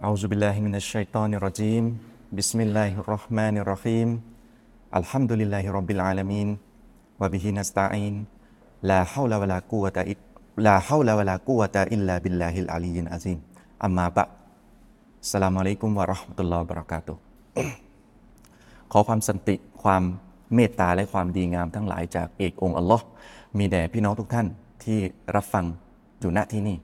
[0.00, 1.84] أعوذ بالله من الشيطان الرجيم
[2.32, 4.08] بسم الله الرحمن الرحيم
[4.96, 6.48] الحمد لله رب العالمين
[7.20, 8.14] وبه نستعين
[8.80, 9.96] لا حول ولا قوة
[10.56, 13.38] لا حول ولا قوة إلا بالله العلي العظيم
[13.84, 14.30] أما بعد
[15.20, 17.16] السلام عليكم ورحمة الله وبركاته
[18.92, 20.02] ขอความสันติความ
[20.54, 23.04] เมตตาและความดีงามทั้งหลายจากเอกองค์อัลลอฮ์
[23.58, 24.46] มีแด่พี่น้องทุกท่าน
[24.84, 24.98] ที่
[25.34, 25.64] รับฟัง
[26.20, 26.76] อยู่ณที่นี่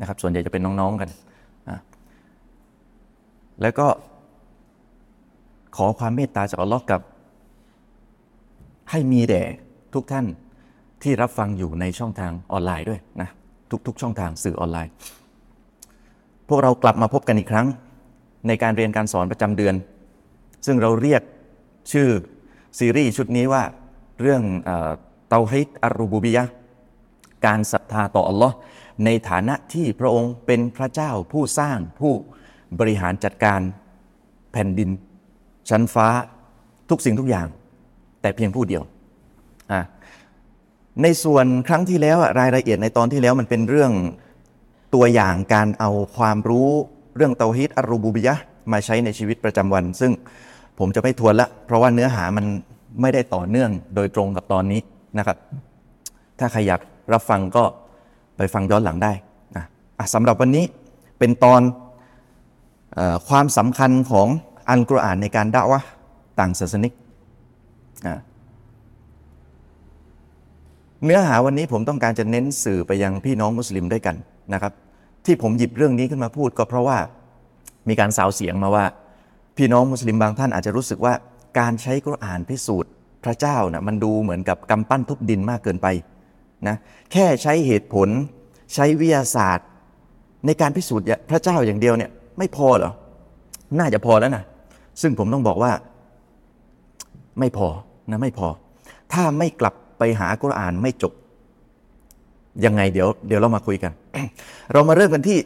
[0.00, 1.10] นะครับส่วนใหญ่จะเป็นน้องๆกัน
[3.60, 3.86] แล้วก็
[5.76, 7.00] ขอความเมตตาจากอัลลอฮ์กับ
[8.90, 9.42] ให้มีแด่
[9.94, 10.26] ทุกท่าน
[11.02, 13.28] ที่รับฟังอยู่ในช่องทางออนไลน์ด้วยนะ
[13.86, 14.92] ทุก ๆ ช่องทางสื่อออนไลน์
[16.48, 17.66] พวกเรากลับมาพบกันอีกครั้ง
[18.46, 19.74] ในการเรียนการสอนประจำเดือน
[20.66, 21.22] ซึ่งเราเรียก
[21.92, 22.08] ชื่อ
[22.78, 23.62] ซีรีส์ชุดนี้ว่า
[24.20, 24.42] เรื่อง
[25.28, 26.44] เตาฮิดอัรูบูบิยะ
[27.46, 28.54] การศรัทธาต่ออัลลอฮ์
[29.04, 32.14] ในฐานะที่พระองค์เป็นพระเจ้าผู้สร้างผู้
[32.80, 33.60] บริหารจัดการ
[34.52, 34.90] แผ่นดิน
[35.68, 36.08] ชั้นฟ้า
[36.90, 37.46] ทุกสิ่งทุกอย่าง
[38.20, 38.82] แต่เพียงผู้เดียว
[41.02, 43.92] ในส่วนครั้งที่แล้วรายละเอียดในตอนที่แล้วมันเป็นเรื่อง
[44.94, 46.68] ตัวอย่างการเอาความรู้
[47.16, 48.34] เรื่องเตาฮิดอัรรูบูบิยะ
[48.72, 50.12] มาใช้ในชีวิตประจำวัน ซึ่ง
[50.78, 52.46] ผมจะไม่ทวนละ เพราะว่าเนื้อหามัน
[53.00, 54.80] ไม่ได้ต่อเนื่องโดยตรงกับตอนนี้
[55.18, 55.36] นะครับ
[56.38, 56.80] ถ้าใครอยาก
[57.12, 57.64] รับฟังก็
[58.36, 59.12] ไปฟังย้อนหลังได้
[59.56, 60.64] นะะสำหรับวันนี้
[61.18, 61.60] เป็นตอน
[63.28, 64.28] ความสำคัญของ
[64.68, 65.80] อัลกุรอานในการด่าวะ
[66.38, 66.92] ต่างศาสนิก
[71.04, 74.16] เนื้อหาวันนี้ผมต้องการจะเน้นสื่อไปยังพี่น้องมุสลิมด้วยกัน
[74.52, 74.72] นะครับ
[75.24, 76.98] ที่ผมหยิบเรื่องนี้ขึ้นมาพูดก็เพราะว่า
[77.88, 78.84] มีการสาวเสียงมาว่า
[79.56, 81.14] พี่น้องมุสลิมบางท่านอาจจะรู้สึกว่า
[81.58, 82.90] การใช้กุรอานพิสูจน์
[83.24, 85.86] พระเจ้านะมันดูเหมือนกับกำปั้นทุบดินมากเกินไป
[86.68, 86.76] นะ
[87.12, 88.08] แค่ใช้เหตุผล
[88.74, 89.66] ใช้วิทยาศาสตร์
[90.46, 92.92] ในการพิสูจน์พระเจ้าอย่างเดียวเนี่ย ไม่พอเหรอ
[93.78, 94.44] น่าจะพอแล้วนะ
[95.02, 95.72] ซึ่งผมต้องบอกว่า
[97.38, 97.68] ไม่พอ
[98.10, 98.48] นะไม่พอ
[99.12, 101.12] ถ้าไม่กลับไปหากุรอานไม่จบ
[102.64, 103.92] ยังไงเดี๋ยวเดี๋ยวเรามาคุยกัน
[104.72, 105.38] เรามาเริ่มกันที่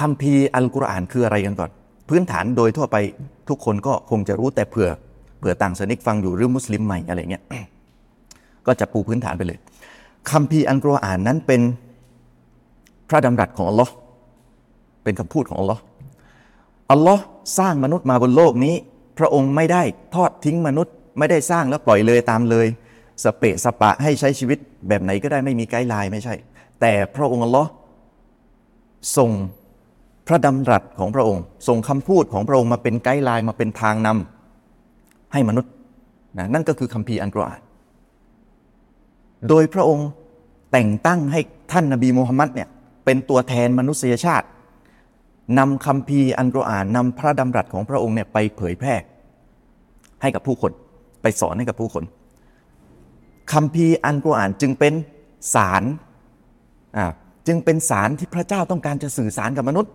[0.00, 1.70] คัมภีร์อัลกุรอานคืออะไรกันก่อน
[2.08, 2.96] พื้นฐานโดยทั่วไป
[3.48, 4.88] ทุกคนก็คงจะรู้แต่เผื่อ
[5.38, 7.44] เผื่อต่างศาสนิกฟังอยู่หรือมุสลิมใหม่อะไรเงี้ย
[8.66, 9.58] ก็จะปูพื้นฐานไปเลย
[10.30, 11.60] คัมภีร์อัลกุรอานนั้นเป็น
[13.08, 13.92] พระดำรัสของอัลลอฮ์
[15.04, 15.82] เป็นคำพูดของอัลลอฮ์
[16.90, 17.22] อัลลอฮ์
[17.58, 18.74] สร้างมนุษย์มาบนโลกนี้
[19.18, 19.82] พระองค์ไม่ได้
[20.14, 22.66] ทอดทิ้งมนุษย์ ไม่ได้สร้างแล้วปล่อยเลยตามเลย
[23.24, 26.34] สเปะสปะให้ใช้ชีวิตแบบไหนก็ได้ไม่มี guideline ไม่ใช่
[26.80, 27.70] แต่พระองค์อัลลอฮ์
[29.16, 29.30] ส่ง
[30.26, 35.72] พระดำรัสของพระองค์ ส่งคำพูดของพระองค์มาเป็น guideline มาเป็นทางนำให้มนุษย์
[36.38, 37.60] นะนั่นก็คือคัมภีร์อัลกุรอาน
[39.48, 40.08] โดยพระองค์
[40.72, 41.40] แต่งตั้งให้
[41.72, 42.68] ท่านนบีมูฮัมมัดเนี่ย
[43.04, 44.46] เป็นตัวแทนมนุษยชาติ
[45.58, 48.94] นำคัมภีร์อัลกุรอานนำพระดำรัสของพระองค์เนี่ยไปเผยแพร่
[50.22, 50.72] ให้กับผู้คน
[51.22, 52.04] ไปสอนให้กับผู้คน
[53.52, 54.94] คำพีอันกรอานจึงเป็น
[55.54, 55.82] สาร
[56.96, 57.06] อ่า
[57.46, 59.92] จึงเป็นสารที่พระเจ้าต้องการจะสื่อสารกับมนุษย์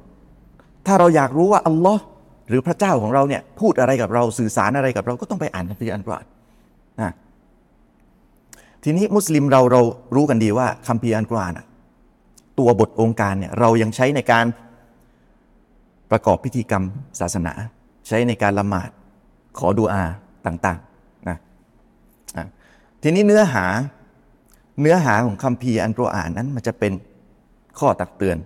[0.86, 2.02] ถ้าเราอยากรู้ว่าอัลลอฮ์
[2.50, 6.26] หรือพระเจ้าของเราเนี่ยพูดอะไรกับเราสื่อสารอะไรกับเราก็ต้องไปอ่านคัมภีร์อันกรอาน
[7.00, 7.10] อ่า
[8.84, 9.82] ทีนี้มุสลิมเราเรา
[10.16, 11.54] รู้กันดีว่าคัมภีร์อัลกุรอาน
[12.60, 14.46] ตัวบทองค์การเนี่ยเรายังใช้ในการ
[16.12, 16.84] ประกอบพิธีกรรม
[17.20, 17.54] ศาสนา
[18.08, 18.90] ใช้ในการละหมาด
[19.60, 20.04] ขอดูอา
[20.46, 21.38] ต่างๆนะ
[22.38, 22.46] อะ
[23.02, 23.66] ทีนี้เนื้อหา
[24.82, 26.94] เนื้อหาของคัมภีร์อัลกุรอานนั้นมันจะเป็น
[27.80, 28.38] ข้อตักเตือน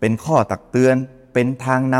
[0.00, 0.96] เป็นข้อตักเตือน
[1.32, 1.96] เป็นทางน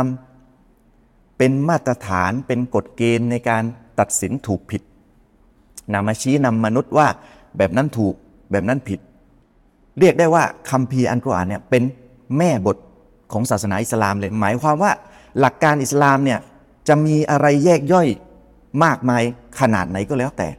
[0.67, 3.63] ำเป็นมาตรฐาน เป็นกฎเกณฑ์ในการ
[3.99, 4.81] ตัดสินถูกผิด
[5.93, 7.07] นำมาชี้นำมนุษย์ว่า
[7.57, 8.13] แบบนั้นถูก
[8.51, 8.99] แบบนั้นผิด
[9.99, 11.83] เรียกได้ว่าคัมภีร์อันกุรอานเนี่ยเป็น
[12.37, 12.77] แม่บท
[13.31, 14.91] ของศาสนาอิสลามเลย หมายความว่า
[15.39, 16.39] หลักการอิสลามเนี่ย
[16.87, 18.07] จะมีอะไรแยกย่อย
[18.83, 19.23] มากมาย
[19.59, 20.49] ขนาดไหนก็แล้วแต่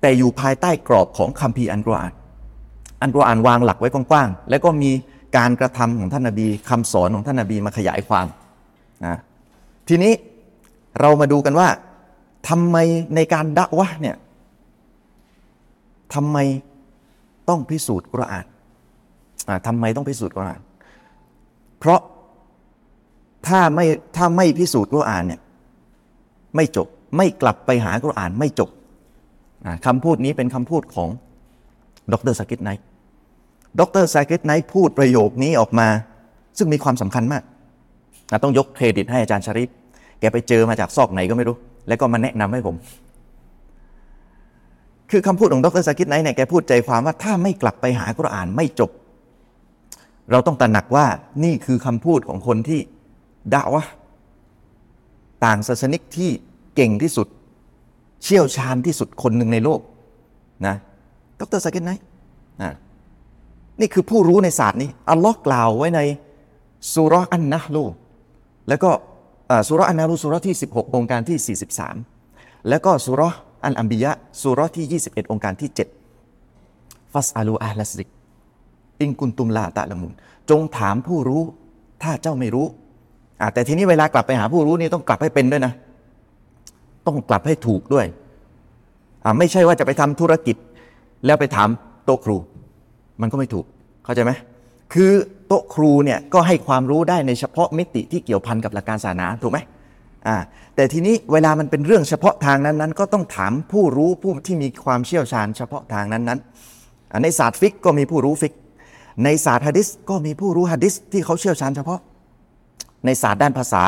[0.00, 2.12] แต่อยู่ภายใต้กรอบของคัมภีร์อันกรอาน
[3.02, 4.90] อันกรอานวางหลักไว้กว้างๆ แล้วก็มี
[5.36, 8.26] การกระทำของท่านนบีคำสอนของท่านนบีมาขยายความ
[9.06, 9.16] นะ
[9.88, 10.12] ทีนี้
[11.00, 11.68] เรามาดูกันว่า
[12.48, 12.76] ทำไม
[13.14, 14.16] ในการดะวะห์เนี่ย
[16.14, 16.38] ทำไม
[17.48, 18.46] ต้องพิสูจน์กุรอาน
[19.48, 20.60] อ่าทำไมต้องพิสูจน์กุรอาน
[21.78, 22.00] เพราะ
[23.48, 23.86] ถ้าไม่
[24.16, 25.40] ถ้าไม่พิสูจน์กุรอานเนี่ย
[26.56, 26.86] ไม่จบ
[27.16, 28.70] ไม่กลับไปหากุรอานไม่จบ
[29.86, 31.08] คำพูดนี้เป็นคำพูดของ
[32.12, 32.84] ดร.ซากิร ไนค์
[33.80, 35.88] ดร.ซากิร ไนค์พูดประโยคนี้ออกมา
[36.58, 37.42] ซึ่งมีความสำคัญมาก
[38.42, 39.68] ต้องยกเครดิตให้อาจารย์ชริฟ
[40.20, 41.56] แกไปเจอมาจากซอกไหนก็ไม่รู้
[41.88, 42.76] แล้วก็มาแนะนำให้ผม
[45.10, 48.90] คือคำพูดของดร.ซากิร ไนค์เนี่ยแกพูดใจความว่าถ้าไม่กลับไปหากุรอานไม่จบ
[50.30, 51.06] เราต้องตระหนักว่า
[51.44, 52.80] นี่คือคำพูดของคนที่
[53.54, 53.82] ดะอ์วะฮ์
[55.44, 56.30] ต่างศาสนิกที่
[56.74, 57.26] เก่งที่สุด
[58.22, 59.80] เชี่ยวชาญที่สุดคนหนึ่งในโลก
[60.66, 60.74] นะ
[61.40, 61.90] ดร.ซากิร ไนค์
[62.62, 62.70] นะ
[63.80, 66.00] นี่คือผู้รู้ในศาสตร์นี้ อัลลอฮ์กล่าวไว้ใน
[66.94, 67.84] สุรอันนะลู
[68.68, 68.90] แล้วก็
[69.68, 71.58] สุรอันนะลูสุรที่ 16 องค์การที่
[72.12, 73.22] 43 แล้วก็สุร
[73.64, 75.70] อันอัมบิยะสุรที่ 21 องค์การที่
[76.36, 78.08] 7 ฟัสอาลูอาลัสซิก
[79.00, 80.12] อิงกุนตุมลาตะละมุน
[80.50, 81.42] จงถามผู้รู้
[82.02, 82.66] ถ้าเจ้าไม่รู้
[83.54, 85.72] แต่ทีนี้เวลากลับไปหาผู้รู้นี่ต้องกลับให้เป็นด้วยนะ
[87.06, 88.06] ต้องกลับให้ถูกด้วย
[89.38, 90.56] ไม่ใช่ว่าจะไปทำธุรกิจ
[91.26, 91.68] แล้วไปถาม
[92.04, 92.36] โต๊ะครู
[93.20, 93.64] มันก็ไม่ถูก
[94.04, 94.32] เข้าใจไหม
[94.92, 95.12] คือ
[95.46, 99.58] โต๊ะครูเนี่ยก็ให้ความรู้ได้ในเฉพาะมิติที่เกี่ยวพันกับหลักการศาสนาถูกไหม
[100.26, 100.36] อ่า
[100.76, 108.52] แต่ทีนี้เวลามันเป็นเรื่องเฉพาะทางนั้นๆ ก็ต้องถามผู้รู้ผู้ที่มีความเชี่ยวชาญเฉพาะทางนั้นๆในศาสตร์ฟิกฮ์ก็มีผู้รู้ฟิกฮ์
[109.24, 112.00] ในศาสตร์ฮะดีษก็มีผู้รู้ฮะดีษที่เขาเชี่ยวชาญเฉพาะ
[113.04, 113.82] ในศาสตร์ด้านภาษา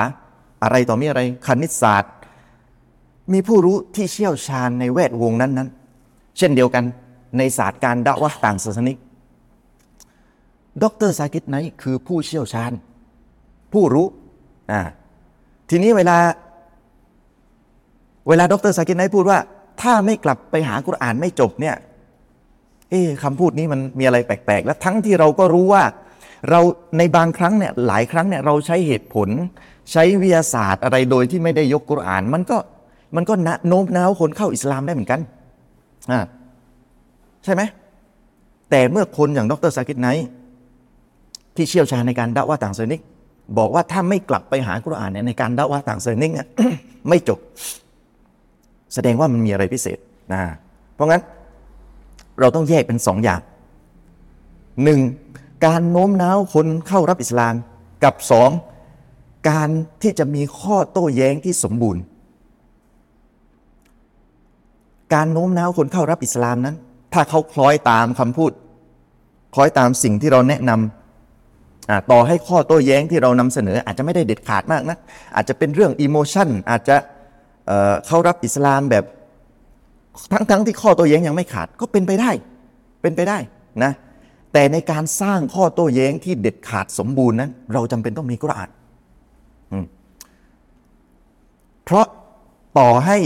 [0.62, 2.12] อะไรต่อมีอะไรคณิตศาสตร์
[3.32, 6.84] มีผู้รู้ที่เชี่ยวชาญในแวดวงนั้นๆ เช่นเดียวกัน
[7.38, 8.96] ในศาสตร์การด่าวะต่างศาสนิก
[10.82, 12.72] ดรซากิตไนคือผู้เชี่ยวชาญ
[13.72, 14.06] ผู้รู้
[14.70, 14.80] อ่า
[15.70, 16.16] ทีนี้เวลา
[18.28, 19.38] เวลาดรซากิตไนพูดว่า
[19.82, 21.76] ถ้าไม่กลับไปหากุรอานไม่จบเนี่ย
[22.90, 25.82] เอ๊คำพูดนี้มันมีอะไรแปลกๆ และทั้งที่เราก็รู้ว่า
[26.50, 26.60] เรา
[26.98, 29.28] ในบางครั้งเนี่ยหลายครั้งเนี่ยเราใช้เหตุผล
[29.92, 32.58] ใช้วิทยาศาสตร์อะไรโดยที่ไม่ได้ยกกุรอาน มันก็
[33.16, 33.34] มันก็
[33.68, 35.20] โน้มน้าวคนเข้าอิสลามได้เหมือนกัน
[36.10, 36.20] อ่า
[37.44, 37.62] ใช่ไหม
[38.70, 40.08] แต่เมื่อคนอย่างดรซากิตไน
[41.56, 43.00] ที่เชี่ยวชาญในการด่าว่าต่างศาสนิก
[43.58, 46.46] บอกว่าถ้าไม่กลับไปหากุรอานเนี่ยในการด่าว่าต่างศาสนิกเนี่ย
[47.08, 47.38] ไม่จบ
[48.94, 49.98] แสดงว่ามันมีอะไรพิเศษ
[50.32, 50.40] นะ
[50.94, 51.22] เพราะงั้น
[52.40, 53.40] เราต้องแยกเป็นสองอย่าง
[54.84, 55.00] หนึ่ง
[55.66, 57.54] การโน้มน้าวคนเข้ารับอิสลาม
[58.04, 58.50] กับสอง
[59.50, 59.68] การ
[60.02, 62.02] ที่จะมีข้อโต้แย้งที่สมบูรณ์
[65.14, 66.76] การโน้มน้าวคนเข้ารับอิสลามนั้น
[67.12, 68.52] ถ้าเขาคล้อยตามคำพูด
[69.54, 74.98] คล้อยตามสิ่งที่เราแนะนำต่อให้ข้อโต้แย้งที่เรานำเสนอ อาจจะไม่ได้เด็ดขาดมากนะ
[75.36, 76.96] อาจจะเป็นเรื่องอิโมชันอาจจะ
[78.06, 79.04] เข้ารับอิสลามแบบ
[80.32, 82.30] ทั้งๆทที่ข้อโต้แย้งยังไม่ขาดก็เป็นไปได้
[83.02, 83.38] เป็นไปได้
[83.84, 83.92] นะ
[84.52, 88.70] แต่ในการสร้างข้อโต้แย้งที่เด็ดขาดสมบูรณ์นั้น เราจำเป็นต้องมีกุรอาน
[91.84, 92.06] เพราะ
[92.78, 93.18] ต่อให้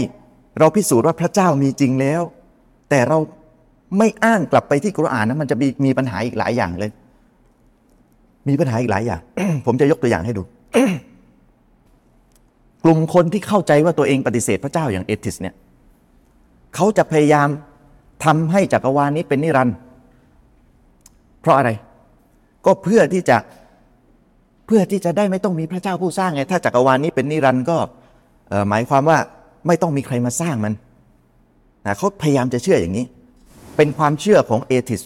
[0.59, 2.21] เราพิสูจน์ว่าพระเจ้ามีจริงแล้ว
[2.89, 3.17] แต่เรา
[3.97, 6.91] ไม่อ้างกลับไปที่กุรอานนะมันจะมีมีปัญหาอีกหลายอย่างเลย
[8.49, 9.21] มีปัญหาอีกหลายอย่าง
[9.65, 10.43] ผมจะยกตัวอย่างให้ดู
[12.83, 15.55] กลุ่มคนที่เข้าใจว่าตัวเองปฏิเสธพระเจ้าอย่างเอติสเนี่ย
[16.75, 17.47] เขาจะพยายาม
[18.25, 19.75] ทำให้จักรวาลนี้เป็นนิรันดร์
[21.41, 21.69] เพราะอะไร
[22.65, 23.37] ก็เพื่อที่จะ
[24.65, 27.77] เพื่อที่จะได้ไม่ต้องมีพระเจ้าผู้สร้างไง ถ้าจักรวาลนี้เป็นนิรันดร์ก็
[28.69, 29.17] หมายความว่า
[29.67, 30.73] ไม่ต้องมีใครมาสร้างมัน
[31.85, 33.05] นะเขาพยายามจะเชื่ออย่างนี้
[33.77, 35.01] เป็นความเชื่อของเอติส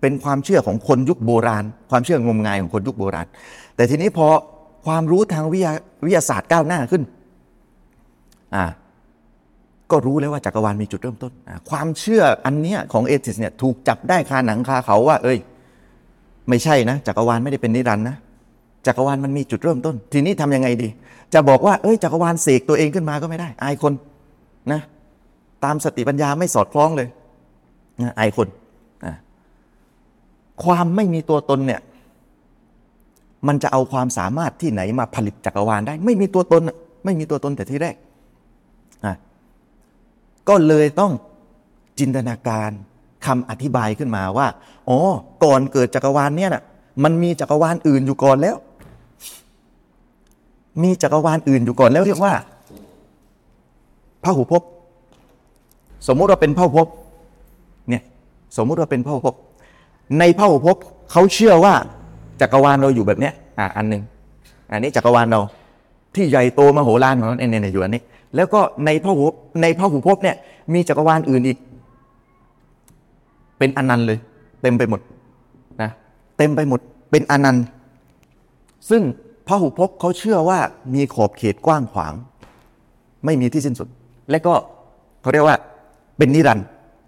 [0.00, 3.26] เป็นความเชื่อของคนยุคโบราณ ความเชื่องมงายของคนยุคโบราณ
[3.76, 4.26] แต่ทีนี้พอ
[4.86, 5.60] ความรู้ทางวิ
[6.10, 7.02] ทยาศาสตร์ก้าวหน้าขึ้น
[8.54, 8.64] อ่า
[9.90, 11.32] ก็รู้แล้วว่าจักรวาลมีจุดเริ่มต้น
[11.70, 15.38] ความเชื่ออันเนี้ยของเอติสเนี่ยถูกจับได้คาหนังคาเขาว่า เอ้ย
[16.48, 18.16] ไม่ใช่นะจักรวาลไม่ได้เป็นนิรันดร์นะ
[18.86, 20.88] จักรวาลมันมีจุดเริ่มต้น ทีนี้ทํำยังไงดี
[21.34, 23.92] จะบอกว่าเอ้ยจักรวาลเสกตัวเองขึ้นมาก็ไม่ได้ อายคน
[24.72, 24.80] นะ
[25.64, 27.08] ตามสติปัญญาไม่สอดคล้องเลย
[28.02, 28.48] นะอายคน
[30.62, 31.80] ความไม่มีตัวตนเนี่ย
[33.48, 36.62] มันจะเอาความสามารถที่ไหนมาผลิตจักรวาลได้ ไม่มีตัวตน
[37.04, 37.96] ไม่มีตัวตนแต่ที่แรก
[40.48, 41.12] ก็เลยต้อง
[41.98, 42.70] จินตนาการ
[43.26, 44.46] คำอธิบายขึ้นมาว่า
[44.88, 44.98] อ๋อ
[45.44, 46.62] ก่อนเกิดจักรวาลเนี่ยนะ
[47.04, 48.56] มันมีจักรวาลอื่นอยู่ก่อนแล้ว
[50.82, 52.32] มีจักรวาลอื่นอยู่ก่อนแล้วเรียกว่า
[54.22, 54.62] พระหูพบ
[56.08, 56.88] สมมุติว่าเป็นพระหูพบ
[57.88, 58.02] เนี่ย
[58.56, 59.34] สมมุติว่าเป็นพระหูพบ
[60.18, 60.76] ในพหุภพ
[61.12, 61.74] เขาเชื่อว่า
[62.40, 64.02] จักรวาลเราอยู่แบบเนี้ย อะอันหนึ่ง
[64.70, 65.40] อันนี้จักรวาลเรา
[66.14, 68.02] ที่ใหญ่โตมโหฬารของเราเนี่ยอยู่อันนี้
[68.36, 69.26] แล้วก็ในพหุ
[69.62, 70.36] ในพหุภพเนี่ย
[70.74, 71.58] มีจักรวาลอื่นอีก
[73.58, 74.18] เป็นอนันต์เลย
[74.62, 75.00] เต็มไปหมด
[75.82, 75.90] นะ
[76.38, 76.80] เต็มไปหมด
[77.10, 77.64] เป็นอนันต์
[78.90, 79.02] ซึ่ง
[79.48, 80.58] พหุภพเขาเชื่อว่า
[80.94, 82.12] มีขอบเขตกว้างขวาง
[83.24, 83.88] ไม่มีที่สิ้นสุด
[84.30, 84.54] และก็
[85.22, 85.56] เขาเรียกว่า
[86.18, 86.66] เป็นนิรันดร์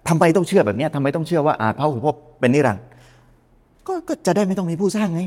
[0.08, 2.84] ทำไมต้องเชื่อแบบนี้ทำไมต้องเชื่อว่าอาพระหุภพเป็นนิรันดร์
[3.86, 5.22] ก็ก็จะได้ไม่ต้องมีผู้สร้างไง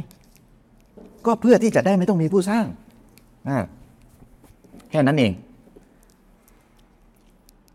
[1.26, 2.66] ก็เพื่อที่จะได้ไม่ต้องมีผู้สร้าง
[3.50, 3.58] อ่า
[4.92, 5.32] แค่นั้นเอง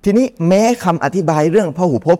[0.04, 2.18] ทีนี้แม้คำอธิบายเรื่องพระหูพบ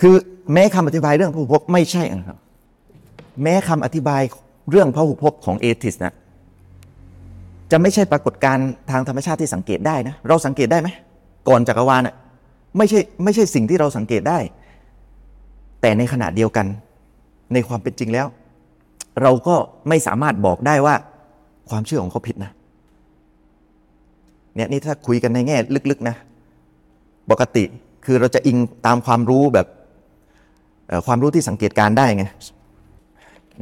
[0.00, 0.14] คือ
[0.52, 2.38] แม้คำอธิบายเรื่องพหุภพไม่ใช่นะครับ
[3.42, 4.22] แม้คำอธิบาย
[4.70, 6.14] เรื่องพหุภพของเอทิสนะ
[7.70, 10.88] จะไม่ใช่ปรากฏการณ์ทางธรรมชาติที่สังเกตได้นะ เราสังเกตได้ไหม
[11.48, 12.14] ก่อนจักรวาลน่ะ
[12.76, 14.38] ไม่ใช่ไม่ใช่สิ่งที่เราสังเกตได้
[15.80, 16.66] แต่ในขณะเดียวกัน
[17.52, 18.26] ในความเป็นจริงแล้ว
[19.22, 19.54] เราก็
[19.88, 20.94] ไม่สามารถบอกได้ว่า
[21.70, 22.52] ความเชื่อของเขาผิดนะ
[24.60, 25.56] เนี่ยนี่ถ้าคุยกันในแง่
[25.90, 26.16] ลึกๆนะ
[27.30, 27.64] ปกติ
[28.04, 29.66] คือเราจะอิงตามความรู้แบบ
[31.06, 32.24] ความรู้ที่สังเกตการได้ไง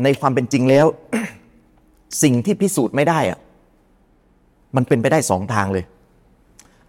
[0.02, 0.86] ในความเป็นจริงแล้ว
[2.22, 3.38] สิ่งที่พิสูจน์ไม่ได้อะ
[4.76, 5.84] มันเป็นไปได้สองทางเลย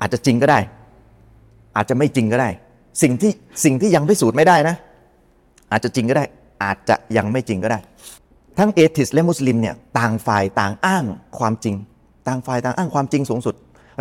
[0.01, 0.59] อาจจะจริงก็ได้
[1.75, 2.49] อาจจะไม่จริงก็ได้
[3.01, 3.31] สิ่งที่
[3.63, 4.75] สิ่งที่ยังพิสูจน์ไม่ได้นะ
[5.71, 6.25] อาจจะจริงก็ได้
[6.63, 7.79] อาจจะยังไม่จริงก็ได้
[8.57, 11.03] ทั้งเอทิสและมุสลิมเนี่ยต่างฝ่ายต่างอ้าง
[11.39, 11.75] ความจริง
[12.27, 13.55] ต่างฝ่ายต่างอ้างความจริงสูงสุด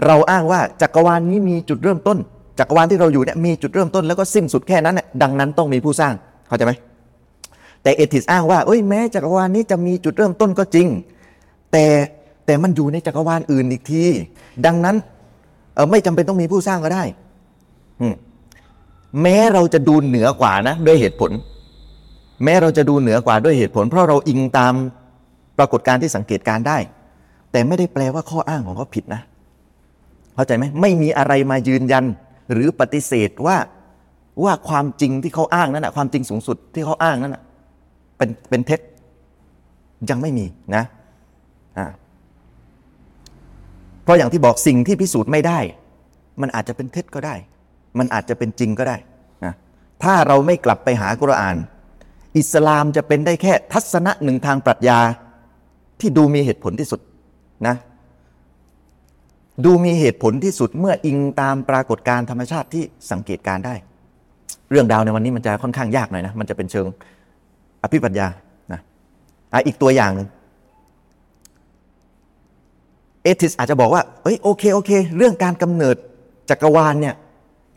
[0.04, 2.18] เราอ้างว่าจักรวาลนี้มีจุดเริ่มต้น
[2.58, 6.12] จักรวาลที่เราอยู่เนี่ยมีจุดเริ่มต้นแล้วก็สิ้นสุดแค่นั้นน่ะดังนั้นต้องมีผู้สร้าง
[6.48, 6.72] เข้าใจไหม
[7.82, 10.86] แต่เอทิสอ้างว่าเอ้ยแม้จักรวาลนี้จะมีจุดเริ่มต้นก็จริง
[11.72, 11.84] แต่
[12.46, 14.04] แต่มันอยู่ในจักรวาลอื่นอีกที
[14.66, 14.96] ดังนั้น
[15.74, 17.02] เออไม่จำเป็นต้องมีผู้สร้างก็ได้
[18.12, 18.14] ม
[19.22, 21.30] แม้เราจะดูเหนือกว่านะ ด้วยเหตุผล
[22.44, 24.74] แม้เราจะดูเหนือกว่าด้วยเหตุผล เพราะเราอิงตาม
[25.58, 26.78] ปรากฏการณ์ที่สังเกตการได้
[27.52, 29.22] แต่ไม่ได้แปลว่าข้ออ้างของเขาผิดนะ
[30.38, 32.04] เข้าใจไหมไม่มีอะไรมายืนยัน
[32.52, 33.56] หรือปฏิเสธว่า
[34.44, 37.42] ว่าความจริงที่เขาอ้างนั้นนะความจริงสูงสุดที่เขาอ้างนั้นนะ
[38.16, 38.80] เป็นเป็นเท็จ
[40.10, 40.84] ยังไม่มีนะ
[41.78, 41.86] อ่า
[44.02, 45.58] เพราะอย่างที่บอกสิ่งที่พิสูจน์ไม่ได้
[46.40, 47.34] มันอาจจะเป็นเท็จก็ได้
[47.98, 48.96] มันอาจจะเป็นจริงก็ได้
[49.44, 49.52] นะ
[50.02, 51.56] ถ้าเราไม่กลับไปหากุรอาน
[52.38, 55.00] อิสลามจะเป็นได้แค่ทัศนะหนึ่งทางปรัชญา
[56.00, 57.00] ที่ดูมีเหตุผลที่สุด
[57.66, 57.74] นะ
[59.64, 63.74] ดูมีเหตุผลที่สุดเมื่ออิงตามปรากฏการธรรมชาติที่สังเกตการได้
[64.70, 66.86] เรื่องดาวในวันนี้มันจะค่อนข้างยากหน่อยนะ มันจะเป็นเชิง
[67.82, 68.26] อภิปรัญญา
[68.72, 68.80] นะ
[69.52, 70.28] อะอีกตัวอย่างหนึ่ง
[73.22, 75.96] เอทิสอาจจะบอกว่าเอ้ยโอเคโอเค เรื่องการกำเนิด
[76.50, 77.14] จักรวาลเนี่ย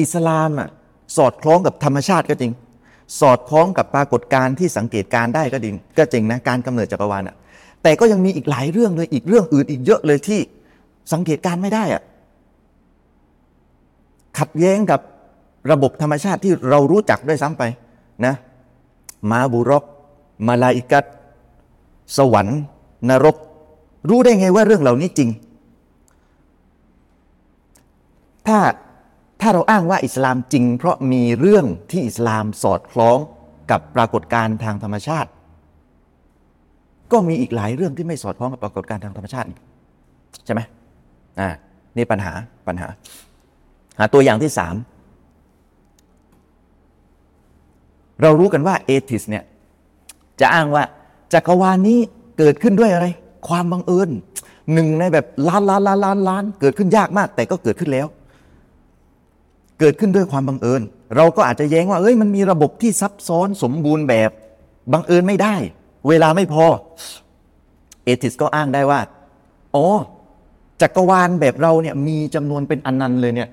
[0.02, 0.70] อิสลามอะ
[1.18, 2.52] สอดคล้องกับธรรมชาติก็จริง
[3.20, 7.36] สอดคล้องกับปรากฏการณ์ที่สังเกตการได้ก็จริงก็จริงนะการกำเนิดจักรวาลอะ
[7.84, 10.40] แต่ก็ยังมีอีกหลายเรื่องเลยอีกเรื่องอื่นอีกเยอะเลยที่
[11.14, 12.04] สังเกตการไม่ได้อะ
[14.40, 15.02] ขัดแย้งกับ
[15.72, 17.64] ระบบธรรมชาติที่เรารู้จักด้วยซ้ำไป
[18.26, 18.36] นะ
[19.32, 19.84] มาบุรอก
[20.48, 21.06] มาลาอิกัต
[22.18, 22.60] สวรรค์
[23.10, 23.36] นรก
[24.10, 25.30] รู้ได้ไงว่าเรื่องเหล่านี้จริง
[28.48, 28.60] ถ้า
[29.42, 33.18] ถ้าเราอ้างว่าอิสลามจริง เพราะมีเรื่องที่อิสลามสอดคล้อง
[33.72, 35.30] กับปรากฏการณ์ทางธรรมชาติ
[37.12, 39.48] ก็มีอีกหลายเรื่องที่ไม่สอดคล้องกับปรากฏการณ์ทางธรรมชาติ
[40.46, 40.62] ใช่ไหม
[41.40, 41.50] อ่า
[41.98, 42.34] นี่ปัญหา
[42.68, 42.88] ปัญหา
[44.00, 44.76] หาตัวอย่างที่สาม
[48.22, 49.44] เรารู้กันว่าเอทิสเนี่ย
[50.40, 50.84] จะอ้างว่า
[51.34, 52.00] จักรวาลนี้
[52.38, 53.08] เกิดขึ้นด้วยอะไร
[53.48, 54.10] ความบังเอิญ
[54.74, 58.08] หนึ่งในแบบล้านล้านล้านล้านล้านเกิดขึ้นยากมาก แต่ก็เกิดขึ้นแล้ว
[59.80, 60.82] เกิดขึ้นด้วยความบังเอิญ
[61.16, 64.30] เราก็อาจจะแย้งว่าเอ้ยมันมีระบบที่ซับซ้อนสมบูรณ์แบบ
[64.94, 65.56] บังเอิญไม่ได้
[66.08, 66.66] เวลาไม่พอ
[68.04, 69.00] เอทิสก็อ้างได้ว่า
[69.76, 69.88] อ๋อ
[70.82, 73.50] จักรวาลแบบเราเนี่ยมีจำนวนเป็นอนันต์เลยเนี่ย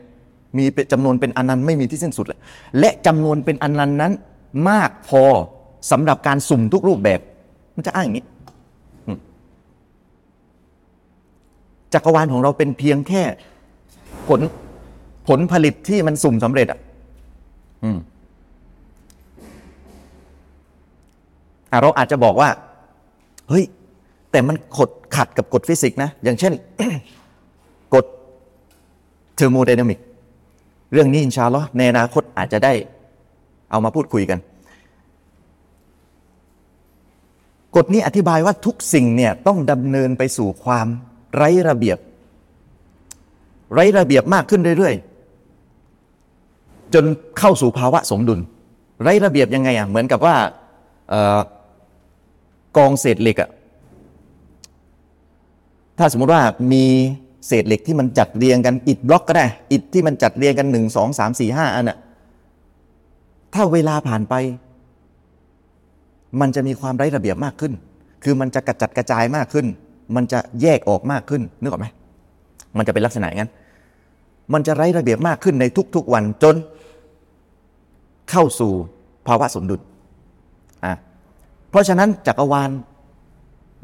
[0.57, 2.39] มีเป็นจำนวนเป็นอนันต์ไม่มีที่สิ้นสุดเลย
[2.79, 4.13] และจำนวนเป็นอนันต์นั้น
[4.69, 5.23] มากพอ
[5.91, 7.21] สำหรับการสุ่มทุกรูปแบบ
[7.77, 8.27] มันจะอ้างอย่างนี้
[11.95, 13.23] จักรวาลของเราเป็นเพียงแค่
[14.29, 14.41] ผล
[15.29, 16.79] ผลผลิตที่มันสุ่มสำเร็จอะ
[17.85, 17.99] อืม
[21.71, 22.49] อะเราอาจจะบอกว่า
[23.49, 23.65] เฮ้ย
[24.31, 26.53] แต่มันขดขัดกับกฎฟิสิกส์นะ อย่างเช่น
[29.39, 29.99] เทอร์โมไดนามิก
[30.93, 32.73] เรื่องนี้อินชาลอในอนาคตอาจจะได้
[33.71, 34.39] เอามาพูดคุยกัน
[37.77, 40.87] กฎนี้อธิบายว่าทุกสิ่งเนี่ยต้องดำเนินไปสู่ความ
[41.37, 41.99] ไร้ระเบียบ
[43.75, 47.05] ไร้ระเบียบมากขึ้นเรื่อยๆ จน
[47.39, 48.41] เข้าสู่ภาวะสมดุล
[49.03, 50.37] ไร้ระเบียบยังไงอะเหมือนกับว่า
[51.13, 51.41] ออ
[52.77, 53.51] กองเศษเหล็กอะ
[55.99, 56.43] ถ้าสมมติว่า
[56.73, 56.85] มี
[57.47, 61.99] เศษเหล็กที่มันจัดเรียงกันอิฐบล็อกก็ได้ อิฐที่มันจัดเรียงกันหนึ่งสองสามสี่ห้าอันน่ะ
[63.55, 64.35] ถ้าเวลาผ่านไป
[66.41, 67.73] มันจะมีความไร้ระเบียบมากขึ้น
[68.25, 69.67] คือมันจะกระจัดกระจายมากขึ้น
[70.17, 71.87] มันจะแยกออกมากขึ้นนึกออกไหม
[72.77, 73.53] มันจะเป็นลักษณะอย่างนั้น
[74.53, 75.65] มันจะไร้ระเบียบมากขึ้นใน
[75.95, 76.57] ทุกๆวันจน
[78.31, 78.73] เข้าสู่
[79.27, 79.81] ภาวะสมดุล
[80.85, 80.95] อะ
[81.71, 82.71] เพราะฉะนั้นจักรวาล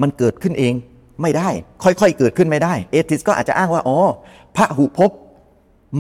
[0.03, 0.75] มันเกิดขึ้นเอง
[1.23, 1.49] ไม่ได้
[1.83, 3.99] ค่อยๆเกิดขึ้นไม่ได้ เอทิสก็อาจจะอ้างว่าอ๋อ
[4.57, 5.11] พระหุภพ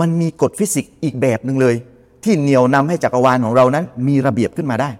[0.00, 1.75] มันมีกฎฟิสิกส์อีกแบบหนึ่งเลย
[2.25, 4.90] ที่เหนี่ยวนำให้จักรวาลของเรานั้นมีระเบียบขึ้นมาได้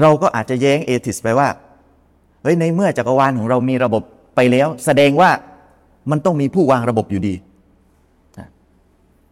[0.00, 1.48] เราก็อาจจะแย้งเอทิสไปว่า
[2.42, 4.02] เฮ้ยในเมื่อจักรวาลของเรามีระบบ
[4.36, 5.30] ไปแล้ว แสดงว่า
[6.10, 7.34] มันต้องมีผู้วางระบบอยู่ดี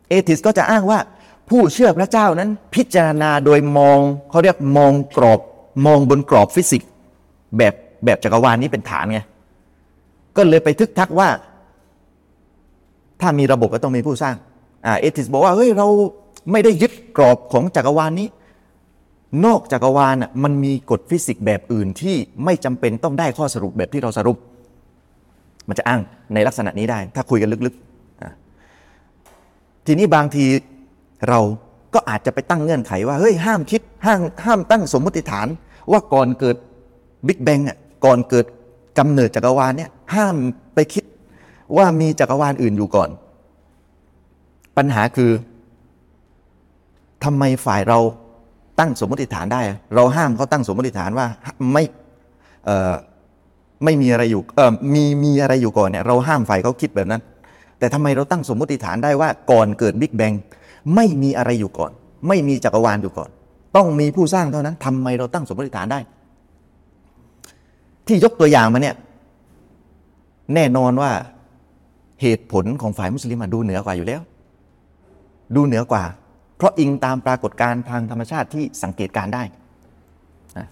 [0.09, 0.99] เอทิสก็จะอ้างว่า
[1.49, 3.99] ผู้เชื่อพระเจ้านั้นพิจารณาโดยมอง
[4.31, 5.41] เขาเรียกมองกรอบ
[5.87, 6.91] มองบนกรอบฟิสิกส์
[7.59, 9.21] แบบ แบบจักรวาลนี้เป็นฐานไง
[10.37, 11.29] ก็เลยไปทึกทักว่า
[13.21, 14.37] ถ้ามีระบบก็ต้องมีผู้สร้าง
[14.87, 15.87] อ่าเอทิสบอกว่าเฮ้ยเรา
[16.51, 18.29] ไม่ได้ยึดกรอบของจักรวาลนี้
[19.45, 24.37] นอกจักรวาลอะมันมีกฎฟิสิกส์แบบอื่นที่ไม่จำเป็นต้องได้ข้อสรุปแบบที่เราสรุป
[25.69, 26.01] มันจะอ้าง
[26.35, 30.45] ในลักษณะนี้ได้ ถ้าคุยกันลึกๆทีนี้บางที
[31.29, 31.41] เรา
[31.95, 35.49] ก็อาจจะไปตั้งเงื่อนไขว่าเฮ้ยห้ามคิดห้ามห้ามตั้งสมมติฐาน
[35.91, 36.57] ว่าก่อนเกิด
[37.27, 38.47] บิ๊กแบงอะ ก่อนเกิด
[38.99, 40.37] กำเนิดจักรวาลเนี่ยห้าม
[40.75, 41.05] ไปคิด
[41.77, 43.11] ว่ามีจักรวาลอื่นอยู่ก่อน
[44.77, 45.31] ปัญหาคือ
[47.25, 47.99] ทำไมฝ่ายเรา
[48.79, 49.61] ตั้งสมมติฐานได้
[49.95, 51.27] เราห้ามเขาตั้งสมมติฐานว่า
[51.73, 51.85] ไม่
[53.85, 54.43] ไม่มีอะไรอยู่
[54.95, 57.23] มีมีอะไรอยู่ก่อนเนี่ยเราห้ามฝ่ายเขาคิดแบบนั้น
[57.79, 60.33] แต่ทำไมเราตั้งสมมติฐานได้ว่าก่อนเกิดบิ๊กแบง
[60.95, 61.93] ไม่มีอะไรอยู่ก่อน
[62.29, 63.31] ไม่มีจักรวาลอยู่ก่อน
[63.77, 66.01] ต้องมีผู้สร้างเท่านั้นทำไมเราตั้งสมมติฐานได้
[68.11, 68.97] ที่ยกตัวอย่างมาเนี่ย
[70.55, 71.13] แน่นอนว่า
[72.23, 74.21] เหตุผลของฝ่ายมุสลิมดูเหนือกว่าอยู่แล้ว
[75.55, 76.05] ดูเหนือกว่า
[76.57, 79.43] เพราะอิงตามปรากฏการณ์ทางธรรมชาติที่สังเกตการได้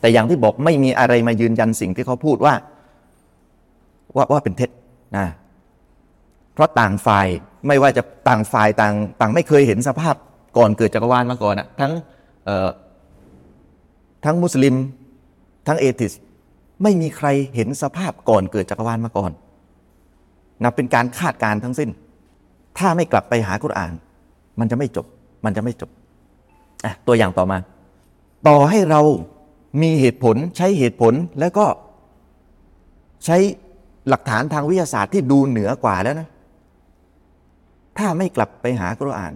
[0.00, 2.54] แต่อย่างที่บอกไม่มีอะไรมายืนยันสิ่งที่เขาพูดว่า
[4.16, 4.71] ว่าว่าเป็นเท็จ
[5.16, 5.26] นะ
[6.54, 7.26] เพราะต่างฝ่าย
[7.66, 10.14] ไม่ว่าจะต่างฝ่ายต่างต่างไม่เคยเห็นสภาพ
[10.57, 11.92] ก่อนเกิดจักรวาลมาก่อนอะทั้ง
[14.25, 14.75] ทั้งมุสลิม
[15.66, 16.12] ทั้งเอติส
[16.82, 19.32] ไม่มีใครเห็นสภาพก่อนเกิดจักรวาลมาก่อน
[20.62, 21.90] นับเป็นการคาดการทั้งสิ้น
[22.78, 23.92] ถ้าไม่กลับไปหากุรอาน
[24.61, 25.06] มันจะไม่จบ
[25.44, 25.90] มันจะไม่จบ
[26.85, 27.58] อะตัวอย่างต่อมา
[28.49, 29.00] ต่อให้เรา
[29.82, 31.66] มีเหตุผลใช้เหตุผลแล้วก็
[33.25, 33.37] ใช้
[34.08, 36.29] หลักฐานทางวิทยาศาสตร์ที่ดูเหนือกว่าแล้วนะ
[37.98, 39.33] ถ้าไม่กลับไปหากุรอาน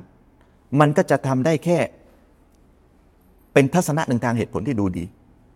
[0.81, 1.79] มันก็จะทำได้แค่
[3.53, 5.05] เป็นทัศนะหนึ่งทางเหตุผลที่ดูดี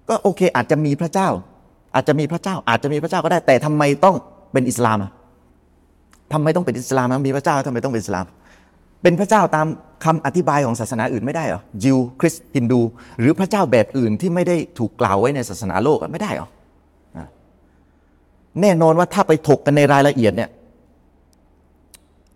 [0.08, 1.28] ก็โอเคอาจจะมีพระเจ้า
[1.96, 4.16] อาจจะมีพระเจ้า อาจจะมีพระเจ้าก็ได้ แต่ทำไมต้อง
[4.52, 5.10] เป็นอิสลามอะ
[6.32, 8.26] ทำไมต้องเป็นอิสลามมีพระเจ้าทำไมต้องเป็นอิสลาม
[9.02, 9.66] เป็นพระเจ้าตาม
[10.04, 12.80] คำอธิบายของศาสนาอื่นไม่ได้หรอยิวคริสต์ฮินดู
[13.20, 16.48] หรือพระเจ้าแบบอื่นที่ไม่ได้ถูกกล่าวไว้ในศาสนาโลกไม่ได้หรอ
[18.60, 20.50] แน่นอนว่าถ้าไปถกกันในรายละเอียดเนี่ย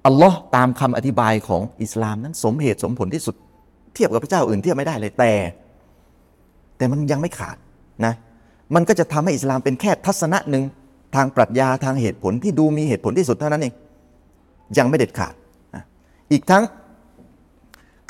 [0.07, 3.35] อัลลอฮ์ตามคำอธิบายของอิสลามนั้นสมเหตุสมผลที่สุด
[3.95, 5.33] เทียบกับพระเจ้าอื่นเทียบไม่ได้เลยแต่
[6.77, 7.57] แต่มันยังไม่ขาด
[8.05, 8.15] นะ
[8.75, 10.65] มันก็จะทำให้อิสลามเป็นแค่ทัศนะหนึ่ง
[11.15, 13.75] ทางปรัชญาทางเหตุผลที่ดูมีเหตุผลที่สุดเท่านั้นเอง
[14.79, 15.35] ยังไม่เด็ดขาด
[16.33, 16.63] อีกทั้ง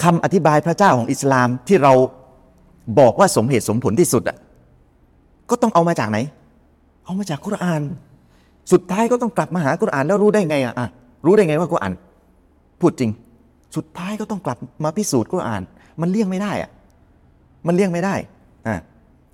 [0.03, 1.93] คำอธิบายพระเจ้าของอิสลามที่เรา
[2.99, 4.37] บอกว่าสมเหตุสมผลที่สุดอะ
[5.51, 6.19] ก็ต้องเอามาจากไหน
[7.05, 7.83] เอามาจากคุราน
[8.73, 10.75] สุดท้ายก็ต้องกลับมาหาคุรานแล้วรู้ได้ไงอะ
[11.27, 11.93] รู้ได้ไงว่าคุราน
[12.81, 13.11] พูดจริง
[13.77, 15.63] สุดท้ายก็ต้องกลับมาพิสูจน์คุราน
[16.01, 16.71] มันเลี่ยงไม่ได้อะ
[17.67, 18.15] มันเลี่ยงไม่ได้
[18.67, 18.77] อ่า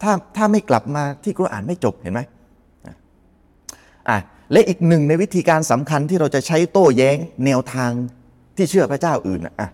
[0.02, 2.20] ถ้าถ้าไม่กลับมาที่คุรอานไม่จบเห็นไหม
[4.09, 4.18] อะ
[4.52, 7.90] และอีกหนึ่งในวิธีการสำคัญที่เราจะใช้โต้แย้งแนวทาง
[8.56, 9.70] ที่เชื่อพระเจ้าอื่นอะ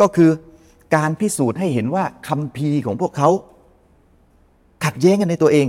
[0.00, 0.30] ก็คือ
[0.96, 3.28] การพิสูจน์ให้เห็นว่าคำพีของพวกเขา
[4.84, 5.66] ขัดแย้งกันในตัวเอง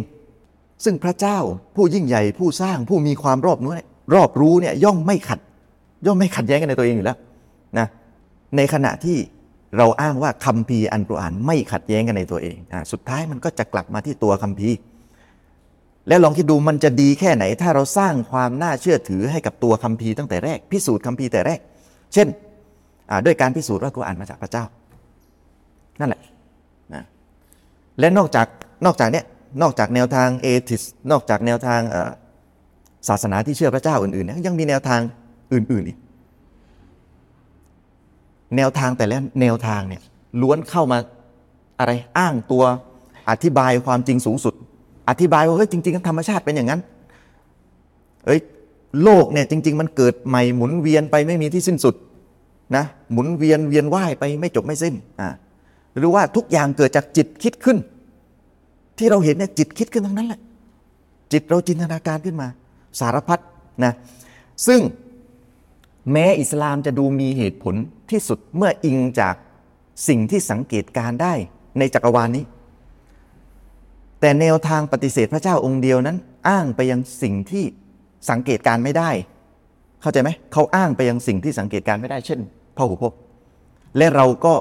[0.83, 1.37] ซึ่งพระเจ้า
[1.75, 3.71] ผู้ยิ่งใหญ่ผู้สร้างผู้มีความรอบรู้
[4.15, 5.39] รอบรู้เนี่ยย่อมไม่ขัด
[6.05, 7.17] ย่อมไม่ขัดแย้งกันในตัวเองอยู่แล้ว
[7.79, 7.87] นะ
[8.55, 9.17] ในขณะที่
[9.77, 14.69] เราอ้างว่าคำพีอันกุรอานไม่ขัดแย้งกันในตัวเองอสุดท้ายมันก็จะกลับมาที่ตัวคำพี
[16.07, 21.59] แล้วลองคิดดูมันจะดีแค่ไหน ถ้าเราสร้างความน่าเชื่อถือให้กับตัวคัมภีร์ตั้งแต่แรก พิสูจน์คัมภีร์แต่แรก
[22.13, 22.27] เช่น
[23.25, 24.65] ด้วยการพิสูจน์ว่ากุรอานมาจากพระเจ้า
[25.99, 26.21] นั่นแหละ
[26.93, 27.03] นะ
[27.99, 28.47] และนอกจาก
[28.85, 29.25] นอกจากเนี้ย
[29.61, 31.81] นอกจากแนวทางเอทิสนอกจากแนวทาง
[33.07, 35.01] ศาสนาที่เชื่อพระเจ้าอื่นๆยังมีแนวทาง
[35.53, 35.97] อื่นๆอีก
[38.57, 40.01] แนวทางแต่ละแนวทางเนี่ย
[40.41, 40.97] ล้วนเข้ามา
[41.79, 42.63] อะไรอ้างตัว
[43.29, 44.53] อธิบายความจริงสูงสุด
[45.09, 46.81] อธิบายว่าเฮ้ยจริงๆธรรมชาติเป็นอย่างนั้น
[48.25, 48.39] เอ้ย
[49.03, 51.95] โลกเนี่ยจริง ๆ มันเกิดใหม่หมุนเวียนไปไม่มีที่สิ้นสุด
[52.75, 55.29] นะหมุนเวียนเวียนว่ายไปไม่จบไม่สิ้นอ่า
[55.97, 57.77] หรือว่าทุกอย่างเกิดจากจิตคิดขึ้น
[58.97, 60.39] ที่เราเห็นเนี่ยจิตคิดขึ้นทั้งนั้นแหละ
[61.31, 62.47] จิตเราจินตนาการขึ้นมา
[62.99, 63.39] สารพัด
[63.83, 63.93] นะ
[64.67, 64.81] ซึ่ง
[66.11, 67.75] แม้อิสลามจะดูมีเหตุผล
[68.11, 69.35] ที่สุดเมื่ออิงจาก
[70.07, 71.33] สิ่งที่สังเกตการได้
[71.79, 72.45] ในจักรวาลนี้
[74.19, 76.17] แต่แนวทางปฏิเสธพระเจ้าองค์เดียวนั้น
[76.49, 77.63] อ้างไปยังสิ่งที่
[78.29, 79.09] สังเกตการไม่ได้
[80.01, 82.39] เข้าใจไหมเขาอ้างไปยังสิ่งที่สังเกตการไม่ได้ เช่น
[82.75, 83.19] พระหูพจน์
[83.97, 84.53] และเราก็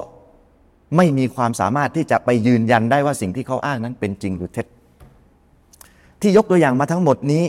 [0.97, 4.67] ไม่มีความสามารถที่จะไปยืนยันได้ว่าสิ่งที่เขาอ้างนั้นเป็นจริงหรือเท็จ
[6.21, 7.43] ที่ยกตัวอย่างมาทั้งหมดนี้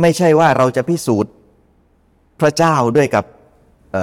[0.00, 1.32] ไม่ใช่ว่าเราจะพิสูจน์
[2.40, 3.24] พระเจ้าด้วยกับ
[3.94, 3.96] เ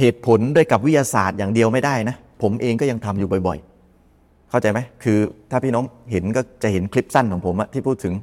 [0.00, 5.18] เหตุผลด้วยกับวิทยาศาสตร์อย่างเดียวไม่ได้นะ ผมเองก็ยังทำอยู่บ่อยๆ เข้าใจไหมคือ
[5.50, 8.14] ถ้าพี่น้องเห็นก็จะเห็นคลิปสั้นของผมที่พูดถึง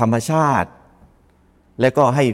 [0.00, 0.70] ธรรมชาติ
[1.80, 2.24] และก็ให้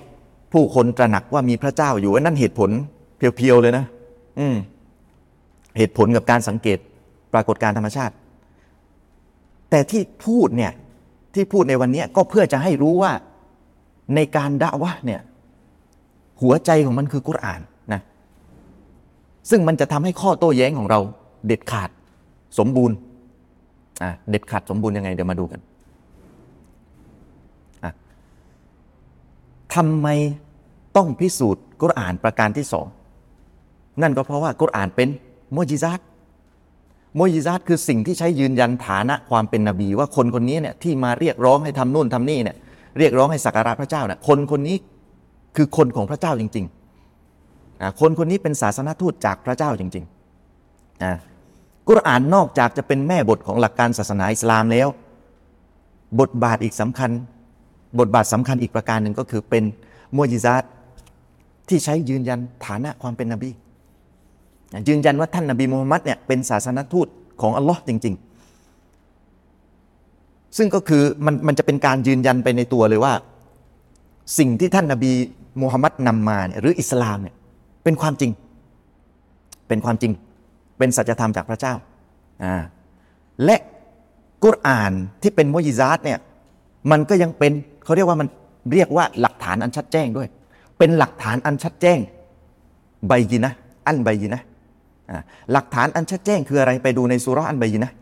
[0.52, 2.70] ผู้คนตระหนักว่ามีพระเจ้าอยู่นั่นเหตุผล
[3.16, 3.84] เพียวๆเลยนะ
[4.38, 4.46] อื
[5.78, 6.78] เหตุผลกับการสังเกต
[7.32, 8.14] ปรากฏการธรรมชาติ
[9.70, 10.72] แต่ที่พูดเนี่ย
[11.34, 13.12] ที่พูดในวันนี้ก็เพื่อจะให้รู้ว่า
[14.14, 15.20] ในการด่าวะเนี่ย
[16.42, 17.60] หัวใจของมันคือกุรอาน
[17.92, 18.00] นะ
[19.50, 21.00] ซึ่งมันจะทำให้ข้อโต้แย้งของเรา
[21.46, 21.90] เด็ดขาด
[22.58, 22.96] สมบูรณ์
[24.02, 25.60] อ่าเด็ดขาดสมบูรณ์ยังไงเดี๋ยวมาดูกัน
[29.74, 30.08] ทำไม
[30.96, 32.86] ต้องพิสูจน์กุรอานประการที่สอง
[34.02, 35.08] นั่นก็เพราะว่ากุรอานเป็น
[35.52, 36.00] โมจิซัต
[37.16, 42.56] โมจิซัตคือสิ่งที่ใช้ยืนยันฐานะความเป็นนบี ว่าคนคนนี้เนี่ยที่มาเรียกร้องให้ทำนู่นทำนี่เนี่ย
[42.98, 44.76] เรียกร้องให้สักการะพระเจ้าเนี่ยคนคนนี้
[45.56, 54.88] คือคนของพระเจ้าจริงๆ คนคนนี้เป็นศาสนทูตจากพระเจ้าจริงๆ กุรอานนอกจากจะเป็นแม่บทของหลักการศาสนาอิสลามแล้ว
[56.20, 57.10] บทบาทอีกสำคัญ
[57.98, 59.64] บทบาทสำคัญอีกประการหนึ่งก็คือเป็น
[60.16, 60.62] มวยิซาต
[61.68, 63.50] ที่ใช้ยืนยันฐานะความเป็นนบี
[64.88, 67.06] ยืนยันว่าท่านนบีมูฮัมมัดเนี่ยเป็นศาสนทูต
[67.40, 68.14] ของอัลลอฮ์จริง
[69.80, 73.12] ๆ ซึ่งก็คือมันมันจะเป็นการยืนยันไปในตัวเลยว่า
[74.38, 75.12] สิ่งที่ท่านนบี
[75.60, 77.34] มูฮัมหมัดนำมาเนี่ยหรืออิสลามเนี่ย
[77.84, 78.30] เป็นความจริง
[79.68, 80.12] เป็นความจริง
[80.78, 81.74] เป็นสัจธรรมจากพระเจ้า
[82.44, 82.54] อ่า
[83.44, 83.56] และ
[84.44, 86.18] กุรอานที่เป็นมุยิซาตเนี่ย
[86.90, 87.52] มันก็ยังเป็น
[87.84, 88.28] เขาเรียกว่ามัน
[88.72, 90.28] เรียกว่าหลักฐานอันชัดแจ้งด้วย
[90.78, 91.98] เป็นหลักฐานอันชัดแจ้ง
[93.08, 93.52] ใบยินะ
[93.86, 94.42] อันใบยินะ
[95.52, 97.92] หลักฐานอันชัดแจ้งคืออะไรไปดูในสุรอันใบยินะ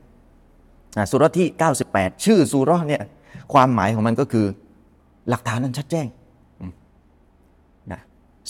[1.11, 1.47] สุรที่
[1.87, 3.03] 98 ชื่อสุรเนี่ย
[3.53, 4.47] ความหมายของมันก็คือ
[5.29, 6.07] หลักฐานอันชัดแจ้ง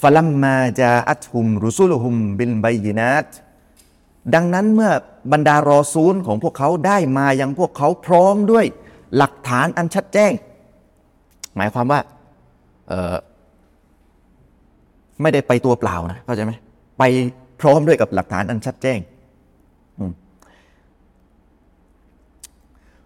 [0.00, 3.28] ฟลัมมาจาอัตฮุมรุซุลฮุมบิลไบยินัต
[4.34, 4.92] ดังนั้นเมื่อ
[5.32, 8.66] บรรดารอซูลของพวกเขาได้มายังพวกเขาพร้อมด้วย
[9.16, 10.32] หลักฐานอันชัดแจ้ง
[11.56, 12.00] หมายความว่า
[15.22, 16.52] ไม่ได้ไปตัวเปล่านะเข้าใจไหม
[16.98, 17.02] ไป
[17.60, 18.98] พร้อมด้วยกับหลักฐานอันชัดแจ้ง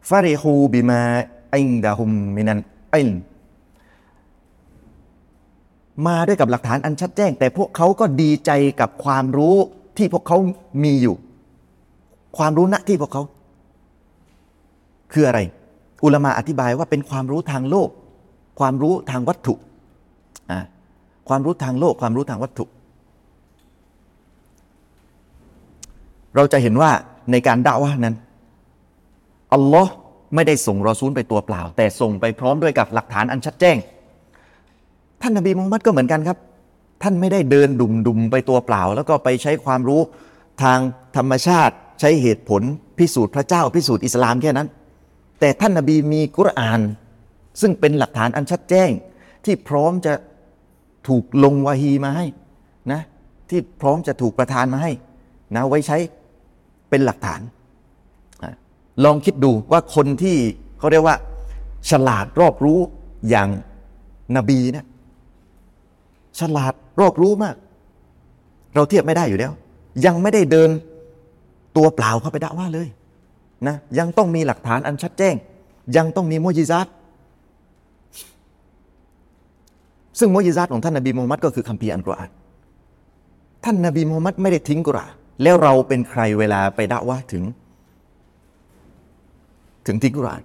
[0.09, 1.01] ฟาริฮูบิมา
[1.55, 2.61] อิงดาฮุมมินัน
[2.94, 3.11] อิล
[6.07, 9.57] มาด้วยกับหลักฐานอันชัดแจ้ง แต่พวกเขาก็ดีใจกับความรู้
[9.97, 10.38] ที่พวกเขา
[10.85, 11.14] มีอยู่
[12.38, 13.23] ความรู้ณที่พวกเขา
[15.12, 15.40] คืออะไร
[16.05, 17.88] อุลมะอธิบายว่าเป็นความรู้ทางโลก
[18.59, 19.55] ความรู้ทางวัตถุ
[21.29, 22.64] ความรู้ทางโลก ความรู้ทางวัตถุ
[26.37, 26.90] เราจะเห็นว่า
[27.31, 28.16] ในการด่าว่านั้น
[29.52, 29.92] อัลลอฮ์
[30.34, 33.76] ไม่ได้ส่งรอซูลไปตัวเปล่า แต่ส่งไปพร้อมด้วยกับหลักฐานอันชัดแจ้ง
[35.22, 36.38] ท่านนบีมุฮัมมัดก็เหมือนกันครับ
[37.02, 40.00] ท่านไม่ได้เดินดุมดุมไปตัวเปล่า แล้วก็ไปใช้ความรู้
[40.62, 40.78] ทาง
[41.16, 42.62] ธรรมชาติใช้เหตุผล
[42.98, 44.68] พิสูจน์พระเจ้า พิสูจน์อิสลามแค่นั้น
[45.40, 46.80] แต่ท่านนบีมีกุรอาน
[47.61, 48.90] ซึ่งเป็นหลักฐานอันชัดแจ้ง
[49.44, 50.12] ที่พร้อมจะ
[51.08, 52.26] ถูกลงวาฮีมาให้
[52.92, 53.00] นะ
[53.50, 54.92] ที่พร้อมจะถูกประทานมาให้
[55.56, 55.98] นะไว้ใช้
[56.90, 57.40] เป็นหลักฐาน
[59.04, 60.37] ลองคิดดูว่าคนที่
[60.78, 61.16] เขาเรียกว่า
[61.90, 62.78] ฉลาดรอบรู้
[63.28, 63.48] อย่าง
[64.37, 64.87] นบีเนะ
[66.38, 67.56] ฉลาดรอบรู้มาก
[68.74, 69.52] เราเทียบไม่ได้อยู่แล้ว
[70.04, 70.70] ยังไม่ได้เดิน
[71.76, 72.88] ตัวเปล่าเข้าไปด่าว่าเลย
[73.66, 75.34] นะยังต้องมีหลักฐานอันชัดแจ้ง
[75.96, 76.87] ยังต้องมีมุจิซัต
[80.18, 82.30] ซึ่งมุจิซัตของท่านนบีมูฮัมมัดก็คือคัมภีร์อันกุรอาน
[83.64, 87.44] ท่านนบีมูฮัมมัดไม่ได้ทิ้งกุรอานแล้วเราเป็นใครเวลาไปด่าว่าถึง
[89.88, 90.42] ถึงทิ้งกุรอาน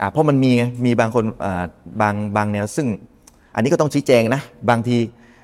[0.00, 0.52] อ่าเพราะมันมี
[0.84, 1.64] มีบางคนอ่า
[2.00, 2.86] บางบางแนวซึ่ง
[3.54, 4.96] อันนี้ก็ต้องชี้แจงนะ บางที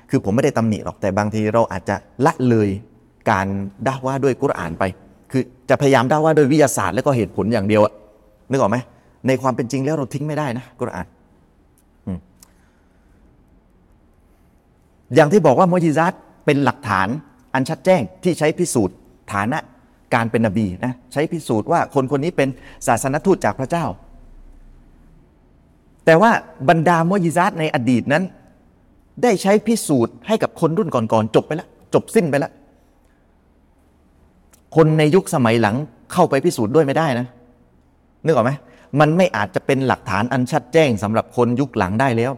[0.09, 2.69] คือผมไม่ได้ตำหนิหรอกแต่บางทีเราอาจจะละเลย
[3.29, 3.47] การ
[3.87, 4.83] ด่าว่าด้วยกุรอานไป
[5.31, 7.81] คือจะพยายามด่าว่าด้วยวิทยาศาสตร์แล้วก็เหตุผลอย่างเดียว
[8.49, 8.77] นึกออกไหม
[9.27, 11.05] ในความเป็นจริงแล้วเราทิ้งไม่ได้นะกุรอาน
[15.15, 16.13] อย่างที่บอกว่ามุจิซัต
[16.45, 17.07] เป็นหลักฐาน
[17.53, 18.95] อันชัดแจ้งที่ใช้พิสูจน์
[19.33, 19.57] ฐานะ
[20.13, 22.49] การเป็นนบีนะใช้พิสูจน์ว่าคนคนนี้เป็น
[22.87, 23.85] ศาสนทูตจากพระเจ้า
[26.05, 26.31] แต่ว่า
[26.69, 28.23] บรรดามุจิซัตในอดีตนั้น
[29.23, 32.51] ได้ใช้พิสูจน์ให้กับคนรุ่นก่อนๆจบไปแล้วจบสิ้นไปแล้ว
[34.75, 35.75] คนในยุคสมัยหลัง
[36.13, 37.27] เข้าไปพิสูจน์ด้วยไม่ได้นะ
[38.25, 38.51] นึกออกไหม
[38.99, 42.31] มันไม่อาจจะเป็นหลักฐานอันชัดแจ้งสำหรับคนยุคหลังได้แล้ว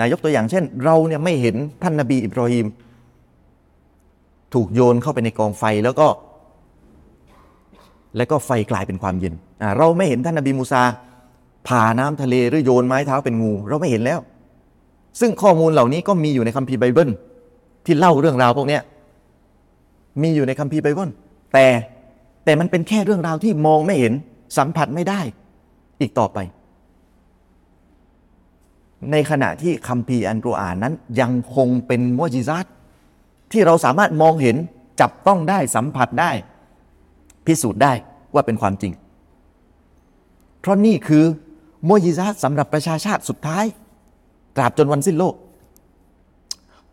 [0.00, 2.66] นายกตัวอย่างเช่น เราเนี่ยไม่เห็นท่านนบีอิบราฮิม
[4.54, 6.06] ถูกโยนเข้าไปในกองไฟแล้วก็
[8.18, 9.34] แล้วก็ไฟกลายเป็นความเย็น
[9.76, 10.82] เราไม่เห็นท่านนบีมูซา
[11.68, 14.20] ผ่าน้ำทะเลหรือโยนไม้เท้าเป็นงู เราไม่เห็นแล้ว
[15.20, 17.10] ซึ่งข้อมูลเหล่านี้ก็มีอยู่ในคัมภีร์ไบเบิล
[17.84, 18.78] ที่เล่าเรื่องราวพวกนี้
[20.22, 21.10] มีอยู่ในคัมภีร์ไบเบิล
[21.54, 21.66] แต่
[22.44, 24.12] แต่มันเป็นแค่เรื่องราวที่มองไม่เห็น
[24.58, 25.20] สัมผัสไม่ได้
[26.00, 26.38] อีกต่อไป
[29.10, 32.66] ในขณะที่คัมภีร์อันกุรอานนั้น ยังคงเป็นมุจิซัต
[33.52, 34.56] ที่เราสามารถมองเห็น
[35.00, 36.30] จับต้องได้สัมผัสได้
[37.46, 37.92] พิสูจน์ได้
[38.34, 38.92] ว่าเป็นความจริง
[40.60, 41.24] เพราะนี่คือ
[41.88, 43.64] มุจิซัตสำหรับประชาชาติสุดท้าย
[44.56, 45.34] ตราบจนวันสิ้นโลก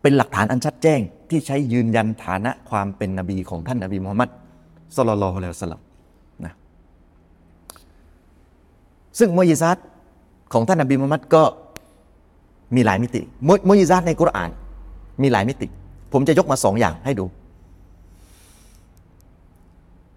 [0.02, 4.28] เป็นหลักฐานอันชัดแจ้งที่ใช้ยืนยันฐานะความเป็นนบีของท่านนบีมุฮัมมัด
[4.96, 5.80] สุลลัลลอฮุอะลัยฮิสลัม
[6.44, 6.52] นะ
[9.18, 9.76] ซึ่งมุจิซัต
[10.52, 11.42] ของท่านนบีมุฮัมมัดก็
[12.74, 14.50] มีหลายมิติมุมุจิซัตในกุรอาน
[15.22, 15.66] มีหลายมิติ
[16.12, 17.24] ผมจะยกมาสองอย่างให้ดู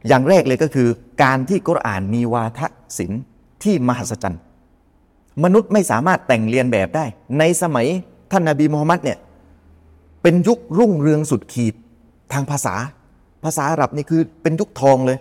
[0.07, 0.89] อย่างแรกเลยก็คือ
[1.23, 2.61] การที่กุรอานมีวาท
[2.97, 3.21] ศิลป์
[3.63, 4.41] ที่มหัศจรรย์
[5.43, 7.05] มนุษย์ไม่สามารถแต่งเรียนแบบได้
[7.39, 7.87] ในสมัย
[8.31, 9.19] ท่านนาบีมูฮัมมัดเนี่ย
[10.21, 11.75] เป็นยุครุ่งเรืองสุดขีด
[12.33, 12.75] ทางภาษา
[13.43, 15.19] ภาษาอาหรับนี่คือเป็นยุคทองเลย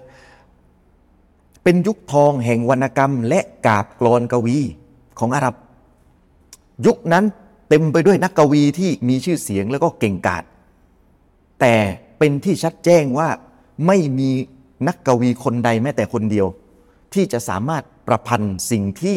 [1.65, 4.59] เป็นยุคทองแห่งวรรณกรรม และกาบกลอนกวี
[5.19, 5.55] ของอาหรับ
[6.87, 7.25] ยุคนั้น
[7.69, 10.45] เต็มไปด้วยนักกวีที่มีชื่อเสียงแล้วก็เก่งกาจ
[11.61, 11.75] แต่
[12.19, 13.29] เป็นที่ชัดแจ้งว่า
[13.87, 14.31] ไม่มี
[14.87, 16.47] นักกวีคนใดแม้แต่คนเดียว
[17.15, 19.17] ที่จะสามารถประพันธ์สิ่งที่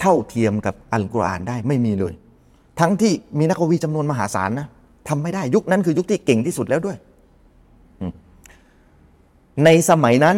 [0.00, 2.14] เท่าเทียมกับอัลกุรอานได้ไม่มีเลย
[2.80, 4.68] ทั้งที่มีนักกวีจำนวนมหาศาลนะ
[5.08, 6.96] ทำไม่ได้ยุคนั้นคือยุคที่เก่งที่สุดแล้วด้วย
[9.64, 10.36] ในสมัยนั้น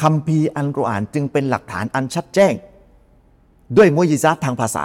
[0.00, 2.52] คำพีอัลกุรอานจึงเป็นหลักฐานอันชัดแจ้ง
[3.76, 4.84] ด้วยมุยิซัตทางภาษา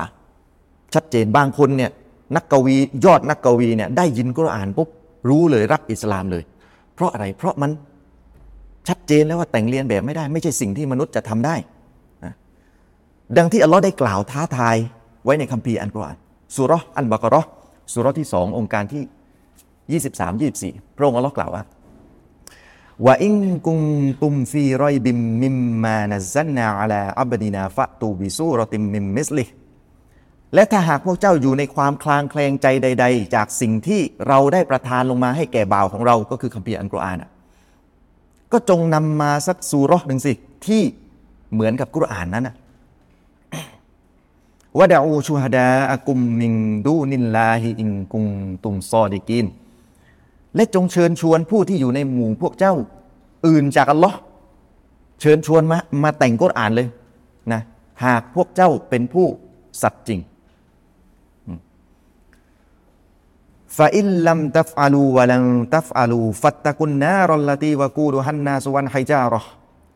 [0.94, 1.92] ชัดเจนบางคนเนี่ย
[2.36, 4.90] นักกวียอดนักกวีเนี่ยได้ยินกุรอานปุ๊บ
[5.30, 6.44] รู้เลยรักอิสลามเลย
[6.94, 7.72] เพราะอะไรเพราะมัน
[8.88, 11.56] ชัดเจนแล้วว่าแต่งเลียนแบบไม่ได้ ไม่ใช่สิ่งที่มนุษย์จะทำได้
[13.38, 14.78] ดังที่อัลลอฮ์ได้กล่าวท้าทาย
[15.24, 16.18] ไว้ในคัมภีร์อัลกุรอาน
[16.56, 19.04] ซูเราะฮ์อัลบะเกาะเราะฮ์ซูเราะฮ์ที่สองโองการที่
[20.70, 21.64] 23 24 พระองค์อัลลอฮ์กล่าวว่า
[23.06, 29.44] وإن كنتم في ريب مما نزلنا على عبدنا فأتوا بسورة من مثله
[30.54, 37.18] และถ้าหากพวกเจ้าอยู่ในความคลางแคลงใจใด ๆ จากสิ่งที่เราได้ประทานลงมาให้แก่บ่าวของเราก็คือคัมภีร์อันกุรอาน
[38.54, 40.34] ก็จงนำมาสักสูรอหนึ่งสิ
[40.66, 40.82] ที่
[41.54, 42.56] เหมือนกับกุรอานนั้นนะ
[44.80, 46.54] วะดะอูชูฮดาอากุมมิง
[46.86, 48.26] ดูนินลาฮิอิงกุง
[48.64, 49.46] ตุมซอดิกิน
[50.56, 52.74] และจงเชิญชวนผู้ที่อยู่ในหมู่พวกเจ้า
[53.48, 54.18] อื่นจากอัลลอฮ์
[55.22, 56.88] เชิญชวนมามาแต่งกุรอานเลย
[57.54, 57.62] นะ
[58.06, 59.28] หากพวกเจ้าเป็นผู้
[59.82, 60.20] สัตย์จริง
[63.78, 65.44] ฟาอิลลัมตัฟอาลูวะลัง
[65.76, 69.42] ตัฟอาลูฟัตตะกุนนารลลตีวะกูดุฮันนาสุวันไฮจารอ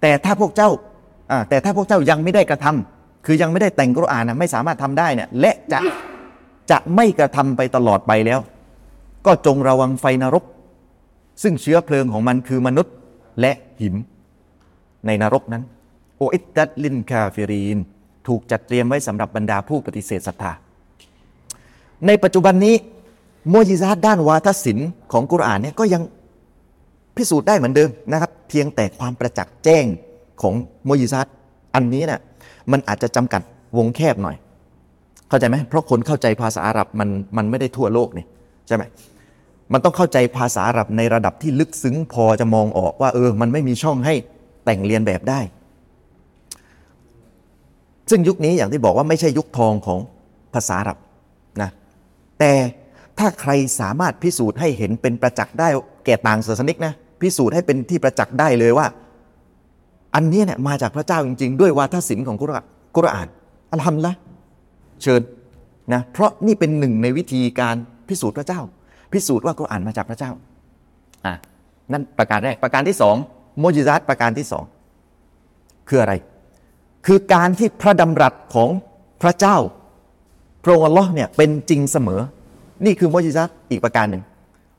[0.02, 0.70] แต่ถ้าพวกเจ้า
[1.50, 5.80] แต่ถ้าพวกเจ้ายังไม่ได้กระทำคือยังไม่ได้แต่งกุรอานนะไม่สามารถทำได้เนี่ยและจะ
[6.72, 8.40] จะไม่กระทำไปตลอดไปแล้ว
[9.26, 10.44] ก็จงระวังไฟนรก
[11.44, 12.94] ซึ่งเชื้อเพลิงของมันคือมนุษย์
[13.40, 13.96] และหิน
[15.06, 15.64] ในนรกนั้น
[16.18, 17.78] أعدت للكافرين
[18.28, 20.52] ถูกจัดเตรียมไว้สำหรับบรรดาผู้ปฏิเสธศรัทธา
[22.08, 22.76] ในปัจจุบันนี้
[23.54, 26.02] มุอ์ญิซาตด้านวาทศิลป์ของกุรอานเนี่ยก็ยัง
[27.16, 29.86] พิสูจน์ได้เหมือนเดิมนะครับ เพียงแต่ความประจักษ์แจ้ง
[30.42, 30.54] ของ
[30.86, 31.28] มุอ์ญิซาต
[31.76, 32.22] อันนี้น่ะ
[32.72, 33.42] มันอาจจะจำกัด
[33.78, 34.36] วงแคบหน่อย
[35.30, 38.26] เข้าใจไหมเพราะคนเข้าใจภาษาอาหรับมันมันไม่ได้ทั่วโลกนี่
[38.68, 38.84] ใช่ไหม
[39.74, 44.14] มันต้องเข้าใจภาษาอาหรับในระดับที่ลึกซึ้งพอจะมองออกว่า เออ มันไม่มีช่องให้
[44.66, 45.40] แต่งเรียนแบบได้
[48.10, 50.00] ซึ่งยุคนี้อย่างที่บอกว่าไม่ใช่ยุคทองของ
[50.54, 50.98] ภาษาอาหรับ
[51.62, 51.70] นะ
[52.40, 52.52] แต่
[53.20, 55.68] ถ้าใครสามารถพิสูจน์ให้เห็นเป็นประจักษ์ได้
[56.06, 58.88] แก่ต่างศาสนิกนะพิสูจน์ให้เป็นที่ประจักษ์ได้เลยว่า
[60.16, 63.28] อันนี้เนี่ยมาจากพระเจ้าจริง ๆ ด้วยวาทศิลป์ของกุรอานกุรอาน
[63.72, 64.12] อัลฮัมละ
[65.02, 65.22] เชิญ
[65.94, 67.76] นะเพราะนี่เป็นหนึ่งในวิธีการ
[68.10, 68.60] พิสูจน์พระเจ้า
[69.14, 70.32] พิสูจน์ว่ากุรอานมาจากพระเจ้า
[71.26, 71.34] อะ
[71.92, 73.16] นั่นประการแรกประการที่สอง
[73.60, 74.64] โมจิซัตประการที่สอง
[75.88, 76.14] คืออะไร
[77.06, 78.70] คือการที่พระดำรัสของ
[79.22, 79.58] พระเจ้า
[80.64, 82.22] พระองค์ลอเนี่ยเป็นจริงเสมอ
[82.86, 84.24] นี่คือโมจิซัตอีกประการหนึ่ง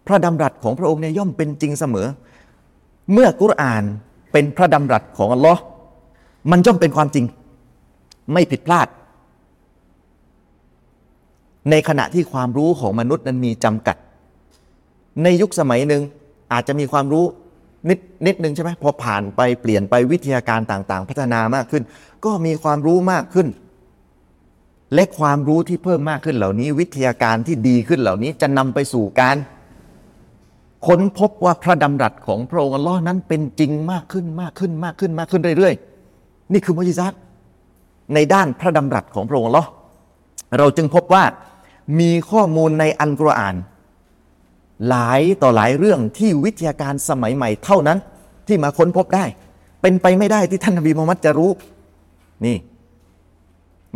[0.07, 2.07] พระดำรัสของพระองค์เนี่ยย่อมเป็นจริงเสมอ
[3.13, 3.85] เมื่อกุรอาน
[4.33, 5.61] เป็นพระดำรัสของอัลลอฮ์
[6.51, 7.25] มันย่อมเป็นความจริง
[8.33, 8.89] ไม่ผิดพลาด
[11.71, 13.97] ในขณะที่ความรู้ของมนุษย์นั้นมีจำกัด
[15.23, 16.03] ในยุคสมัยหนึ่ง
[16.53, 17.25] อาจจะมีความรู้
[17.89, 21.83] นิดนิดนึงใช่ไหมพอผ่านไปเปลี่ยนไปวิทยาการต่างๆ พัฒนามากขึ้น
[22.25, 23.47] ก็มีความรู้มากขึ้น
[24.95, 29.37] และความรู้ที่เพิ่มมากขึ้นเหล่านี้ วิทยาการที่ดีขึ้นเหล่านี้จะนำไปสู่การ
[30.87, 37.13] ค้นพบว่าพระดำรัสของพระองค์ลลอนั้นเป็นจริงมากขึ้นมากขึ้นมากขึ้นมากขึ้นเรื่อยๆ นี่คือมุจิซัต
[38.15, 39.65] ในด้านพระดำรัสของพระองค์ลลอ
[40.59, 41.25] เราจึงพบว่า
[42.01, 43.55] มีข้อมูลในอัลกุรอาน
[44.89, 47.99] หลายต่อหลายเรื่องที่วิทยาการสมัยใหม่เท่านั้น
[48.47, 49.25] ที่มาค้นพบได้
[49.83, 51.51] เป็นไปไม่ได้ที่ท่านนบีมูฮัมมัดจะรู้
[52.47, 52.57] นี่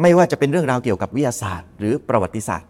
[0.01, 2.69] ไม่ว่าจะเป็นเรื่องราวเกี่ยวกับวิทยาศาสตร์ หรือประวัติศาสตร์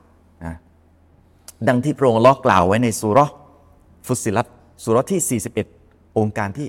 [1.68, 3.18] ดังที่พระองค์อัลลอฮ์กล่าวไว้ในซูเราะฮ์
[4.06, 4.46] ฟุศศิลัต
[4.84, 5.40] ซูเราะฮ์ที่
[5.74, 6.66] 41 โองการที่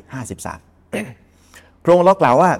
[0.91, 2.51] 53 พระองค์ลลอฮ์กล่าวว่า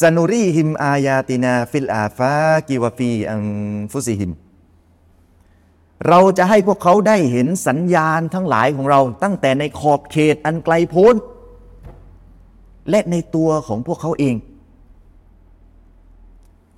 [0.00, 3.42] ซานุรีฮิม อายาตินา ฟิลอาฟากิวฟีอัน
[3.92, 4.30] ฟุซิฮิม
[6.08, 11.14] เราจะให้พวกเขาได้เห็นสัญญาณทั้งหลายของเราตั้งแต่ในขอบเขตอันไกลโพ้น
[12.90, 14.34] และในตัวของพวกเขาเอง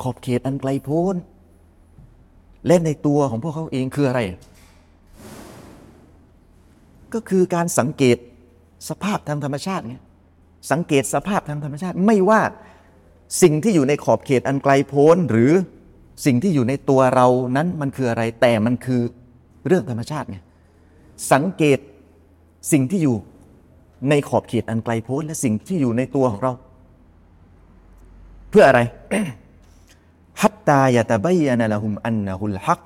[0.02, 1.16] ขอบเขตอันไกลโพ้น
[2.66, 4.20] และในตัวของพวกเขาเองคืออะไร
[7.14, 8.16] ก็คือการสังเกต
[8.88, 9.96] สภาพทางธรรมชาติไง
[10.70, 12.40] สังเกตสภาพทางธรรมชาติ ไม่ว่า
[13.42, 15.52] สิ่งที่อยู่ในขอบเขตอันไกลโพ้น หรือ
[16.26, 19.02] สิ่งที่อยู่ในตัวเรานั้นมันคืออะไร แต่มันคือ
[19.66, 20.38] เรื่องธรรมชาติไง
[21.32, 21.78] สังเกต
[22.72, 23.16] สิ่งที่อยู่
[24.10, 26.52] ในขอบเขตอันไกลโพ้น และสิ่งที่อยู่ในตัวของเรา
[28.50, 28.80] เพื่ออะไร
[30.42, 32.80] ฮัตตายะตะบัยนะละหุมอันนะฮุลฮัก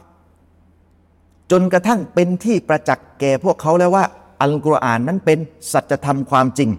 [1.50, 4.04] จนกระทั่งเป็นที่ประจักษ์แก่พวกเขาแล้วว่า
[4.42, 5.38] อัลกุรอานนั้นเป็น
[5.72, 6.70] สัจธรรมความจริง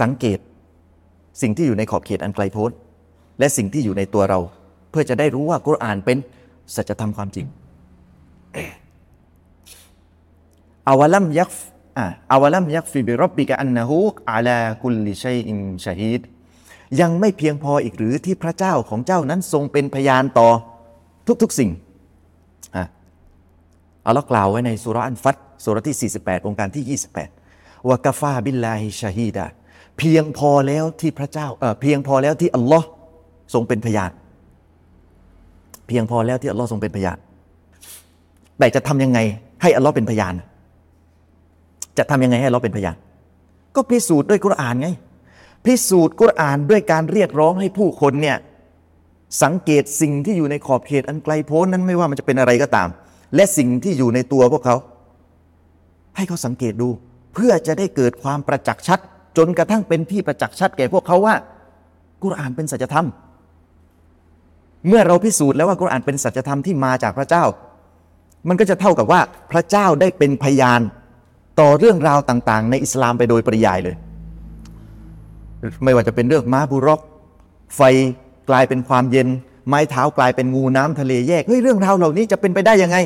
[0.00, 0.38] สังเกต
[1.40, 2.70] สิ่งที่อยู่ในขอบเขตอันไกลโพ้น
[3.38, 4.38] และสิ่งที่อยู่ในตัวเรา
[4.90, 6.18] เพื่อจะได้รู้ว่ากุรอานเป็น
[6.74, 7.46] สัจธรรมความจริง
[10.88, 11.56] أولم يكف
[11.98, 16.22] อ่า أولم يكف بربك أنه على كل شيء شهيد
[17.00, 20.48] ยังไม่เพียงพออีกหรือที่พระเจ้าของเจ้านั้นทรงเป็นพยานต่อ
[21.42, 21.70] ทุกๆสิ่ง
[22.76, 22.84] อะ
[24.06, 26.98] อัลลอฮ์กล่าวไว้ในซูเราะฮ์อัลฟัตฮ์ซูเราะฮ์ที่ 48 โองการที่
[27.40, 29.46] 28 ว่า كفى بالله شهيدا
[29.98, 32.86] เพียงพอแล้วที่พระเจ้าเออเพียงพอแล้วที่อัลลอฮ์
[33.54, 34.10] ทรงเป็นพยาน
[35.88, 37.18] เพียงพอแล้วที่อัลลอฮ์ทรงเป็นพยาน
[38.58, 39.18] แต่จะทำยังไง
[39.62, 40.34] ให้อัลลอฮ์เป็นพยาน
[41.98, 42.96] จะทำยังไงให้อัลลอฮ์เป็นพยาน
[43.74, 44.88] ก็พิสูจน์ด้วยกุรอานไง
[45.64, 48.38] พิสูจน์กุรอานด้วยการเรียกร้องให้ผู้คนเนี่ย
[49.42, 52.88] สังเกตสิ่งที่อยู่ในขอบเขตอันไกลโพ้นนั้นไม่ว่ามันจะเป็นอะไรก็ตาม
[53.34, 54.76] และสิ่งที่อยู่ในตัวพวกเขา
[56.16, 56.88] ให้เขาสังเกตดู
[57.34, 58.98] เพื่อจะได้เกิดความประจักษ์ชัด
[59.36, 61.34] จนกระทั่งเป็นที่ประจักษ์ชัดแก่พวกเขาว่า
[62.22, 63.06] กุรอานเป็นสัจธรรม
[64.88, 67.44] เมื่อเราพิสูจน์แล้วว่ากุรอานเป็นสัจธรรมที่มาจากพระเจ้า
[68.48, 69.20] มันก็จะเท่ากับว่า
[69.52, 70.80] พระเจ้าได้เป็นพยาน
[71.60, 73.96] ต่อเรื่องราวต่าง ๆ ในอิสลามไปโดยปริยายเลย
[75.84, 77.00] ไม่ว่าจะเป็นเรื่องม้าบุรอก
[77.76, 77.80] ไฟ
[78.50, 79.28] กลายเป็นความเย็น
[79.68, 82.96] ไม้เท้ากลายเป็นงูน้ำทะเลแยกเฮ้ยเรื่องราวเหล่านี้จะเป็นไปได้ยังไง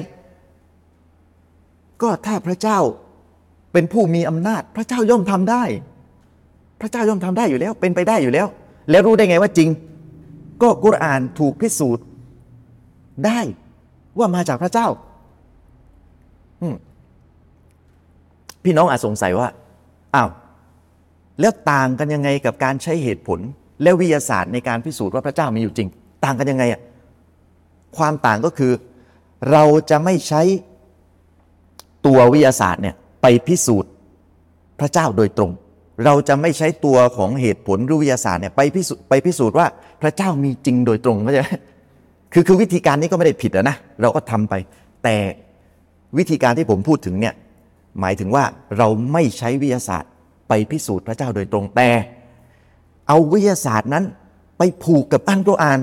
[2.02, 2.78] ก็ถ้าพระเจ้า
[3.72, 5.62] เป็นผู้มีอำนาจ พระเจ้าย่อมทำได้
[6.80, 8.46] พระเจ้าย่อมทำได้อยู่แล้ว เป็นไปได้อยู่แล้ว
[8.90, 9.68] แล้วรู้ได้ไงว่าจริง
[10.62, 12.04] ก็กุรอานถูกพิสูจน์
[13.26, 13.40] ได้
[14.18, 14.86] ว่ามาจากพระเจ้า
[18.64, 19.48] พี่น้องอาจสงสัยว่า
[20.14, 20.28] อ้าว
[21.40, 23.40] แล้วต่างกันยังไงกับการใช้เหตุผล
[23.82, 25.88] และวิทยาศาสตร์ในการพิสูจน์ว่าพระเจ้ามีอยู่จริง
[26.24, 26.80] ต่างกันยังไงอะ
[27.96, 28.72] ความต่างก็คือ
[29.50, 30.42] เราจะไม่ใช้
[32.06, 33.90] ตัววิทยาศาสตร์เนี่ยไปพิสูจน์
[34.80, 35.50] พระเจ้าโดยตรง
[36.04, 39.66] เราจะไม่ใช้ตัวของเหตุผลหรือวิทยาศาสตร์เนี่ยไปพิสูจน์ไปพิสูจน์ว่า
[40.02, 41.48] พระเจ้ามีจริงโดยตรงเข้าใจไหม
[42.32, 44.54] คือคือวิธีการนี้ก็ไม่ได้ผิดนะเราก็ทำไป
[45.04, 45.16] แต่
[46.18, 47.34] วิธีการที่ผมพูดถึงเนี่ย
[48.00, 48.44] หมายถึงว่า
[48.78, 50.10] เราไม่ใช้วิทยาศาสตร์
[50.70, 51.90] พิสูจน์พระเจ้าโดยตรงแต่
[53.08, 54.04] เอาวิทยาศาสตร์นั้น
[54.58, 55.80] ไปผูกกับอันกุรอาน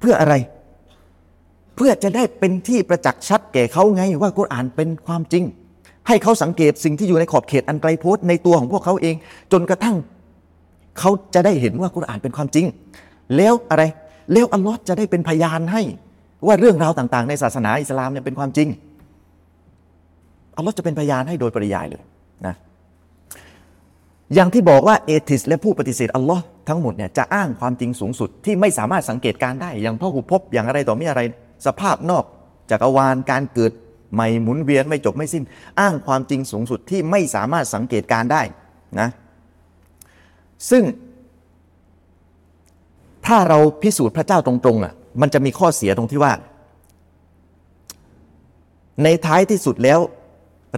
[0.00, 0.34] เพื่ออะไร
[1.76, 5.44] เพื่อจะได้เป็นที่ประจักษ์ชัดแก่เขาไงว่ากุรอานเป็นความจริง
[6.08, 9.14] ให้เขาสังเกตสิ่งที่อยู่ในขอบเขตอันไกลโพ้นในตัวของพวกเขาเอง
[9.52, 9.96] จนกระทั่ง
[10.98, 12.66] เขาจะได้เห็นว่ากุรอานเป็นความจริง
[13.36, 13.82] แล้วอะไร
[14.32, 15.82] แล้วอัลลอฮ์จะได้เป็นพยานให้
[16.46, 18.68] ว่าเรื่องราวต่าง ๆ ในศาสนาอิสลามเนี่ยเป็นความจริง
[20.60, 22.02] อัลลอฮ์จะเป็นพยานให้โดยปริยายเลย
[22.46, 22.54] นะ
[24.34, 31.20] อย่างที่บอกว่าเอติสและผู้ปฏิเสธอัลลอฮ์ทั้งหมดเนี่ยจะอ้างความจริงสูงสุดที่ไม่สามารถสังเกตการได้ อย่างพ่อหูพบอย่างอะไรต่อมีอะไร
[31.66, 32.24] สภาพนอก
[32.70, 33.72] จักรวาลการเกิด
[34.14, 35.44] ใหม่หมุนเวียนไม่จบไม่สิ้น
[35.80, 38.42] อ้างความจริงสูงสุดที่ไม่สามารถสังเกตการได้
[39.00, 39.08] นะ
[40.70, 40.84] ซึ่ง
[43.26, 46.32] ถ้าเราพิสูจน์พระเจ้าตรงๆอะมันจะมีข้อเสียตรงที่ว่า
[49.02, 50.00] ในท้ายที่สุดแล้ว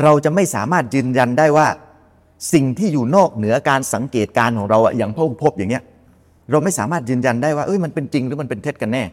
[0.03, 1.69] เราจะไม่สามารถยืนยันได้ว่า
[2.53, 5.83] สิ่งที่อยู่นอกเหนือการสังเกตการของเราอะอย่างพบพบอย่างเงี้ย
[6.51, 9.05] เราไม่สามารถยืนยันได้ว่าเอ้ยมันเป็นจริงหรือมันเป็นเท็จกันแน่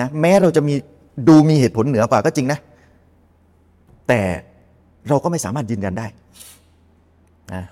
[0.00, 0.74] นะแม้เราจะมี
[1.28, 2.58] ดูมีเหตุผลเหนือกว่าก็จริงนะ
[4.08, 4.20] แต่
[5.08, 6.06] เราก็ไม่สามารถยืนยันได้
[7.52, 7.64] นะ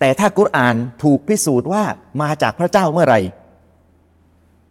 [0.00, 1.82] แต่ถ้ากุรอานถูกพิสูจน์ว่า
[2.22, 3.20] มาจากพระเจ้าเมื่อไหร่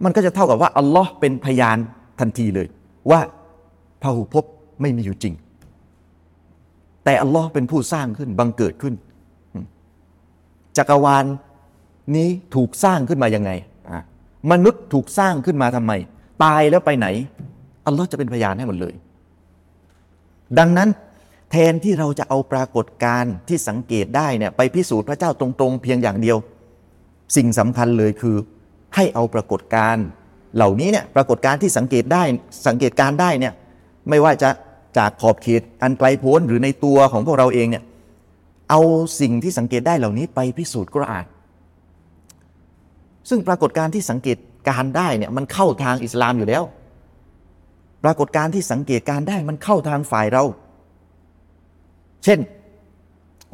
[0.04, 1.78] มันก็จะเท่ากับว่าอัลลอฮ์เป็นพยาน
[2.20, 2.68] ทันทีเลย
[3.12, 3.20] ว่า
[4.02, 4.44] พระหูพบ
[4.82, 5.34] ไม่มีอยู่จริง
[7.08, 8.94] แต่อัลลอฮ์เป็นผู้สร้างขึ้นบังเกิดขึ้น
[10.78, 11.26] จักรวาล
[12.16, 13.52] นี้ถูกสร้างขึ้นมายังไง
[14.52, 15.92] มนุษย์ถูกสร้างขึ้นมาทำไม
[16.44, 17.08] ตายแล้วไปไหน
[17.88, 18.94] อัลลอฮ์จะเป็นพยานให้หมดเลย
[20.60, 20.90] ดังนั้น
[21.52, 26.38] แทนที่เราจะเอาปรากฏการณ์ที่สังเกตได้เนี่ยไปพิสูจน์พระเจ้าตรงๆ เพียงอย่างเดียว
[27.36, 28.36] สิ่งสำคัญเลยคือ
[28.96, 30.06] ให้เอาปรากฏการณ์
[30.56, 32.24] เหล่านี้เนี่ยปรากฏการณ์ที่สังเกตได้
[32.68, 33.54] สังเกตการได้เนี่ย
[34.10, 34.50] ไม่ว่าจะ
[34.98, 37.84] จากขอบเขตอันไกลโพ้นหรือในตัวของพวกเราเองเนี่ย
[38.70, 38.82] เอา
[39.22, 41.26] สิ่งที่สังเกตได้เหล่านี้ไปพิสูจน์กุรอาน
[43.30, 44.38] ซึ่งปรากฏการที่สังเกต
[44.70, 46.64] การได้เนี่ยมันเข้าทางอิสลามอยู่แล้ว
[48.04, 50.44] ปรากฏการที่สังเกตการได้มันเข้าทางฝ่ายเรา
[52.24, 52.40] เช่น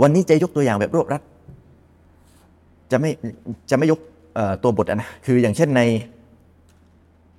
[0.02, 1.22] วันนี้จะยกตัวอย่างแบบรวบรัด
[2.92, 3.12] จะไม่
[3.70, 4.00] จะไม่ยก
[4.64, 5.82] ตัวบทนะคืออย่างเช่นใน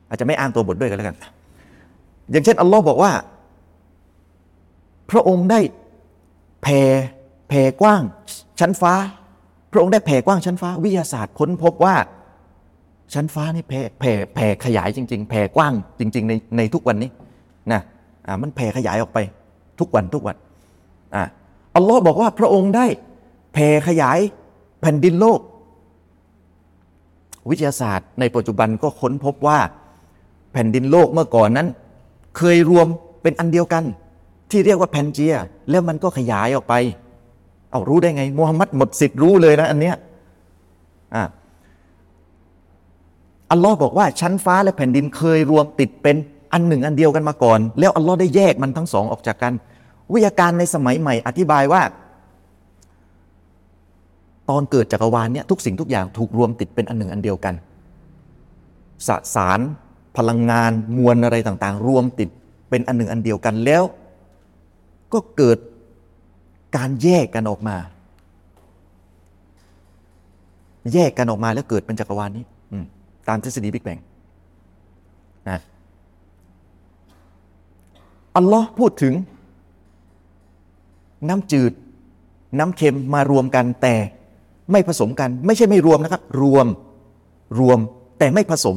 [0.09, 1.17] อาจจะไม่อ้างตัวบทด้วยกันแล้วกัน
[2.31, 3.13] อย่างเช่นอัลลอฮ์บอกว่า
[5.11, 5.61] พระองค์ได้
[6.63, 6.81] แผ่
[7.49, 8.03] แผ่กว้าง
[8.61, 8.95] ชั้นฟ้า
[9.73, 11.97] พระองค์ได้แผ่กว้างชั้นฟ้า วิทยาศาสตร์ค้นพบว่า
[13.15, 17.11] ชั้นฟ้านี่แผ่แผ่แผ่ขยายจริง ๆ แผ่กว้างจริง ๆ ในในทุกวันนี้
[17.73, 17.81] นะ
[18.27, 19.19] อ่ามันแผ่ขยายออกไป
[19.81, 20.37] ทุกวันทุกวัน
[21.15, 21.23] อ่า
[21.77, 22.87] อัลลอฮ์บอกว่าพระองค์ได้
[23.55, 24.19] แผ่ขยาย
[24.81, 25.41] แผ่นดินโลก
[27.51, 29.59] วิทยาศาสตร์ในปัจจุบันก็ค้นพบว่า
[30.53, 31.69] แผ่นดินโลกเมื่อก่อนนั้น
[32.37, 32.87] เคยรวม
[33.23, 33.85] เป็นอันเดียวกัน
[34.55, 35.35] ที่เรียกว่าแพนเจีย
[35.71, 36.75] แล้วมันก็ขยายออกไป
[37.71, 39.97] เอารู้ได้ไงมูฮัมหมัดหมดสิทธิ์รู้เลยนะอันเนี้ย
[41.15, 41.25] อ่า
[43.51, 46.17] อัลลอฮ์บอกว่าชั้นฟ้าและแผ่นดินเคยรวมติดเป็น
[46.53, 49.53] อันหนึ่งอันเดียวกันมาก่อน แล้วอัลลอฮ์ได้แยกมันทั้งสองออกจากกัน
[50.13, 51.83] วิทยาการในสมัยใหม่ อธิบายว่า
[54.51, 57.55] ตอนเกิดจักรวาลเนี่ยทุกสิ่งทุกอย่างถูกรวมติดเป็นอันหนึ่งอันเดียวกัน
[59.09, 59.61] สสาร
[60.17, 62.29] พลังงานมวลอะไรต่างๆ รวมติด
[62.71, 63.83] เป็นอันหนึ่งอันเดียวกันแล้ว
[65.15, 65.59] ก็เกิด
[66.77, 67.77] การแยกกันออกมา
[70.93, 72.45] แยกกันออกมาแล้วเกิดเป็นจักรวาลนี้
[73.29, 73.99] ตามทฤษฎีบิ๊กแบง
[75.49, 75.59] นะ
[78.37, 79.15] อัลลอฮ์พูดถึง
[81.29, 81.73] น้ำจืด
[82.59, 83.95] น้ำเค็มมารวมกันแต่
[84.73, 86.67] ไม่ผสมกัน ไม่ใช่ไม่รวมนะครับ รวม
[87.61, 87.79] รวม
[88.19, 88.77] แต่ไม่ผสม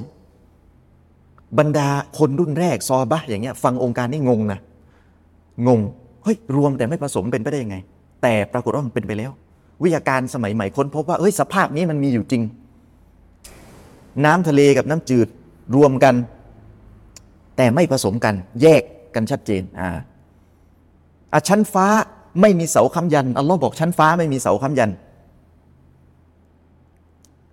[1.60, 4.60] บรรดาคนรุ่นแรก ซอบะอย่างเงี้ย ฟังองค์การนี่งงนะ
[5.68, 5.80] งง
[6.28, 7.78] ฮ้ยรวมแต่ไม่ผสมเป็นไปได้ยังไง
[8.22, 9.32] แต่ปรากฏว่ามันเป็นไปแล้ว
[9.84, 12.44] วิทยาการสมัยใหม่ค้นพบว่าเฮ้ยสภาพนี้มันมีอยู่จริง
[14.26, 15.28] น้ำทะเลกับน้ำจืด
[15.76, 16.16] รวมกัน
[17.58, 18.82] แต่ไม่ผสมกัน แยก
[19.16, 19.90] กันชัดเจนอ่า
[21.34, 21.88] อะชั้นฟ้า
[22.42, 24.92] ไม่มีเสาค้ำยันอัลลอฮ์บอกชั้นฟ้าไม่มีเสาค้ำยัน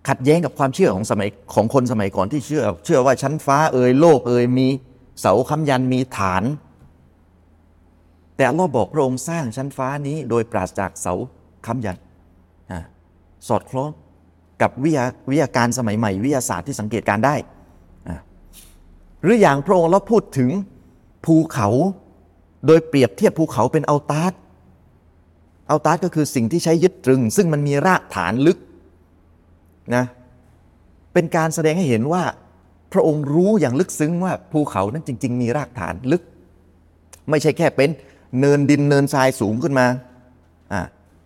[0.09, 4.69] ขัดแย้งกับความเชื่อของสมัยของคนสมัยก่อนที่เชื่อ เชื่อว่าชั้นฟ้าเอ่ยโลกเอ่ยมี
[5.21, 6.43] เสาค้ำยันมีฐาน
[8.37, 11.15] แต่อัลลอฮ์บอกพระองค์สร้างชั้นฟ้านี้โดยปราศจากเสา
[11.67, 11.99] ค้ำยัน
[13.49, 13.91] สอดคล้อง
[14.63, 17.35] กับวิทยาวิทยาการสมัยใหม่ วิทยาศาสตร์ที่สังเกตการณ์ได้
[19.23, 20.51] หรืออย่างพระองค์อัลลอฮ์พูดถึง
[21.25, 21.69] ภูเขา
[22.67, 24.39] โดยเปรียบเทียบภูเขาเป็นเอัลตาร์
[25.71, 28.59] อัลตาร์ก็คือสิ่งที่ใช้ยึดตรึง ซึ่งมันมีรากฐานลึก
[29.95, 30.05] นะ
[31.13, 32.23] เป็นการแสดงให้เห็นว่า
[32.93, 36.23] พระองค์รู้อย่างลึกซึ้งว่าภูเขานั้นจริง ๆ มีรากฐานลึก
[37.31, 37.91] ไม่ใช่แค่เป็น
[38.41, 39.87] เนินดินเนินทรายสูงขึ้นมา
[40.73, 40.81] อ่า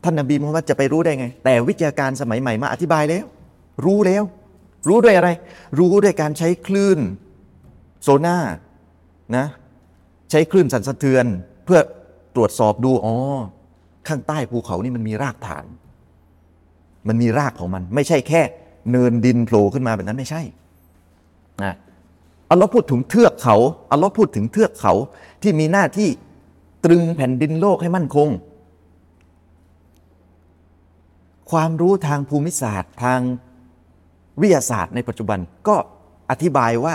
[0.05, 3.25] ท่านนบีมุฮัมมัดจะไปรู้ได้ไง แต่วิทยาการสมัยใหม่มาอธิบายแล้ว
[3.85, 4.23] รู้แล้ว
[4.89, 5.29] รู้ด้วยอะไร
[5.79, 6.99] รู้ด้วยการใช้คลื่น
[8.03, 8.37] โซน่า
[9.37, 9.47] นะ
[10.31, 11.25] ใช้คลื่นสั่นสะเทือน
[11.65, 11.81] เพื่อ
[12.37, 13.15] ตรวจสอบดูอ๋อ
[14.09, 15.65] ข้างใต้ภูเขานี่มันมีรากฐาน
[17.09, 18.43] มันมีรากของมัน ไม่ใช่แค่
[18.91, 20.43] เนินดินโผล่ขึ้นมาแบบนั้นไม่ใช่
[21.65, 21.75] นะ
[22.51, 23.57] อัลลอฮ์พูดถึงเทือกเขา
[23.93, 24.93] อัลลอฮ์พูดถึงเทือกเขา
[25.43, 26.09] ที่มีหน้าที่
[26.85, 28.29] ตรึงแผ่นดินโลกให้มั่นคง
[31.51, 33.21] ความรู้ทางภูมิศาสตร์ทาง
[34.41, 35.77] วิทยาศาสตร์ในปัจจุบันก็
[36.31, 36.95] อธิบายว่า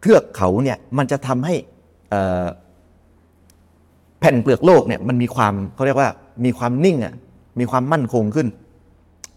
[0.00, 1.54] เทือกเขาเนี่ยมันจะทำให้
[4.20, 6.10] แผ่นเปลือกโลกเนี่ยมันมีความเขาเรียกว่า
[6.44, 7.14] มีความนิ่งอะ
[7.58, 8.48] มีความมั่นคงขึ้น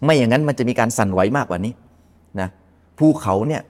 [0.04, 1.74] ไม่อย่างนั้นมันจะมีการสั่นไหวมากกว่านี้
[2.40, 2.50] นะ
[2.98, 3.62] ภูเขาเนี่ย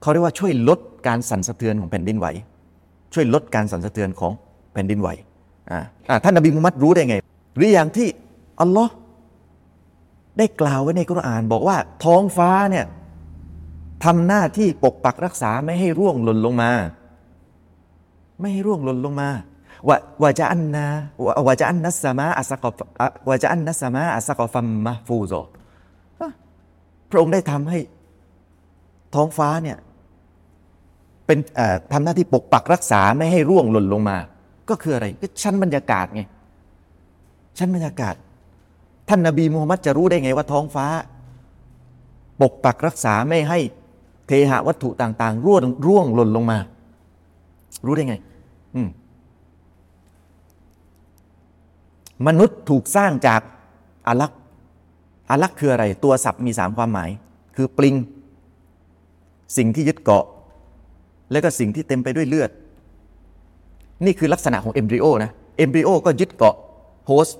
[0.00, 2.26] เขาเรียกว่าช่วยลดการสั่นสะเทือนของแผ่นดินไหว
[3.14, 4.32] ช่วยลดการสั่นสะเทือนของ
[4.78, 5.08] ผ่นดินไหว
[5.70, 7.16] อ่าอ่าท่านนบีมุฮัมมัดรู้ได้ไง
[7.56, 8.08] หรืออย่างที่
[8.60, 8.92] อัลลอฮ์
[10.38, 12.86] ได้กล่าวไว้ในกุรอาน บอกว่าท้องฟ้าเนี่ย
[14.04, 16.70] ทำหน้าที่ปกปักรักษาไม่ให้ร่วงหล่นลงมา
[18.40, 19.28] ไม่ให้ร่วงหล่นลงมา
[19.88, 20.86] วะวะจะอันนา
[21.24, 25.32] วะวะจะอันนัสสมาอัสกอฟอะวะจะอันนัสสมาอัสกอฟัมมะฟูโซ
[27.10, 27.78] พระองค์ได้ทำให้
[29.14, 29.78] ท้องฟ้าเนี่ย
[31.26, 34.16] เป็นอ่อทำหน้าที่ปกปักรักษาไม่ให้ร่วงหล่นลงมา
[34.70, 36.22] ก็คืออะไรก็ชั้นบรรยากาศไง
[37.58, 38.14] ชั้นบรรยากาศ
[39.08, 40.86] ท่านนบีมูฮัมมัดจะรู้ได้ไงว่าท้องฟ้า
[42.40, 43.58] ปกปักรักษาไม่ให้
[44.26, 46.58] เทหะวัตถุต่าง ๆ ร่วงร่วงหล่นลงมา
[47.86, 48.16] รู้ได้ไง
[48.74, 48.88] อืม
[52.26, 53.40] มนุษย์ถูกสร้างจาก
[54.06, 54.40] อาลักษ์
[55.30, 57.10] อาลักษ์คืออะไร ตัวศัพท์มีสามความหมาย
[57.56, 57.94] คือปลิง
[59.56, 60.24] สิ่งที่ยึดเกาะ
[61.30, 62.50] และก็สิ่งที่เต็มไปด้วยเลือด
[64.04, 66.56] นี่คือลักษณะของเอมบริโอนะเอมบริโอก็ยึดเกาะ
[67.06, 67.38] โฮสต์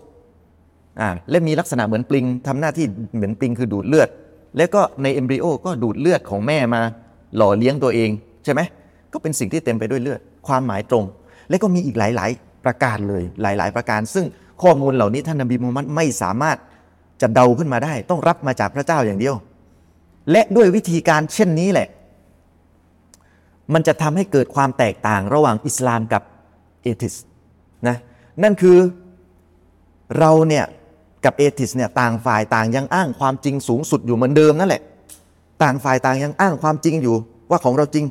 [1.01, 2.87] อ่าและมีลักษณะเหมือนปลิงทำหน้าที่
[3.17, 4.09] เหมือนปลิงคือดูดเลือด
[4.57, 6.81] แล้วก็ในเอมบริโอก็ดูดเลือดของแม่มา
[7.37, 8.11] หล่อเลี้ยงตัวเอง
[8.45, 8.61] ใช่ไหม
[9.13, 11.05] ก็เป็นสิ่งที่เต็มไปด้วยเลือด ความหมายตรง
[11.49, 14.27] และก็มีอีกหลาย ๆ ประการเลยหลาย ๆ ประการ ซึ่ง
[14.63, 16.57] ข้อมูลเหล่านี้ท่านนบีมูฮัมมัดไม่สามารถ
[17.21, 19.35] จะเดาขึ้นมาได้ ต้องรับมาจากพระเจ้าอย่างเดียว
[20.31, 21.89] และด้วยวิธีการเช่นนี้แหละ
[23.75, 26.23] มันจะทำให้เกิดความแตกต่างระหว่างอิสลามกับ
[26.89, 27.15] เอทิส
[27.89, 27.97] นะ
[28.43, 28.79] นั่นคือ
[30.19, 30.65] เราเนี่ย
[31.25, 34.83] กับเอทิสเนี่ยต่างฝ่ายต่างยังอ้างความจริงสูงสุดอยู่เหมือนเดิมนั่นแหละ
[35.63, 37.17] ต่างฝ่ายต่างยังอ้างความจริงอยู่
[37.51, 38.05] ว่าของเราจริง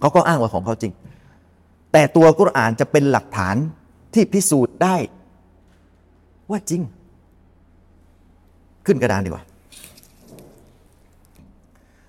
[0.00, 0.92] เขาก็อ้างว่าของเขาจริง
[1.92, 3.56] แต่ตัวกุรอานจะเป็นหลักฐาน
[4.14, 4.96] ที่พิสูจน์ได้
[6.50, 6.82] ว่าจริง
[8.86, 9.44] ขึ้นกระดานดีกว่า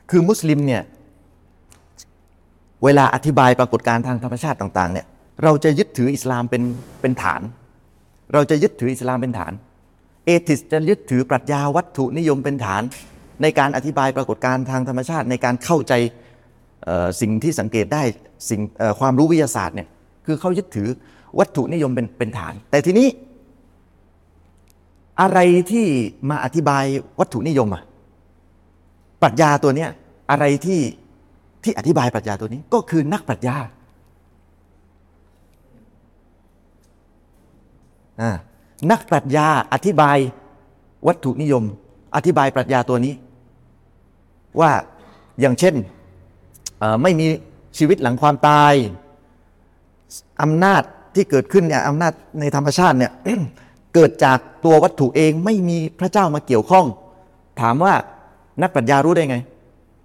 [0.09, 0.81] คือมุสลิมเนี่ย
[2.83, 5.05] เวลาอธิบายปรากฏการณ์ทางธรรมชาติต่าง ๆ เนี่ย
[5.43, 6.63] เราจะยึดถืออิสลามเป็น
[7.01, 7.41] เป็นฐาน
[8.33, 9.53] เราจะยึดถืออิสลามเป็นฐาน
[10.25, 12.81] เอทิสจะยึดถือปรัชญาวัตถุนิยมเป็นฐาน
[13.41, 15.93] ในการอธิบายปรากฏการณ์ทางธรรมชาติ ในการเข้าใจ
[17.21, 18.03] สิ่งที่สังเกตได้
[18.49, 18.61] สิ่ง
[18.99, 19.87] ความรู้วิทยาศาสตร์เนี่ย
[20.25, 20.89] คือเขายึดถือ
[21.39, 23.07] วัตถุนิยมเป็นเป็นฐาน แต่ทีนี้
[25.21, 25.39] อะไร
[25.71, 25.85] ที่
[26.29, 26.83] มาอธิบาย
[27.19, 27.83] วัตถุนิยมอะ
[29.21, 29.89] ปรัชญาตัวเนี้ย
[30.31, 30.81] อะไรที่
[31.63, 33.57] ที่อธิบายปรัชญาตัวนี้ก็คือนักปรัชญา
[38.10, 38.10] อ่า
[38.91, 40.17] นักปรัชญาอธิบาย
[41.07, 41.63] วัตถุนิยม
[42.15, 43.13] อธิบายปรัชญาตัวนี้
[44.59, 44.71] ว่า
[45.39, 45.75] อย่างเช่น
[47.01, 47.25] ไม่มี
[47.77, 48.73] ชีวิตหลังความตาย
[50.41, 50.81] อำนาจ
[51.15, 53.11] ที่เกิดขึ้นเนี่ยอำนาจในธรรมชาติเนี่ย
[53.93, 56.85] เกิดจากตัววัตถุเองไม่มีพระเจ้ามาเกี่ยวข้อง
[57.61, 57.93] ถามว่า
[58.61, 59.37] นักปรัชญารู้ได้ไง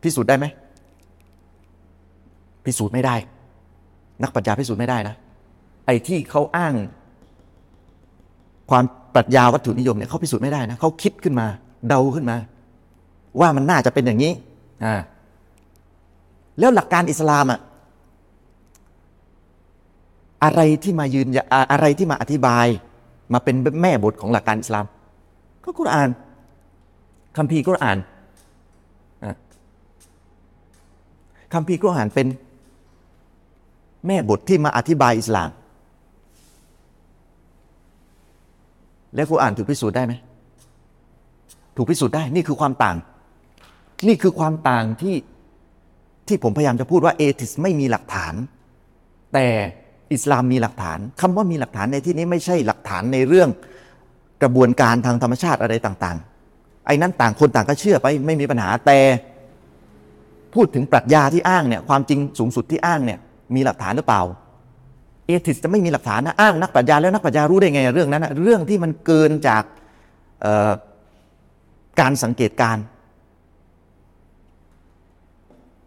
[0.02, 0.46] พิสูจน์ได้ไหม
[2.64, 3.16] พิสูจน์ไม่ได้
[4.22, 5.14] นักปรัชญาพิสูจน์ไม่ได้นะ
[5.86, 6.74] ไอ้ที่เขาอ้าง
[8.70, 11.46] ความปรัชญาวัตถุนิยมเนี่ยเขาพิสูจน์ไม่ได้นะเขาคิดขึ้นมา
[11.88, 12.36] เดาขึ้นมา
[13.40, 14.32] ว่ามันน่าจะเป็นอย่างนี้
[14.84, 14.96] อ่า
[16.58, 17.60] แล้วหลักการอิสลามอะ
[20.44, 21.26] อะไรที่มายืน
[21.72, 22.66] อะไรที่มาอธิบาย
[23.32, 24.86] มาเป็นแม่บทของหลักการอิสลาม
[25.64, 26.08] ก็กุรอาน
[27.36, 27.98] คัมภีร์กุรอาน
[29.24, 29.36] อะ
[31.54, 32.26] คัมภีร์กุรอานเป็น
[34.06, 35.50] แม่บทที่มาอธิบายอิสลาม
[39.14, 40.14] แล้วกุรอานถูกพิสูจน์ได้ไหม
[41.76, 42.96] ถูกพิสูจน์ได้นี่คือความต่าง
[44.08, 45.16] นี่คือความต่างที่
[46.28, 48.34] ที่ผมพยายามจะพูดว่าเอทิสไม่มีหลักฐาน
[49.34, 49.46] แต่
[50.12, 53.48] อิสลามมีหลักฐานคำว่ามีหลักฐานในที่นี้ไม่ใช่หลักฐานในเรื่อง
[54.42, 58.98] กระบวนการทางธรรมชาติอะไรต่างๆ ไอ้นั้นต่างคนต่างก็เชื่อไปไม่มีปัญหาแต่
[60.54, 63.18] พูดถึงปรัชญาที่อ้างเนี่ยความจริงสูงสุดที่อ้างเนี่ย
[63.54, 64.22] มีหลักฐานหรือเปล่า
[65.26, 69.62] เอทิสจะไม่มีหลักฐานนะอ้างนักปรัชญาแล้วนักปรัชญารู้ได้ไงเรื่องนั้นนะเรื่องที่มันเกินจาก
[72.00, 72.76] การสังเกตการ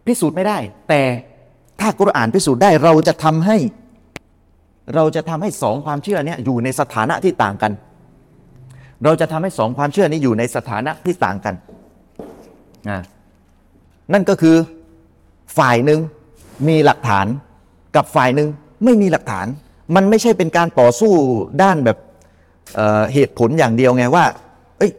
[0.05, 0.57] พิสูจน์ไม่ได้
[0.89, 1.01] แต่
[1.79, 3.57] ถ้ากุรอานพิสูจน์ได้เราจะทำให้
[4.95, 7.71] เราจะทำให้สองความเชื่อนี้อยู่ในสถานะที่ต่างกัน
[9.03, 11.55] เราจะทำให้สองความเชื่อนี้อยู่ในสถานะที่ต่างกัน
[14.13, 14.55] นั่นก็คือ
[15.57, 15.99] ฝ่ายหนึ่ง
[16.67, 17.25] มีหลักฐาน
[17.95, 18.49] กับฝ่ายหนึ่ง
[18.83, 19.47] ไม่มีหลักฐาน
[19.95, 21.13] มันไม่ใช่เป็นการต่อสู้
[21.63, 21.97] ด้านแบบ
[22.75, 24.25] เเหตุผลอย่างเดียวไงว่า
[24.77, 24.91] เอ้ย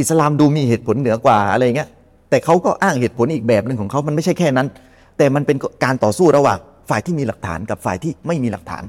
[0.00, 1.88] อิสลามดูมีเหตุผลเหนือกว่าอะไรเงี้ย
[2.30, 4.68] แต่เขาก็อ้างเหตุผลอีกแบบหนึ่งของเขามันไม่ใช่แค่นั้น
[5.16, 6.58] แต่มันเป็นการต่อสู้ระหว่าง
[6.90, 8.84] ฝ่ายที่มีหลักฐานกับฝ่ายที่ไม่มีหลักฐาน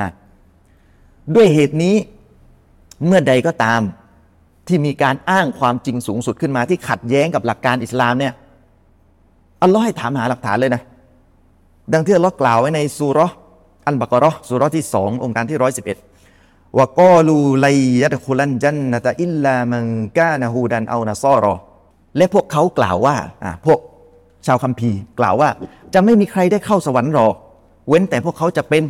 [0.00, 0.10] นะ
[1.34, 1.94] ด้วยเหตุนี้
[3.06, 3.80] เมื่อใดก็ตาม
[4.68, 8.32] ที่มีการอ้างความจริงสูงสุดขึ้นมาที่ขัดแย้งกับหลักการอิสลามเนี่ย
[9.62, 10.82] อัลลอฮ์ให้ถามหาหลักฐานเลยนะ
[11.92, 13.18] ดังที่อัลลอฮ์กล่าวไว้ในสุร
[13.86, 15.98] อันบักรอสุรที่สององค์การที่ร้อยสิบเอ็ด
[16.76, 17.68] ว่ากอลูไล
[18.02, 19.84] ยัดคุลันจันนตะอิลลามัง
[20.18, 21.54] กานะฮูดันเอานาซอรอ
[22.16, 23.78] และพวกเขากล่าวว่าอ่าพวก
[24.46, 25.48] ชาวคัมภีร์กล่าวว่า
[25.94, 27.34] จะไม่มีใครได้เข้าสวรรค์หรอก
[27.88, 28.82] เว้นแต่พวกเขาจะเป็น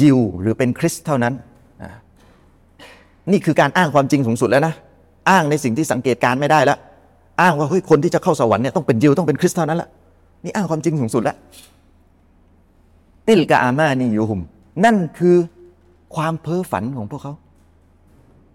[0.00, 1.34] ยิวหรือเป็นคริสเท่านั้น
[3.32, 4.74] นี่คือการอ้างความจริงสูงสุดแล้วนะ
[5.30, 6.78] อ้างในสิ่งที่สังเกตการไม่ได้แล้ว
[7.42, 9.88] อ้างว่าเฮ้ยคนที่จะเข้าสวรรค์เนี่ยต้องเป็นยิวต้องเป็นคริสเท่านั้นละ
[10.44, 11.36] นี่อ้างความจริงสูงสุดแล้ว
[13.28, 14.40] ติลกาอามานี่ยูหุม
[14.84, 15.36] นั่นคือ
[16.14, 17.34] ความเพ้อฝันของพวกเขา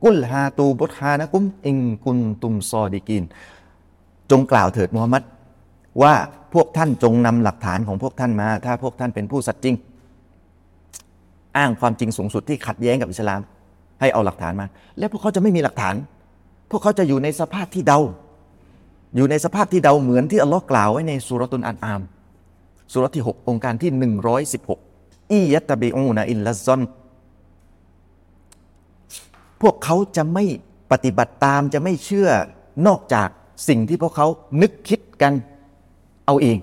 [0.04, 3.24] กุลฮาตูบุตฮานะกุมอิงกุนตุมซอดีกิน
[4.32, 5.24] จงกล่าวเถิดมูฮัมมัด
[6.02, 6.14] ว่า
[6.54, 9.76] พวกท่านจงนำหลักฐานของพวกท่านมา ถ้าพวกท่านเป็นผู้สัตย์จริง
[11.58, 13.40] อ้างความจริงสูงสุดที่ขัดแย้งกับอิสลาม
[14.00, 14.68] ให้เอาหลักฐานมา
[14.98, 15.96] แล้วพวกเขาจะไม่มีหลักฐาน
[16.72, 18.00] พวกเขาจะอยู่ในสภาพที่เดา
[19.16, 22.02] อยู่ในสภาพที่เดาเหมือนที่อัลลอฮ์กล่าวไว้ในสุรตุนอันอาม
[22.94, 23.92] สุรที่ 6 องค์การที่
[24.62, 26.82] 116 อียัตตบิอูนะอินละซอน
[29.62, 30.44] พวกเขาจะไม่
[30.92, 32.30] ปฏิบัติตามจะไม่เชื่อ
[32.88, 33.30] นอกจาก
[33.68, 34.28] สิ่งที่พวกเขา
[34.62, 35.34] นึกคิดกัน
[36.26, 36.58] เอาเอง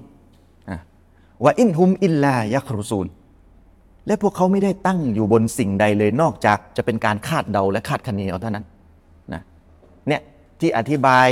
[1.44, 3.06] ว่าอินฮุมอิลลายักรุซูล
[4.06, 8.64] และพวกเขาไม่ได้ตั้งอยู่บนสิ่งใดเลยนอกจากจะเป็นการคาดเดาและคาดคะเนเอาเท่านั้น
[9.32, 9.42] นะ
[10.08, 10.22] เนี่ย
[10.60, 11.28] ที่อธิบาย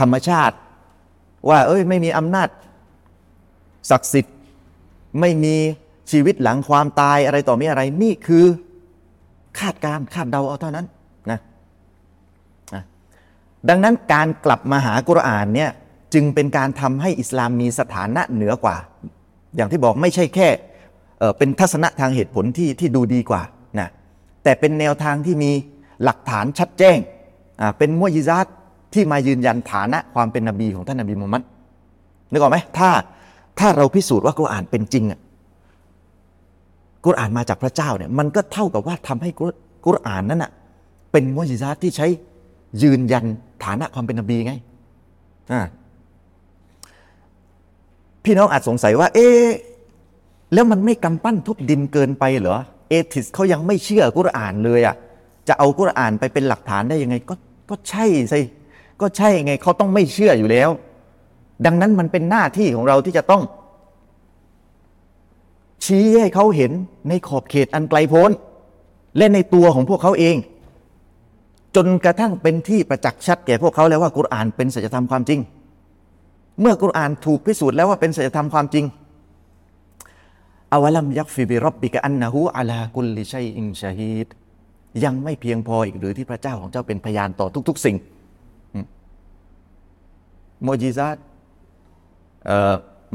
[0.00, 0.56] ธรรมชาติ
[1.48, 2.48] ว่าเอ้ยไม่มีอำนาจ
[3.90, 4.34] ศักดิ์สิทธิ์
[5.20, 5.56] ไม่มี
[6.10, 8.44] ชีวิตหลังความตายอะไรต่อมีอะไรนี่คือ
[9.58, 10.86] คาดการคาดเดาเอาเท่านั้น
[11.30, 11.38] นะ
[13.68, 15.70] ดังนั้นการกลับมาหากุรอานเนี่ย
[16.14, 18.76] จึงเป็นการทำให้อิสลามมีสถานะเหนือกว่า
[19.56, 20.48] อย่างที่บอกไม่ใช่แค่
[21.38, 23.42] เป็นทัศนะทางเหตุผลที่ที่ดูดีกว่า
[23.78, 23.88] นะ
[24.42, 25.50] แต่เป็นแนวทางที่มี
[26.04, 26.98] หลักฐานชัดแจ้ง
[27.78, 28.46] เป็นมุยิซัต
[28.94, 31.42] ที่มายืนยันฐานะความเป็นนบีของท่านนบีมุฮัมมัด
[32.30, 32.90] นึกออกไหมถ้า
[33.58, 35.20] ถ้าเราพิสูจน์ว่ากุรอานเป็นจริงอะ
[37.04, 39.30] กุรอานมาจากพระเจ้าเนี่ยมันก็เท่ากับว่าทำให้
[39.86, 40.50] กุรอานนั้นอะ
[41.12, 42.06] เป็นมุยิซัตที่ใช้
[42.82, 43.24] ยืนยัน
[43.64, 44.52] ฐานะความเป็นนบีไง
[48.24, 49.28] พี่น้องอาจสงสัยว่า เอ๊
[50.52, 54.96] แล้วมันไม่กำปั้นทุบดินเกินไปเหรอเอทิสเขายังไม่เชื่อกุรอานเลยอะ
[55.48, 57.34] จะเอากุรอานไปเป็นหลักฐานได้ยังไง ก็
[57.70, 58.40] ก็ใช่สิ
[59.00, 60.70] ก็ใช่ไงเขาต้องไม่เชื่ออยู่แล้ว
[61.66, 63.42] ดังนั้นมันเป็นหน้าที่ของเราที่จะต้อง
[65.84, 66.72] ชี้ให้เขาเห็น
[67.08, 68.30] ในขอบเขตอันไกลโพ้น
[69.16, 70.36] และในตัวของพวกเขาเอง
[71.76, 75.40] จนกระทั่งเป็นที่ประจักษ์ชัดแก่พวกเขาแล้วว่ากุรอานเป็นสัจธรรมความจริง
[76.60, 78.84] เมื่อกุรอานถูกพิสูจน์แล้วว่าเป็นสัจธรรมความจริง
[80.72, 84.28] อาวลัมยักฟิบิรบบิกะอันนะฮูอัลากุลลิชัยอิงชาฮีด
[85.04, 87.96] ยังไม่เพียงพออีกหรือที่พระเจ้าของเจ้าเป็นพยานต่อทุก ๆ สิ่ง
[90.62, 91.16] โมจิซัต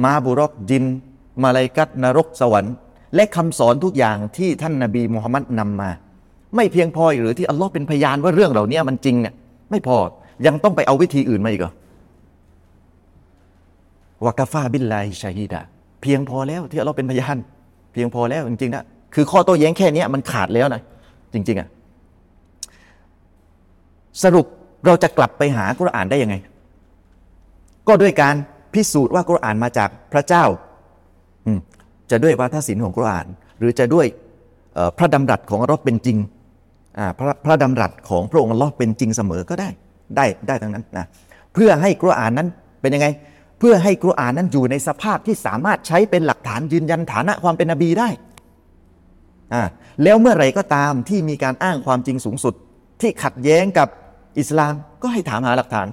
[0.04, 0.84] มาบุรอกจิน
[1.44, 2.74] มาลายกัตนรกสวรรค์
[3.16, 5.90] และคำสอนทุกอย่างที่ท่านนาบีมุฮัมมัดนำมา
[6.56, 9.34] ไม่เพียงพอหรือที่อัลลอฮ์เป็นพยานว่าเรื่องเหล่านี้มันจริงเนี่ย
[9.72, 9.98] ไม่พอ
[10.46, 11.74] ยังต้องไปเอาวิธีอื่นมาอีกเหรอ
[14.26, 15.62] วากาฟาบิลไลชาฮีดะ
[16.02, 17.38] เพียงพอแล้วที่อัลลอฮ์เป็นพยาน
[17.94, 18.84] เพียงพอแล้วจริงๆนะ
[19.16, 20.82] คือข้อโต้แย้งแค่นี้มันขาดแล้วนะ
[21.34, 21.68] จริง ๆอะ
[24.24, 24.46] สรุป
[24.86, 26.36] เราจะกลับไปหากุรอานได้ยังไง
[27.88, 28.36] ก็ด้วยการ
[28.74, 30.46] พิสูจน์ว่ากุรอานมาจากพระเจ้า
[32.12, 33.28] จะด้วยวาทศิลป์ของกุรอาน
[33.60, 34.08] หรือจะด้วย
[34.98, 36.18] พระดำรัสของอัลลอฮ์เป็นจริง
[37.20, 39.70] พระพระดำรัสของพระองค์อัลลอฮ์เป็นจริงเสมอก็ได้
[40.16, 41.06] ได้ได้ทั้งนั้นนะ
[41.54, 42.48] เพื่อให้กุรอานนั้น
[42.82, 43.08] เป็นยังไง
[43.60, 48.10] เพื่อให้กุรอานนั้นอยู่ในสภาพที่สามารถใช้เป็นหลักฐานยืนยันฐานะความเป็นนบีได้
[49.54, 49.64] อ่า
[50.04, 52.54] แล้วเมื่อไรก็ตามที่มีการอ้างความจริงสูงสุด
[53.02, 53.88] ที่ขัดแย้งกับ
[54.40, 55.88] อิสลามก็ให้ถามหาหลักฐาน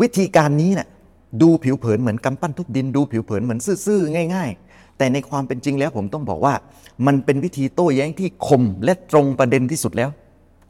[0.00, 0.88] วิธีการนี้เนะ่ย
[1.42, 6.54] ดูผิวเผินเหมือนกำปั้นทุบดิน ดูผิวเผินเหมือนซื่อๆง่าย ๆ แต่ในความเป็นจริงแล้วผมต้องบอกว่า
[7.06, 10.10] มันเป็นวิธีโต้แย้งที่คมและตรงประเด็นที่สุดแล้ว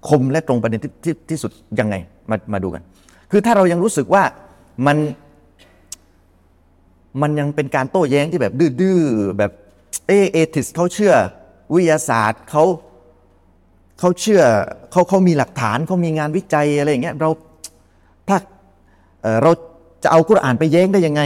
[0.09, 1.51] คมและตรงประเด็นที่ที่ที่สุด
[1.81, 1.95] ยังไง
[2.31, 2.83] มามาดูกัน
[3.31, 4.23] คือถ้าเรายังรู้สึกว่า
[4.87, 4.97] มัน
[7.23, 9.53] มันยังเป็นการโต้แย้งที่แบบดื้อๆแบบ
[10.07, 11.15] เอเอทิสเขาเชื่อ
[11.75, 12.65] วิทยาศาสตร์เขา
[13.99, 14.43] เขาเชื่อ
[14.93, 17.31] เขาเขามีหลักฐานเขามีงานวิจัยอะไรอย่างเงี้ยเรา
[18.29, 18.39] ถ้า
[19.43, 19.51] เรา
[20.07, 21.23] จะเอากุรอานไปแย้งได้ยังไง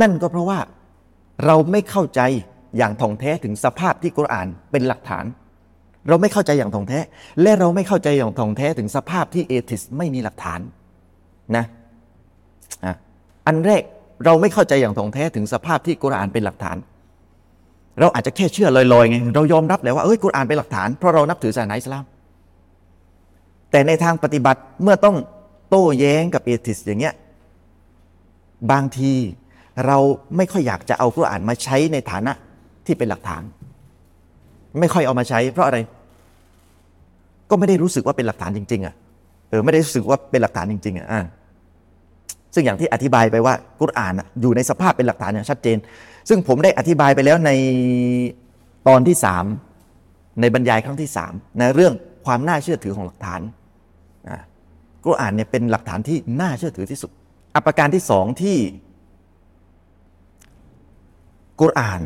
[0.00, 0.58] นั่นก็เพราะว่า
[1.46, 2.20] เราไม่เข้าใจ
[2.78, 5.24] อย่างท่องแท้ถึงสภาพที่กุรอานเป็นหลักฐาน
[6.08, 6.98] เราไม่เข้าใจอย่างท่องแท้
[7.42, 10.60] และเราไม่เข้าใจอย่างท่องแท้ถึงสภาพที่เอทิสไม่มีหลักฐาน
[11.56, 11.64] นะ
[13.46, 13.82] อันแรก
[14.24, 16.76] เราไม่เข้าใจอย่างท่องแท้ถึงสภาพที่กุรอานเป็นหลักฐาน
[18.00, 22.04] เราอาจจะแค่เชื่อลอยๆไงเรายอมรับแล้วว่าเอ้ยกุรอานเป็นหลักฐานเพราะเรานับถือศาสนาอิสลาม
[23.70, 25.16] แต่ในทางปฏิบัติเมื่อต้อง
[25.70, 27.14] โต้แย้งกับเอทิสอย่างเงี้ย
[28.70, 29.12] บางที
[29.86, 29.98] เรา
[30.36, 32.32] ไม่ค่อยอยากจะเอากุรอานมาใช้ในฐานะ
[32.86, 33.42] ที่เป็นหลักฐาน
[34.80, 35.78] ไม่ค่อยเอามาใช้ เพราะอะไร
[37.50, 38.94] ก็ไม่ได้รู้สึกว่าเป็นหลักฐานจริง ๆ อะ
[39.48, 41.06] เออไม่ได้รู้สึกว่าเป็นหลักฐานจริง ๆ อะ
[42.54, 45.78] ซึ่งอย่างที่อธิบายไปว่ากุรอานอยู่ในสภาพเป็นหลักฐานอย่างชัดเจน
[46.28, 47.50] ซึ่งผมได้อธิบายไปแล้วใน
[48.88, 49.44] ตอนที่สาม
[50.40, 51.94] ในบรรยายครั้งที่สามในเรื่อง
[52.26, 53.40] ความน่าเชื่อถือของหลักฐาน
[55.04, 57.10] กุรอานเนี่ยเป็นหลักฐานที่น่าเชื่อถือที่สุด
[57.54, 58.56] อัปการที่สองที่
[61.60, 62.00] กุรอาน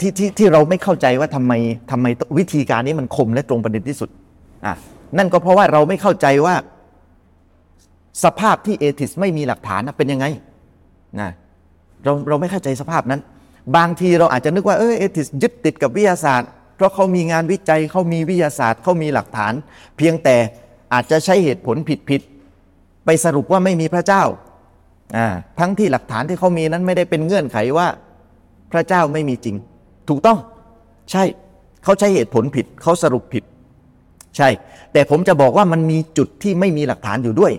[0.00, 1.52] ที่ที่ที่เราไม่เข้าใจว่าทำไม
[1.90, 2.06] ทำไม
[2.38, 4.08] วิธีการนี้มันคมและตรงประเด็นที่สุด
[4.66, 4.74] อะ
[5.18, 6.54] นั่นก็เพราะว่าเราไม่เข้าใจว่า
[8.24, 10.26] สภาพที่เอทิสไม่มีหลักฐานเป็นยังไง
[11.20, 11.30] นะ
[12.04, 13.20] เราเราไม่เข้าใจสภาพนั้น
[13.76, 19.52] บางทีเราอาจจะนึกว่าเออเอทิสยึดติดกับวิทยาศาสตร์ เพราะเขามีงานวิจัยเขามีวิทยาศาสตร์เขามีหลักฐาน
[19.96, 20.36] เพียงแต่
[20.92, 21.76] อาจจะใช้เหตุผล
[22.10, 24.22] ผิดๆไปสรุปว่าไม่มีพระเจ้า
[25.58, 27.86] ทั้งที่หลักฐานที่เขามีนั้นไม่ได้เป็นเงื่อนไขว่า
[28.72, 29.56] พระเจ้าไม่มีจริง
[30.08, 30.38] ถูกต้อง
[31.10, 31.24] ใช่
[31.84, 33.44] เขาใช้เหตุผลผิดเขาสรุปผิด
[34.36, 34.48] ใช่
[34.92, 37.52] แต่ผมจะบอกว่ามันมีจุดที่ไม่มีหลักฐานอยู่ด้วย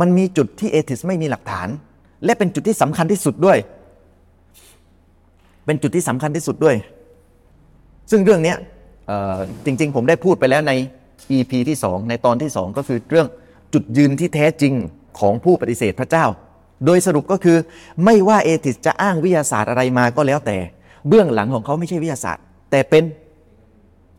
[0.00, 1.68] มันมีจุดที่เอทิสไม่มีหลักฐาน
[2.24, 3.58] และเป็นจุดที่สำคัญที่สุดด้วย
[5.66, 6.76] เป็นจุดที่สำคัญที่สุดด้วย
[8.10, 8.54] ซึ่งเรื่องนี้
[9.64, 10.72] จริง ๆ ผมได้พูดไปแล้วใน
[11.36, 13.28] EP ที่ 2 ในตอนที่ 2 ก็คือเรื่อง
[13.74, 14.74] จุดยืนที่แท้จริง
[15.18, 16.26] ของผู้ปฏิเสธพระเจ้า
[16.84, 17.56] โดยสรุปก็คือ
[18.04, 20.56] ไม่ว่าเอติสจะอ้างวิทยาศาสตร์อะไรมาก็แล้วแต่
[21.08, 23.04] เบื้องหลังของเขาไม่ใช่วิทยาศาสตร์ แต่เป็น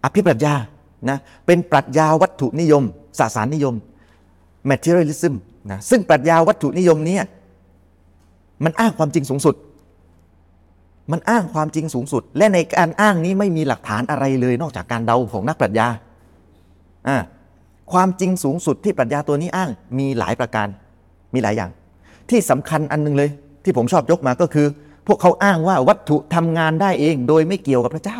[0.04, 0.54] อภิปรัชญา
[1.10, 2.84] นะเป็นปรัชญาวัตถุนิยม
[3.20, 3.76] สสารนิยม
[4.70, 5.34] materialism
[5.72, 7.18] นะซึ่งปรัชญาวัตถุนิยมนี้
[8.64, 9.56] มันอ้างความจริงสูงสุด
[11.12, 15.88] มันอ้างความจริงสูงสุด และในการอ้างนี้ไม่มีหลักฐานอะไรเลย นอกจากการเดาของนักปรัชญา
[17.08, 17.18] อ่า
[17.94, 20.68] ความจริงสูงสุดที่ปรัชญาตัวนี้อ้างมีหลายประการ
[21.34, 21.72] มีหลายอย่าง
[22.30, 23.30] ที่สำคัญอันนึงเลย
[23.64, 24.68] ที่ผมชอบยกมาก็คือ
[25.08, 28.20] พวกเขาอ้างว่าวัตถุทำงานได้เอง โดยไม่เกี่ยวกับพระเจ้า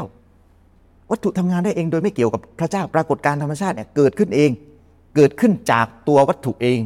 [1.12, 4.52] วัตถุทำงานได้เองโดยไม่เกี่ยวกับพระเจ้า ปรากฏการธรรมชาติเนี่ยเกิดขึ้นเอง
[5.16, 6.80] เกิดขึ้นจากตัววัตถุเอง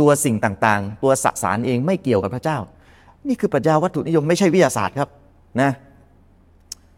[0.00, 2.58] ตัวสิ่งต่างๆ ตัวสสารเองไม่เกี่ยวกับพระเจ้า
[3.28, 5.08] นี่คือปรัชญาวัตถุนิยมไม่ใช่วิทยาศาสตร์ครับ
[5.60, 5.70] นะ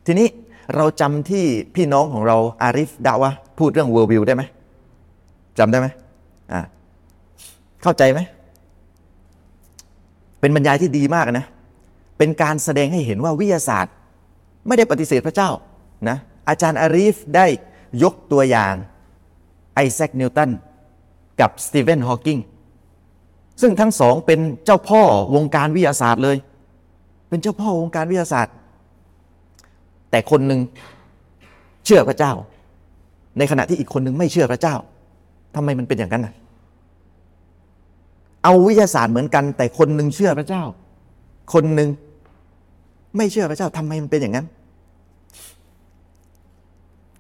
[0.07, 0.29] ทีนี้
[0.77, 4.43] เราจำที่พี่น้องของเราอาริฟดาวะพูดเรื่องเวอร์วิวได้ไหม
[5.59, 5.87] จำได้ไหม
[6.53, 6.61] อ่า
[7.83, 8.21] เข้าใจไหม
[10.41, 11.47] เป็นบรรยายที่ดีมากนะ
[12.19, 13.93] เป็นการแสดงให้เห็นว่าวิทยาศาสตร์
[14.67, 15.51] ไม่ได้ปฏิเสธพระเจ้า
[16.09, 16.17] นะ
[16.49, 17.47] อาจารย์อารีฟได้
[18.03, 18.75] ยกตัวอย่าง
[19.75, 20.51] ไอแซคนิวตัน
[21.41, 22.39] กับสตีเฟนฮอว์กิง
[23.61, 25.03] ซึ่งทั้งสองเป็นเจ้าพ่อ
[25.35, 26.37] วงการวิทยาศาสตร์เลย
[27.29, 28.55] เป็นเจ้าพ่อวงการวิทยาศาสตร์
[30.11, 30.61] แต่คนหนึ่ง
[31.85, 32.33] เชื่อพระเจ้า
[33.39, 34.75] ในขณะที่อีกคนหนึ่งไม่เชื่อพระเจ้า
[35.55, 36.35] ทำไมมันเป็นอย่างนั้นนะ
[38.45, 40.63] เอาวิทยาศาสตร์เหมือนกัน แต่คนหนึ่งเชื่อพระเจ้า
[41.53, 41.89] คนหนึ่ง
[43.17, 44.47] ไม่เชื่อพระเจ้าทำไมมันเป็นอย่างนั้น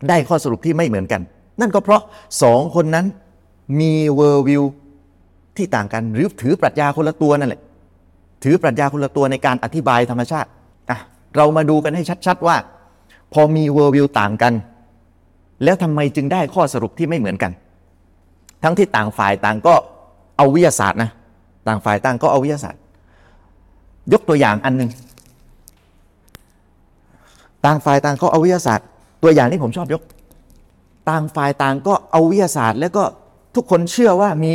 [0.08, 1.20] ได้ข้อสรุปที่ไม่เหมือนกัน
[1.60, 2.02] นั่นก็เพราะ
[2.42, 3.06] สองคนนั้น
[3.80, 4.62] มีเวอร์วิว
[5.56, 7.60] ที่ต่างกันหรือถือปรัชญาคนละตัวนั่นแหละ
[8.44, 10.48] ถือปรัชญาคนละตัวในการอธิบายธรรมชาติ
[10.90, 10.98] อะ
[11.36, 12.56] เรามาดูกันให้ชัด ๆว่า
[13.32, 14.52] พอมีเวอร์วิวต่างกัน
[15.64, 17.52] แล้วทำไมจึงได้ข้อสรุปที่ไม่เหมือนกัน
[18.62, 19.74] ทั้งที่ต่างฝ่ายต่างก็
[20.38, 21.10] เอาวิทยาศาสตร์นะ
[21.66, 22.80] ต่างฝ่ายต่างก็เอาวิทยาศาสตร์
[24.12, 24.90] ยกตัวอย่างอันหนึ่ง
[27.64, 28.86] ต่างฝ่ายต่างก็เอาวิทยาศาสตร์
[29.22, 30.02] ตัวอย่างที่ผมชอบยก
[31.08, 33.02] ต่างฝ่ายต่างก็เอาวิทยาศาสตร์ แล้วก็
[33.54, 34.54] ทุกคนเชื่อว่ามี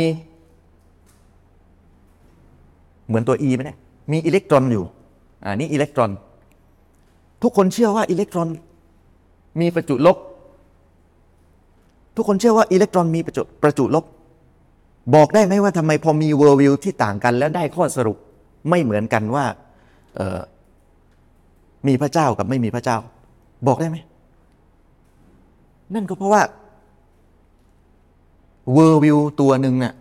[3.06, 3.78] เหมือนตัว E ไหมเนี่ย
[4.12, 4.84] มีอิเล็กตรอนอยู่
[5.44, 6.10] อ่านี่อิเล็กตรอน
[7.42, 8.48] ทุกคนเชื่อว่าอิเล็กตรอน
[9.60, 10.16] มีประจุลบ
[12.16, 14.04] ทุกคนเชื่อว่าอิเล็กตรอนมีประจุประจุลบ
[15.14, 18.16] บอกได้ไหมว่าทำไมพอมีเวอร์วิวที่ต่างกันแล้วได้ข้อสรุป
[18.70, 19.44] ไม่เหมือนกันว่า
[20.16, 20.40] เออ
[21.86, 22.96] มีพระเจ้ากับไม่มีพระเจ้า
[23.66, 23.98] บอกได้ไหม
[25.94, 26.42] นั่นก็เพราะว่า
[28.72, 29.94] เวอร์วิวตัวหนึ่งเน่ะ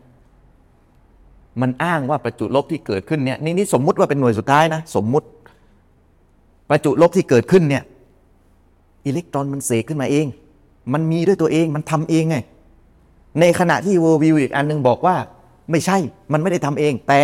[1.62, 5.28] มันอ้างว่าประจุลบที่เกิดขึ้นเนี่ยนี่นี่สมมุติว่าเป็นหน่วยสุดท้ายนะ สมมุติ
[6.70, 7.84] ประจุลบที่เกิดขึ้นเนี่ย
[9.06, 10.28] อิเล็กตรอนมันเสกขึ้นมาเอง
[10.94, 12.38] มันมีด้วยตัวเองมันทำเองไง
[13.40, 15.16] ในขณะที่เวอร์วิวอีกอันหนึ่งบอกว่า
[15.72, 15.98] ไม่ใช่
[16.34, 17.22] มันไม่ได้ทำเอง แต่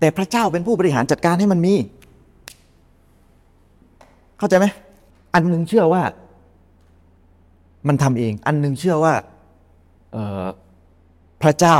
[0.00, 1.74] แต่พระเจ้าเป็นผู้บริหารจัดการให้มันมี
[4.38, 4.66] เข้าใจไหม
[5.34, 6.02] อันหนึงเชื่อว่า
[7.88, 9.14] มันทำเอง อันหนึงเชื่อว่า
[10.12, 10.46] เออ
[11.42, 11.76] พระเจ้า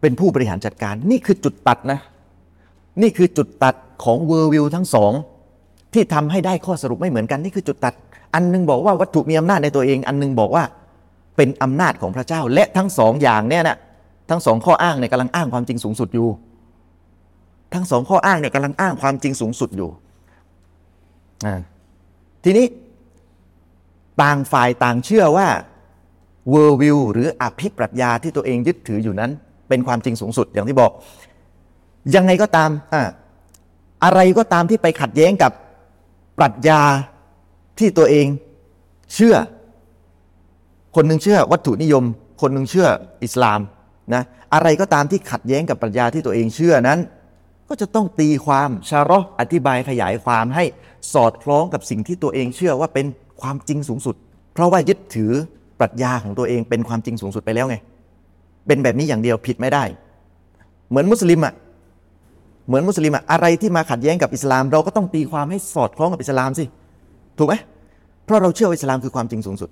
[0.00, 1.98] เป็นผู้บริหารจัดการ นี่คือจุดตัดนะ
[3.02, 5.12] นี่คือจุดตัดของเวอร์วิวทั้งสอง
[5.92, 7.94] ที่ทำให้ได้ข้อสรุปไม่เหมือนกัน นี่คือจุดตัด
[8.34, 10.64] อันหนึงบอกว่าวัตถุมีอำนาจในตัวเอง อันหนึงบอกว่า
[11.40, 13.78] เป็นอำนาจของพระเจ้า และทั้งสองอย่างเนี่ยนะ
[14.30, 16.28] ทั้งสองข้ออ้างเนี่ยกำลังอ้างความจริงสูงสุดอยู่
[17.74, 19.90] ทั้งสองข้ออ้างเนี่ยกำลังอ้างความจริงสูงสุดอยู่
[22.44, 22.66] ทีนี้
[24.22, 25.48] ต่างฝ่ายต่างเชื่อว่า
[26.50, 29.30] เวอร์วิวหรืออภิปรัชญาที่ตัวเองยึดถืออยู่นั้น
[29.68, 30.90] เป็นความจริงสูงสุดอย่างที่บอก
[32.14, 33.02] ยังไงก็ตามอ่า
[34.04, 35.52] อะไรก็ตามที่ไปขัดแย้งกับ
[36.38, 36.80] ปรัชญา
[37.78, 38.26] ที่ตัวเอง
[39.14, 39.36] เชื่อ
[40.96, 42.04] คนหนึ่งเชื่อวัตถุนิยม
[42.40, 42.88] คนหนึ่งเชื่อ
[43.24, 43.60] อิสลาม
[44.14, 44.22] นะ
[44.54, 46.98] อะไรก็ตามที่ขัดแย้งกับปรัชญาที่ตัวเองเชื่อนั้น
[47.68, 50.64] ก็จะต้องตีความชาร์ออธิบายขยายความให้
[51.12, 53.06] สอดคล้องกับสิ่งที่ตัวเองเชื่อว่าเป็น
[53.40, 54.14] ความจริงสูงสุด
[54.54, 55.32] เพราะว่ายึดถือ
[55.80, 57.76] ปรัชญาของตัวเองเป็นความจริงสูงสุดไปแล้วไง
[58.66, 59.84] เป็นแบบนี้อย่างเดียวผิดไม่ได้
[60.88, 61.54] เหมือนมุสลิมอะ
[62.66, 66.64] เหมือนมุสลิมอะอะไรที่มาขัดแย้งกับอิสลาม เราก็ต้องตีความให้สอดคล้องกับอิสลามสิ
[67.38, 67.54] ถูกไหม
[68.24, 69.70] เพราะเราเชื่อว่าอิสลามคือความจริงสูงสุด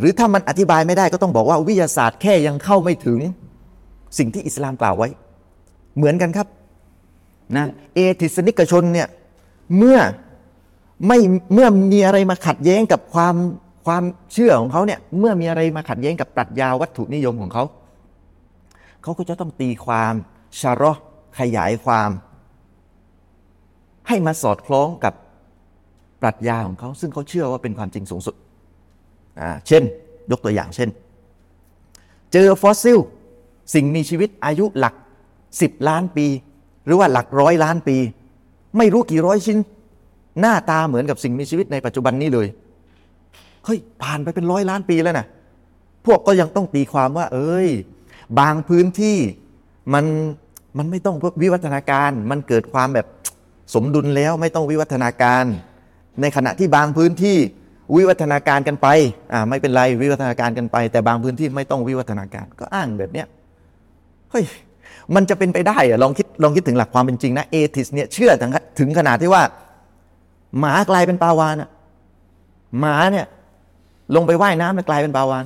[0.00, 3.18] หรือถ้ามันอธิบายไม่ได้ก็ต้องบอกว่าวิทยาศาสตร์แค่ยังเข้าไม่ถึง
[4.18, 5.08] สิ่งที่อิสลามกล่าวไว้
[5.96, 6.46] เหมือนกันครับ
[7.56, 9.08] นะเอทิสนิกชนเนี่ย
[9.78, 9.98] เมื่อ
[11.06, 11.18] ไม่
[11.54, 13.34] เมื่อมีอะไรมาขัดแย้งกับความ
[13.86, 14.02] ความ
[14.32, 17.64] เชื่อของเขาเนี่ยเมื่อมีอะไรมาขัดแย้งกับปรัชญาวัตถุนิยมของเขา
[19.02, 20.14] เขาก็จะต้องตีความ
[20.60, 20.92] ชาร์อ
[21.38, 22.10] ขยายความ
[24.08, 25.14] ให้มาสอดคล้องกับ
[26.22, 28.34] ปรัชญาของเขา ซึ่งเขาเชื่อว่าเป็นความจริงสูงสุด
[29.68, 29.82] เช่น
[30.30, 30.88] ยกตัวอย่างเช่น
[32.32, 32.98] เจอฟอสซิล
[33.74, 34.94] สิ่งมีชีวิตอายุหลัก
[35.42, 36.26] 10 ล้านปี
[36.86, 37.96] หรือว่าหลักร้อยล้านปี
[38.78, 39.58] ไม่รู้กี่ร้อยชิ้น
[40.40, 42.46] หน้าตาเหมือนกับสิ่งมีชีวิตในปัจจุบันนี้เลย
[43.64, 45.26] เฮ้ยผ่านไปเป็นร้อยล้านปีแล้วนะ
[46.06, 47.68] พวกก็ยังต้องตีความว่า เอ้ย
[48.40, 49.18] บางพื้นที่
[49.94, 50.04] มัน
[50.78, 53.06] มันไม่ต้องวิวัฒนาการ มันเกิดความแบบ
[53.74, 55.44] สมดุลแล้วไม่ต้องวิวัฒนาการ
[56.20, 57.38] ในขณะที่บางพื้นที่
[57.94, 58.88] วิวัฒนาการกันไป
[59.32, 63.26] อ่าไม่เป็นไรวิวัฒนาการกันไป แต่บางพื้นที่ไม่ต้องวิวัฒนาการก็อ้างแบบเนี้ย
[64.30, 64.44] เฮ้ย
[65.14, 69.42] มันจะเป็นไปได้เหรอลองคิดลองคิดถึงหลักความเป็นจริงนะเอทิสเนี่ยเชื่อถึงถึงขนาดที่ว่า
[70.60, 71.70] หมากลายเป็นปลาวานอะ
[72.80, 73.26] หมาเนี่ย
[74.16, 75.44] ลงไปว่ายน้ำแล้วกลายเป็นปลาวาน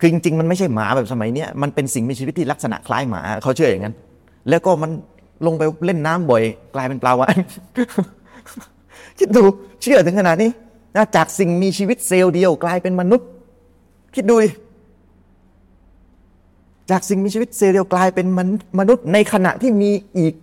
[0.00, 3.94] คือจริงๆมันไม่ใช่หมาแบบสมัยเนี้ยมันเป็นสิ่งมีชีวิตที่ลักษณะคล้ายหมาเขาเชื่ออย่างนั้น
[4.48, 4.90] แล้วก็มัน
[5.46, 6.42] ลงไปเล่นน้ำบ่อย
[6.74, 7.36] กลายเป็นปลาวาน
[9.18, 9.42] คิดดู
[9.82, 10.50] เชื่อถึงขนาดนี้
[10.96, 13.28] นะจากสิ่งมีชีวิตเซลล์เดียวกลายเป็นมนุษย์
[14.14, 14.50] คิดดูดิ
[16.90, 18.26] จากสิ่งมีชีวิตเซลล์เดียวกลายเป็น
[18.78, 20.34] มนุษย์ในขณะที่มีอีก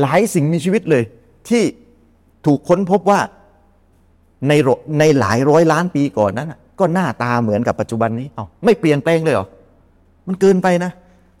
[0.00, 1.04] หลายสิ่งมีชีวิตเลย
[1.48, 1.62] ที่
[2.46, 3.20] ถูกค้นพบว่า
[4.48, 4.52] ใน
[4.98, 9.46] ในหลายร้อยล้านปีก่อนนั้นก็หน้าตาเหมือนกับปัจจุบันนี้เอาไม่เปลี่ยนแปลงเลยเหรอ
[10.26, 10.92] มันเกินไปนะ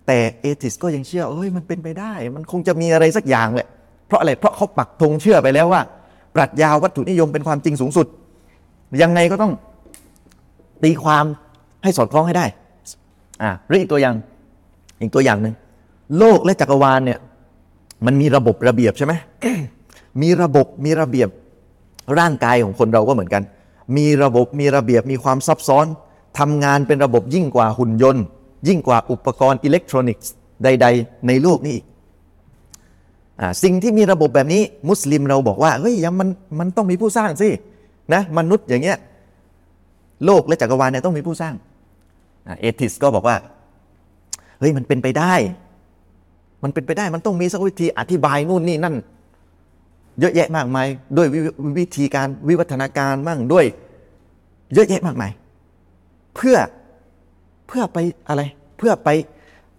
[0.06, 3.68] แต่เอทิสก็ยังเชื่อเอ้ยมันเป็นไปได้ มันคงจะมีอะไรสักอย่างแหละ
[4.06, 5.82] เพราะอะไรเพราะเขาปักธงเชื่อไปแล้วว่า
[6.34, 8.06] ปรัชญาวัตถุนิยมเป็นความจริงสูงสุด
[9.02, 9.52] ยังไงก็ต้อง
[10.82, 11.24] ตีความ
[11.82, 12.46] ให้สอดคล้องให้ได้
[13.42, 14.14] อ่าหรืออีกตัวอย่าง
[15.00, 15.54] อีกตัวอย่างหนึ่ง
[16.18, 17.18] โลกและจักรวาลเนี่ย
[18.06, 19.12] มันมีระบบระเบียบใช่ไหม
[20.22, 21.28] มีระบบมีระเบียบ
[22.18, 23.42] ร่างกายของคนเราก็เหมือนกัน
[23.96, 25.86] มีระบบมีระเบียบมีความซับซ้อน
[26.38, 28.24] ทำงานเป็นระบบยิ่งกว่าหุ่นยนต์
[28.68, 30.32] ยิ่งกว่าอุปกรณ์อิเล็กทรอนิกส์
[30.64, 31.86] ใด ๆ ในโลกนี้อีก
[33.62, 36.28] สิ่งที่มีระบบแบบนี้มุสลิมเราบอกว่าเฮ้ยยังมัน
[36.58, 37.48] มันต้องมีผู้สร้างสิ
[38.14, 38.98] นะมนุษย์อย่างเงี้ย
[40.26, 41.54] โลกและจักรวาลเนี่ยต้องมีผู้สร้าง
[42.60, 43.36] เอทิสก็บอกว่า
[44.58, 45.34] เฮ้ยมันเป็นไปได้
[46.62, 48.94] มันเป็นไปได้มันต้องมีสักวิธีอธิบายนู่นนี่นั่น
[50.20, 50.86] เยอะแยะมากมาย
[51.16, 51.28] ด้วย
[51.78, 53.66] วิธีการวิวัฒนาการมั่งด้วย
[54.74, 55.30] เยอะแยะมากมาย
[56.36, 56.56] เพื่อ
[57.68, 58.42] เพื่อไปอะไร
[58.78, 59.08] เพื่อไป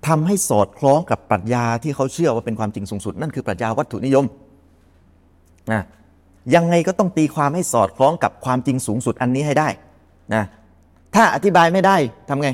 [0.07, 4.25] ทำให้สอดคล้องกับปรัชญาที่เขาเชื่อว่าเป็นความจริงสูงสุด นั่นคือปรัชญาวัตถุนิยม
[5.71, 5.83] นะ
[6.55, 9.67] ยังไงก็ต้องตีความให้สอดคล้องกับความจริงสูงสุดอันนี้ให้ได้
[10.33, 10.43] นะ
[11.15, 11.97] ถ้าอธิบายไม่ได้
[12.29, 12.49] ทำไง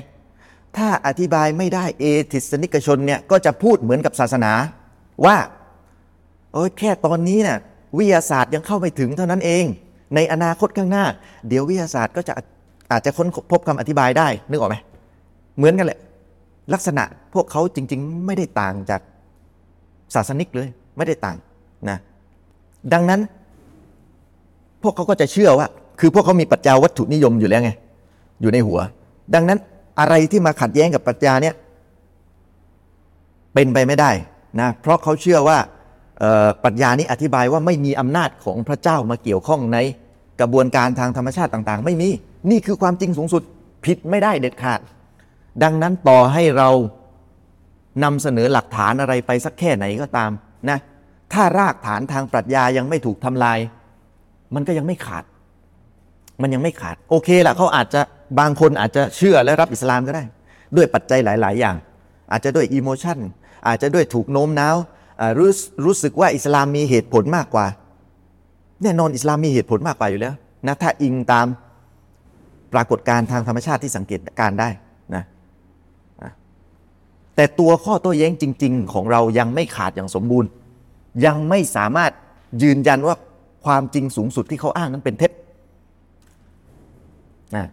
[0.77, 4.51] ถ้าอธิบายไม่ได้เอทิสนิกชนเนี่ยก็จะพูดเหมือนกับศาสนา
[5.25, 5.37] ว่า
[6.53, 7.57] โอ้ยแค่ตอนนี้เนี่ย
[7.97, 9.65] วิทยาศาสตร์ยังเข้าไม่ถึงเท่านั้นเอง
[10.15, 11.05] ในอนาคตข้างหน้า
[11.47, 12.33] เดี๋ยววิทยาศาสตร์ก็จะ
[12.91, 14.75] อาจจะค้นพบคำอธิบายได้นึกออกไหม
[15.57, 15.99] เหมือนกันแหละ
[16.73, 17.03] ลักษณะ
[17.33, 19.01] พวกเขาจริง ๆ ไม่ได้ต่างจาก
[20.13, 20.67] ศาสนิกเลย
[20.97, 21.37] ไม่ได้ต่าง
[21.89, 21.97] นะ
[22.93, 23.21] ดังนั้น
[24.83, 25.67] พวกเขาก็จะเชื่อว่า
[25.99, 27.71] คือพวกเขามีปรัชญาวัตถุนิยมอยู่แล้วไง
[28.41, 28.79] อยู่ในหัว
[29.33, 29.59] ดังนั้น
[29.99, 31.55] อะไรที่มาขัดแย้งกับปรัชญาเนี่ย
[33.53, 34.11] เป็นไปไม่ได้
[34.61, 35.57] นะเพราะเขาเชื่อว่า
[36.63, 39.77] ปรัชญานี้อธิบายว่าไม่มีอำนาจของพระเจ้ามาเกี่ยวข้องใน
[40.41, 42.09] กระบวนการทางธรรมชาติต่าง ๆ ไม่มี
[42.51, 43.43] นี่คือความจริงสูงสุด
[43.85, 44.79] ผิดไม่ได้เด็ดขาด
[45.63, 46.69] ดังนั้นต่อให้เรา
[48.03, 50.31] นำเสนอหลักฐานอะไรไปสักแค่ไหนก็ตาม
[50.69, 50.79] นะ
[51.33, 53.59] ถ้ารากฐานทางปรัชญายังไม่ถูกทำลาย
[54.55, 55.23] มันก็ยังไม่ขาด
[56.41, 58.01] มันยังไม่ขาด โอเคละเขาอาจจะ
[58.39, 60.23] บางคนอาจจะเชื่อและรับอิสลามก็ได้
[60.75, 61.75] ด้วยปัจจัยหลาย ๆ อย่าง
[62.31, 63.17] อาจจะด้วยอิโมชัน
[63.67, 64.75] อาจจะด้วยถูกโน้มน้าว
[65.37, 65.51] รู้
[65.85, 67.65] รู้สึกว่าอิสลามมีเหตุผลมากกว่า
[68.83, 70.33] แน่นอนอิสลามมีเหตุผลมากกว่าอยู่แล้ว
[70.67, 71.47] นะถ้าอิงตาม
[72.73, 74.69] ปรากฏการณ์ทางธรรมชาติที่สังเกตการได้
[75.15, 75.23] นะ
[77.39, 80.49] แต่ตัวข้อโต้แย้งจริง ๆ ของเรายังไม่ขาดอย่างสมบูรณ์
[81.25, 82.11] ยังไม่สามารถ
[82.63, 83.15] ยืนยันว่า
[83.65, 85.31] ความจริงสูงสุดที่เขาอ้างนั้นเป็นเท็จ
[87.55, 87.67] นะ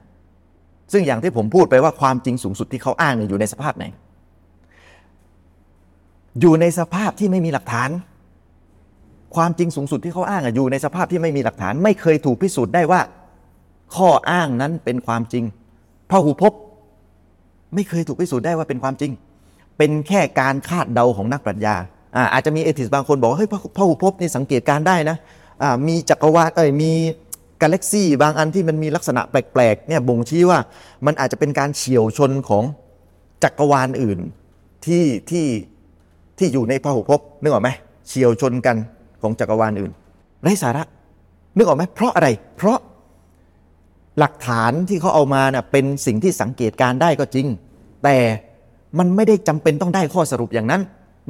[0.93, 3.85] ซึ่งอย่างที่ผมพูดไปว่าความจริงสูงสุดที่เขาอ้างเนี่ยอยู่ในสภาพไหน
[6.41, 7.91] อยู่ในสภาพที่ไม่มีหลักฐาน
[9.37, 13.01] ความจริงสูงสุดที่เขาอ้างอะอยู่ในสภาพที่ไม่มีหลักฐาน ไม่เคยถูกพิสูจน์ได้ว่า
[13.97, 15.45] ข้ออ้างนั้นเป็นความจริง
[16.11, 16.53] พระหูพบ
[17.75, 19.13] ไม่เคยถูกพิสูจน์ได้ว่าเป็นความจริง
[19.79, 21.77] เป็นแค่การคาดเดาของนักปรัชญา
[22.33, 25.17] อาจจะมีเอทิสบางคนบอกว่าเฮ้ยพระพระหูพบนี่สังเกตการได้นะ
[25.89, 26.93] มีจักรวาลเอ้ยมี
[27.63, 30.59] กาแล็กซี่บางอันที่มันมีลักษณะแปลกๆเนี่ยบ่งชี้ว่า
[31.07, 32.65] มันอาจจะเป็นการเฉียวชนของ
[33.45, 34.19] จักรวาลอื่น
[34.87, 35.47] ที่ที่
[36.39, 37.13] ที่อยู่ในพระหูพ
[37.43, 37.71] นึกออกไหม
[38.09, 38.77] เฉียวชนกัน
[39.23, 39.93] ของจักรวาลอื่น
[40.43, 40.85] ไร้สาระ
[41.57, 42.79] นึกออกไหมเพราะอะไร เพราะ
[44.19, 47.47] หลักฐานที่เขาเอามาเน่ะเป็นสิ่งที่สังเกตการได้ก็จริง
[48.05, 48.17] แต่
[48.99, 50.81] มันไม่ได้จำเป็นต้องได้ข้อสรุปอย่างนั้น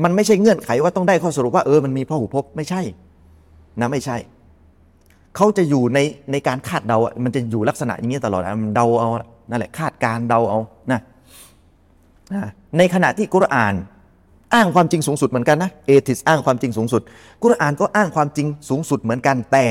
[0.05, 2.81] มันไม่ใช่เงื่อนไขว่าต้องได้ข้อสรุปว่าเออมันมีพระหูพบไม่ใช่
[3.81, 4.17] นะไม่ใช่
[5.37, 5.99] เขาจะอยู่ใน
[6.33, 9.09] ในการคาดเดา มันจะอยู่ลักษณะอย่างนี้ตลอดอะมันเดาเอา
[9.51, 10.59] นั่นแหละคาดการเดาเอา
[10.93, 11.01] นะ
[12.35, 12.43] นะ
[12.79, 13.75] ในขณะที่กุรอาน
[14.55, 17.03] อ้างความจริงสูงสุดเหมือนกันนะเอทิสอ้างความจริงสูงสุด
[17.43, 19.67] กุรอานก็อ้างความจริงสูงสุดเหมือนกันแต่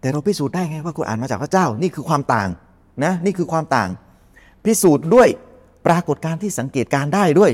[0.00, 2.48] แต่เราพิสูจน์ได้ไงว่ากุรอานมาจากพระเจ้า นี่คือความต่าง
[3.04, 3.88] นะนี่คือความต่าง
[4.64, 5.28] พิสูจน์ด้วย
[5.86, 7.52] ปรากฏการที่สังเกตการได้ด้วย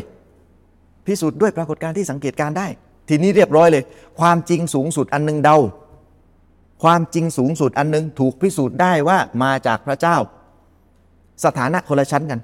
[1.06, 2.66] พิสูจน์ด้วยปรากฏการที่สังเกตการได้
[3.08, 3.84] ทีนี้เรียบร้อยเลย
[4.20, 5.58] ความจริงสูงสุดอันหนึงเดา
[6.82, 10.16] ความจริงสูงสุดอันหนึงถูกพิสูจน์ได้ว่ามาจากพระเจ้า
[11.44, 12.40] สถานะคนละชั้นกัน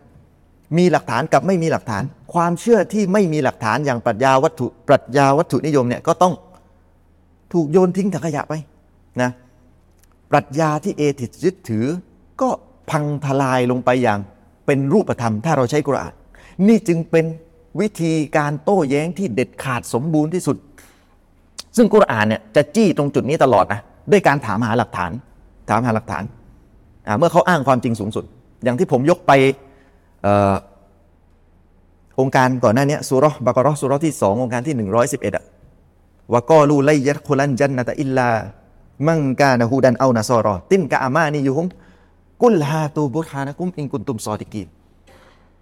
[0.77, 2.03] มีหลักฐานกับไม่มีหลักฐาน
[2.35, 6.35] ความเชื่อที่ไม่มีหลักฐานอย่างปรัชญาวัตถุปรัชญาวัตถุนิยมเนี่ยก็ต้อง
[7.53, 8.55] ถูกโยนทิ้งถังขยะไป
[9.23, 9.31] นะ
[10.31, 11.87] ปรัชญาที่เอติสยึดถือ
[12.41, 12.49] ก็
[12.91, 14.21] พังทลายลงไปอย่าง
[14.67, 16.13] เป็นรูปธรรม ถ้าเราใช้กุรอาน
[16.69, 17.25] นี่จึงเป็น
[17.81, 20.57] วิธีการโต้แย้งที่เด็ดขาดสมบูรณ์ที่สุด
[21.77, 25.13] ซึ่งกุรอานเนี่ยจะจี้ตรงจุดนี้ตลอดนะด้วยการถามหาหลักฐาน
[25.71, 26.25] ถามหาหลักฐาน
[27.19, 28.25] เมื่อเขาอ้างความจริงสูงสุด
[28.65, 29.33] อย่างที่ผมยกไป
[32.21, 35.45] องค์การก่อนหน้านี้สุราะห์บากราะห์สุราะห์ที่สององค์การที่ 111อะ
[36.33, 38.29] วะกอลูไลยัดคุลันจันนะตะอิลลา
[39.09, 41.67] มังกานะฮูดันเอานะซอรอ ตินกะอามานี่อยู่ฮุม
[42.43, 44.63] กุลฮาตูบุฮานะกุมอิงกุนตุมซอดิกี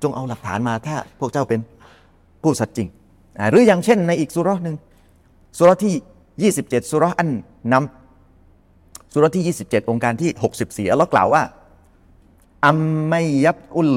[0.03, 1.61] จงเอาหลักฐานมาถ้าพวกเจ้าเป็น
[2.43, 2.89] ผู้สัตย์จริง
[3.51, 4.77] หรืออย่างเช่นในอีกสุราะห์หนึ่ง
[5.59, 7.31] สุรที่ 27 สุเรอัน
[7.73, 10.31] นำสุรที่ 27 องค์การที่
[10.87, 11.43] 64อัลลอฮ์กล่าวว่า
[12.67, 12.79] อัม
[13.09, 13.15] ไม
[13.45, 13.93] ยับอุล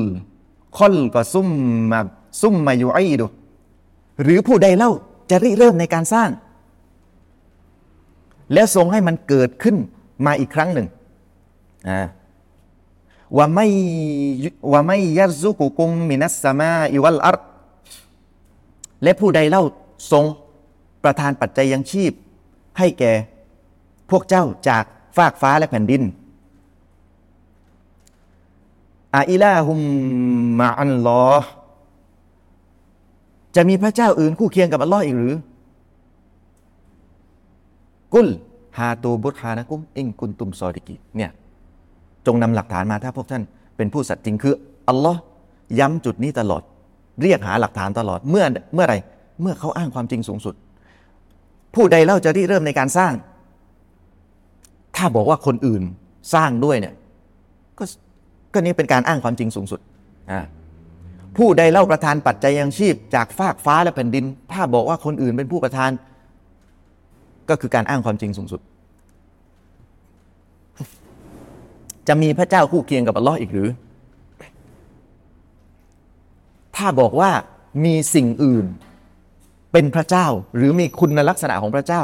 [0.77, 1.49] คอลกอซุม
[1.91, 1.99] มา
[2.41, 3.25] ซุมมายูไอดู
[4.23, 4.91] หรือผู้ใดเล่า
[5.29, 6.29] จะริเริ่มในการสร้าง
[8.53, 9.75] แล้วทรงให้มันเกิดขึ้น
[10.25, 10.87] มาอีกครั้งหนึ่ง
[11.89, 11.99] อ่า
[13.37, 13.67] ว่าไม่
[14.71, 17.37] ว่าไม่ยัซุกุกุมมินัสสมาอิวัลอัร
[19.03, 19.63] และผู้ใดเล่า
[20.11, 20.25] ทรง
[21.03, 22.11] ประทานปัจจัยยังชีพ
[22.79, 23.13] ให้แก่
[24.09, 24.83] พวกเจ้าจาก
[25.17, 26.03] ฟากฟ้าและแผ่นดิน
[29.15, 29.79] อาอิลาฮุม
[30.59, 31.25] มาอัลลอ
[33.55, 35.35] จะมีพระเจ้าอื่นคู่เคียงกับอัลลอฮ์อีกหรือ
[38.13, 38.29] กุล
[38.77, 41.31] ฮาตูบุตฮานะกุมอิงกุนตุมซอดิกีเนี่ย
[42.27, 43.43] จงนำหลักฐานมาถ้าพวกท่าน
[43.77, 44.53] เป็นผู้สัตย์จริงคือ
[44.87, 45.19] อัลลอฮ์
[45.79, 46.61] ย้ำจุดนี้ตลอด
[47.21, 48.95] เรียกหาหลักฐานตลอดเมื่อเมื่อไร
[49.41, 50.55] เมื่อเขาอ้างความจริงสูงสุด
[51.75, 53.13] ผู้ใดเล่าจะริเริ่มในการสร้าง
[54.95, 55.83] ถ้าบอกว่าคนอื่น
[56.33, 56.93] สร้างด้วยเนี่ย
[57.79, 57.83] ก็
[58.53, 59.79] ก็นี่เป็นการอ้างความจริงสูงสุด
[60.31, 60.41] อ่า
[61.37, 65.91] ผู้ใดเล่าประทานปัจจัยยังชีพ จากฟากฟ้าและแผ่นดิน ถ้าบอกว่าคนอื่นเป็นผู้ประทาน
[67.49, 68.61] ก็คือการอ้างความจริงสูงสุด
[72.07, 73.69] จะมีพระเจ้าคู่เคียงกับอัลลอฮ์อีกหรือ
[76.75, 77.31] ถ้าบอกว่า
[77.85, 78.65] มีสิ่งอื่น
[79.71, 82.01] เป็นพระเจ้าหรือมีคุณลักษณะของพระเจ้า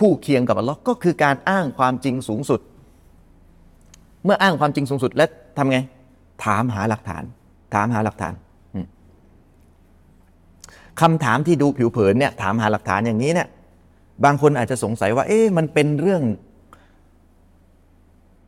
[0.00, 2.60] คู่เคียงกับอัลลอฮ์ก็คือการอ้างความจริงสูงสุด
[4.24, 5.78] เมื่ออ้างความจริงสูงสุดแล้วทำไง
[6.44, 7.24] ถามหาหลักฐาน
[7.74, 8.34] ถามหาหลักฐาน
[11.00, 13.48] คำถามที่ดูผิวเผินเนี่ยถามหาหลักฐานอย่างนี้เนี่ย
[14.24, 16.22] บางคนอาจจะสงสัยว่า เอ๊ะมันเป็นเรื่อง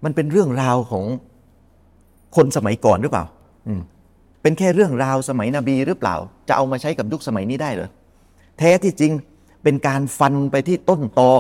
[0.05, 1.05] มันเป็นเรื่องราวของ
[2.37, 3.25] คนสมัยก่อนหรือเปล่า
[3.69, 3.81] อืม
[4.43, 6.15] เป็นแค่เรื่องราวสมัยนบีหรือเปล่า
[6.49, 7.91] จะเอามาใช้กับยุคสมัยนี้ได้เหรอ
[8.59, 9.13] แท้ที่จริง
[9.63, 11.31] เป็นการฟันไปที่ต้นตอ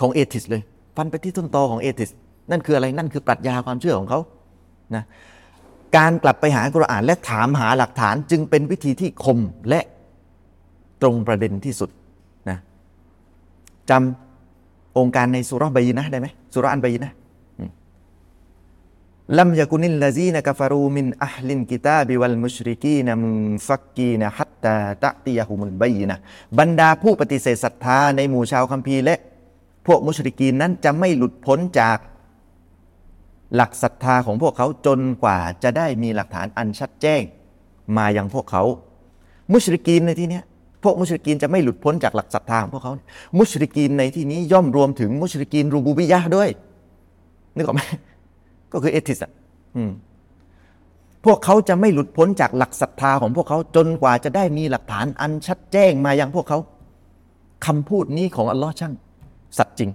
[0.00, 0.62] ของเอทิสเลย
[0.96, 2.10] ฟันไปที่ต้นตอของเอทิส
[2.50, 4.20] นั่นคืออะไรนั่นคือปรัชญาความเชื่อของเขา
[4.94, 5.04] นะ
[5.96, 9.38] การกลับไปหากุรอานและถามหาหลักฐานจึงเป็นวิธีที่คม
[9.68, 9.80] และ
[11.02, 11.90] ตรงประเด็นที่สุด
[12.50, 12.58] นะ
[13.90, 17.12] จำโองการในซูเราะฮ์บัยยินะฮ์ได้ไหมซูเราะฮ์อัลบัยยินะฮ์
[19.38, 26.16] لم يكن الذين كفروا من أهل الكتاب والمشركين منفكين حتى تأتيهم البينة
[26.58, 29.14] บรรดาผู้ปฏิเสธศรัทธาในหมู่ชาวคัมภีร์และ
[29.86, 31.98] พวกมุชริกีนนั้นจะไม่หลุดพ้นจาก
[33.54, 37.22] หลักศรัทธาของพวกเขาจนกว่าจะได้มีหลักฐานอันชัดแจ้ง
[37.96, 38.62] มายังพวกเขา
[39.52, 40.40] มุชริกีนในที่นี้
[40.82, 42.92] พวกมุชริกีนจะไม่หลุดพ้นจากหลักศรัทธาของพวกเขา
[43.38, 46.48] มุชริกีนในที่นี้ย่อมรวมถึงมุชริกีนรูบูบิยะด้วย
[47.56, 47.82] นึกออกไหม
[48.72, 49.32] ก็คือเอทิสอะ
[51.24, 56.58] พวกเขาจะไม่หลุดพ้นจากหลักศรัทธาของพวกเขาจนกว่าจะได้มีหลักฐานอันชัดแจ้งมายังพวกเขา
[57.66, 58.94] คำพูดนี้ของอัลลอฮ์ช่าง
[59.58, 59.90] สัตย์จริง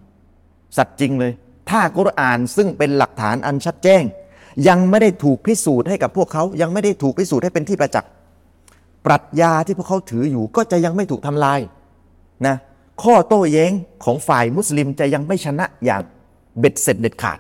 [0.78, 1.32] สัตย์จริงเลย
[1.70, 4.04] ถ้ากุรอานซึ่งเป็นหลักฐานอันชัดแจ้ง
[4.68, 8.12] ยังไม่ได้ถูกพิสูจน์ให้กับพวกเขา ยังไม่ได้ถูกพิสูจน์ให้เป็นที่ประจักษ์
[9.06, 11.60] ปรัชญาที่พวกเขาถืออยู่ก็จะยังไม่ถูกทำลาย
[12.48, 12.56] นะ
[13.04, 13.72] ข้อโต้แย้ง
[14.06, 16.02] ของฝ่ายมุสลิมจะยังไม่ชนะอย่าง
[16.60, 17.40] เบ็ดเสร็จเด็ดขาด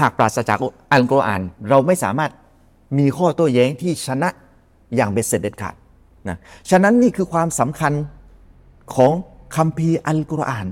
[0.00, 0.58] หากปราศจาก
[0.92, 2.32] อัลกุรอาน เราไม่สามารถ
[2.98, 4.28] มีข้อโต้แย้งที่ชนะ
[4.96, 5.74] อย่างเบ็ดเสร็จเด็ดขาด
[6.28, 6.36] นะ
[6.70, 7.92] ฉะนั้นนี่คือความสำคัญ
[8.94, 9.12] ของ
[9.56, 10.66] คัมภีร์อัลกุรอาน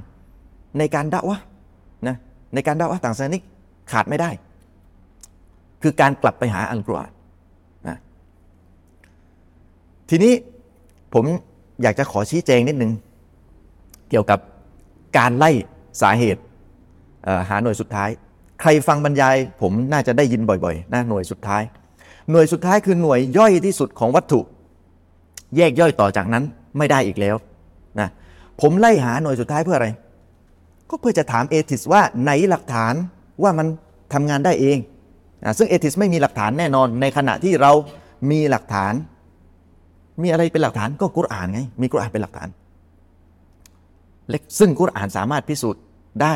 [0.78, 1.38] ในการด่าวะ
[2.06, 2.16] นะ
[2.54, 3.40] ในการด่าวะต่างศาสนา
[3.92, 4.30] ขาดไม่ได้
[5.82, 7.12] คือการกลับไปหาอัลกุรอาน
[7.88, 7.96] นะ
[10.08, 10.32] ทีนี้
[11.14, 11.24] ผม
[11.82, 12.92] อยากจะขอชี้แจงนิดนึง
[14.10, 14.38] เกี่ยวกับ
[15.18, 15.50] การไล่
[16.02, 16.42] สาเหตุ
[17.48, 18.10] หาหน่วยสุดท้าย
[18.60, 21.62] ใครฟังบรรยาย ผมน่าจะได้ยินบ่อยๆนะหน่วยสุดท้าย
[22.30, 24.40] หน่วยสุดท้ายคือหน่วยย่อยที่สุดของวัตถุ
[25.56, 26.44] แยกย่อยต่อจากนั้น
[26.78, 27.36] ไม่ได้อีกแล้ว
[28.00, 28.08] นะ
[28.60, 29.88] ผมไล่หาหน่วยสุดท้ายเพื่ออะไร
[30.88, 32.94] ก็เพื่อจะถามเอทิสว่าไหนหลักฐาน
[33.42, 33.66] ว่ามัน
[34.12, 34.78] ทำงานได้เอง
[35.44, 37.72] นะซึ่งเอทิสไม่มีหลักฐานแน่นอน ในขณะที่เรา
[38.30, 38.92] มีหลักฐาน
[40.22, 42.48] มีอะไรเป็นหลักฐานก็กุรอานไง มีกุรอานเป็นหลักฐาน
[44.28, 45.82] เล็กซึ่งกุรอานสามารถพิสูจน์
[46.22, 46.34] ได้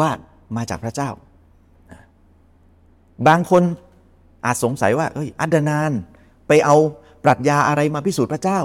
[0.00, 0.10] ว่า
[0.56, 1.10] มาจากพระเจ้า
[3.28, 3.62] บางคน
[4.44, 5.92] อาจสงสัยว่าเอ้ยอัดนาน
[6.48, 6.76] ไปเอา
[7.24, 8.60] ปรัชญาอะไรมาพิสูจน์พระเจ้า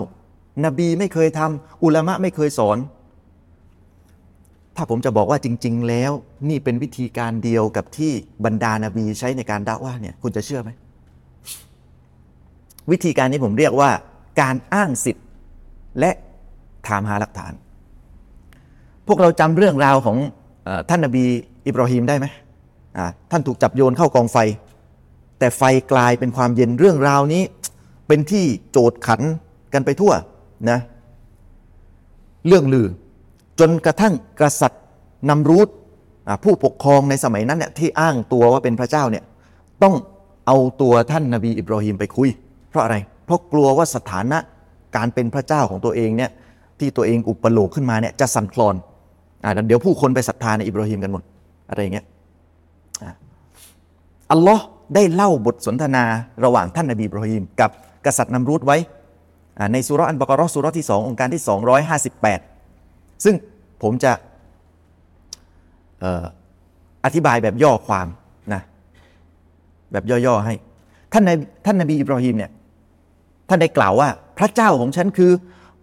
[0.65, 2.77] นบีไม่เคยทำอุลามะไม่เคยสอน
[4.75, 6.11] ถ้าผมจะบอกว่าจริง ๆ แล้ว
[6.49, 8.11] นี่เป็นวิธีการเดียวกับที่
[8.45, 10.69] บรรดานาบีใช้ในการด่าว่าเนี่ยคุณจะเชื่อไหม
[12.91, 13.89] วิธีการนี้ผมเรียกว่า
[14.41, 15.25] การอ้างสิทธิ์
[15.99, 16.11] และ
[16.87, 17.53] ถามหาหลักฐาน
[19.07, 20.17] พวกเราจำเรื่องราวของ
[20.89, 21.23] ท่านนบี
[21.67, 22.25] อิบราฮิมได้ไหม
[23.31, 24.37] ท่านถูกจับโยนเข้ากองไฟ
[25.39, 25.61] แต่ไฟ
[25.91, 27.43] กลายเป็นความเย็นเรื่องราวนี้
[28.07, 29.21] เป็นที่โจดขัน
[29.73, 30.13] กันไปทั่ว
[30.69, 30.79] นะ
[32.47, 32.87] เรื่องลือ
[33.59, 34.83] จนกระทั่งกษัตริย์
[35.29, 35.67] นำรูท
[36.43, 39.23] ผู้ปกครองในสมัยนั้นเนี่ยที่อ้างตัวว่าเป็นพระเจ้าเนี่ย
[39.83, 39.95] ต้อง
[40.47, 42.29] เอาตัวท่านนาบีอิบราฮิมไปคุย
[42.69, 42.95] เพราะอะไร
[43.25, 44.37] เพราะกลัวว่าสถานะ
[44.95, 46.31] การเป็นพระเจ้าของตัวเองเนี่ย
[46.79, 48.75] ที่ตัวเองอุปโลกขึ้นมาเนี่ยจะสั่นคลอน
[49.43, 51.23] อ่าเดี๋ยวผู้คนไปศรัทธาในอิบราฮิมกันหมด
[51.69, 52.05] อะไรอย่างเงี้ย
[54.31, 54.63] อัลลอฮ์
[54.95, 56.03] ได้เล่าบทสนทนา
[56.43, 57.71] ระหว่างท่านนบีอิบราฮิมกับ
[58.05, 58.77] กษัตริย์นำรูดไว้
[59.73, 61.43] ในสุรอันบากรอสุรที่สององค์การที่
[62.37, 63.35] 258 ซึ่ง
[63.83, 64.11] ผมจะ
[67.05, 68.07] อธิบายแบบย่อความ
[68.53, 68.61] นะ
[69.91, 70.55] แบบย่อๆให้
[71.13, 71.31] ท่านใน
[71.65, 72.51] ท่านนบีอิบราฮิมเนี่ย
[73.49, 75.31] ท่านได้กล่าวว่าพระเจ้าของฉันคือ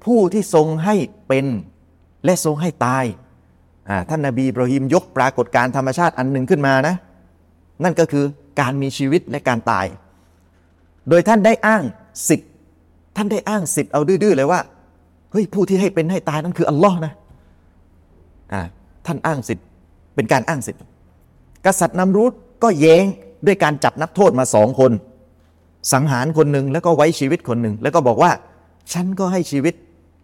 [0.05, 0.95] ผู้ที่ทรงให้
[1.29, 1.47] เป็น
[2.25, 3.05] และทรงให้ตาย
[4.11, 6.95] ท่านนบีบรหิมยกปรากฏการธรรมชาติอันหนึ่งขึ้นมานะ
[7.83, 8.25] นั่นก็คือ
[8.61, 9.87] การมีชีวิตและการตาย
[11.09, 11.83] โดยท่านได้อ้าง
[12.29, 12.51] สิทธิ์
[13.17, 14.61] ท่านได้อ้างสิทธิ์เอาดื้อๆเลยว่า
[15.33, 17.13] เฮ้ยผู้ที่ให้เป็นให้ตายนั่นคืออัลลอฮ์นะ
[18.53, 18.63] อ่า
[19.07, 19.65] ท่านอ้างสิทธิ์
[20.15, 20.81] เป็นการอ้างสิทธิ์
[21.67, 22.33] กษัตริย์นำรูด
[22.63, 23.05] ก็แย้ง
[23.47, 24.93] ด้วยการจับนักโทษมาสองคน
[25.93, 28.31] สังหารคนหนึ่งแล้วก็ไว้ชีวิตคนหนึ่ง แล้วก็บอกว่า
[28.93, 29.75] ฉันก็ให้ชีวิต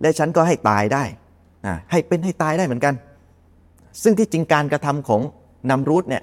[0.01, 1.05] และฉันก็ให้ตายได้
[1.91, 2.95] ให้เป็นให้ตายได้เหมือนกัน
[4.03, 5.21] ซึ่งที่จริงการกระทำของ
[5.71, 6.23] นำรูดเนี่ย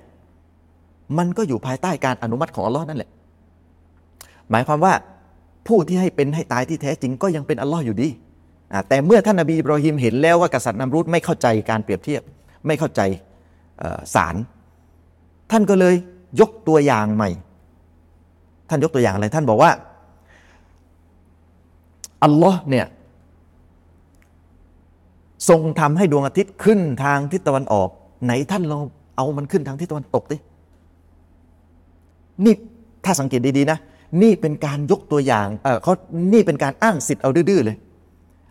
[1.18, 3.10] มันก็อยู่ภายใต้การอนุมัติของอัลลอฮ์นั่นแหละ
[4.52, 4.94] หมายความว่า
[5.68, 8.10] ผู้ที่ให้เป็นให้ตายที่แท้จริงก็ยังเป็นอัลลอฮ์อยู่ดี
[8.90, 12.22] แต่เมื่อท่านนบีอิบรอฮิมเห็นแล้วว่ากษัตริย์นำรูดไม่เข้าใจการเปรียบเทียบ
[12.68, 13.02] ไม่เข้าใจ
[14.16, 14.36] สาร
[15.52, 15.96] ท่านก็เลย
[16.40, 17.30] ยกตัวอย่างใหม่
[18.70, 19.72] ท่านยกตัวอย่างอะไร ท่านบอกว่า
[22.24, 22.86] อัลลอฮ์เนี่ย
[25.50, 27.90] ทรงทำให้ดวงอาทิตย์ขึ้นทางทิศตะวันออก
[28.26, 28.84] ไหนท่านลอง
[29.16, 30.38] เอามันขึ้นทางทิศตะวันตกดิ
[32.46, 32.54] นี่
[33.06, 33.78] ถ้าสังเกตดีๆนะ
[34.22, 35.94] นี่เป็นการยกตัวอย่างเออเขา
[36.34, 37.78] นี่เป็นการอ้างสิทธิ์เอาดื้อเลย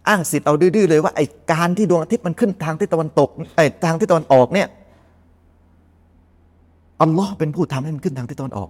[0.08, 4.68] อ้างสิทธิ์เอาดื้อเลยว่าไอ้การที่ดวงอาทิตย์มันขึ้นทางทิศตะวันตกไอ้ทางทิศตะวันออกเนี่ย
[7.02, 8.68] อัลลอฮ์เป็นผู้ทำให้มันขึ้นทางทิศตะวันออก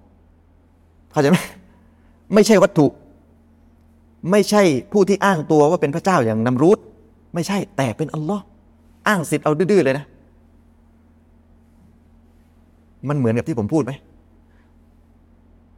[1.13, 1.39] เข้าใจไหม
[2.35, 2.87] ไม่ใช่วัตถุ
[4.31, 4.63] ไม่ใช่
[4.93, 6.79] ผู้ที่อ้างตัวว่าเป็นพระเจ้าอย่างนำรูด
[7.35, 8.43] ไม่ใช่แต่เป็นอัลลอฮ์
[9.09, 10.05] อ้างสิทธิ์เอาดื้อเลยนะ
[13.09, 13.93] มันเหมือนกับที่ผมพูดไหม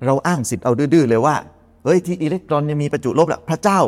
[0.06, 1.36] เราอ้างสิทธิ์เอาดื้อเลยว่า
[1.84, 3.80] เฮ้ยที่อิเล็กตรอนยังมีประจุลบแหละพระเจ้า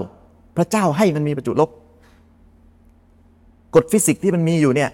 [0.56, 1.70] พระเจ้าให้มันมีประจุลบ
[3.74, 4.90] กฎฟิสิกส์ที่มันมีอยู่เนี่ย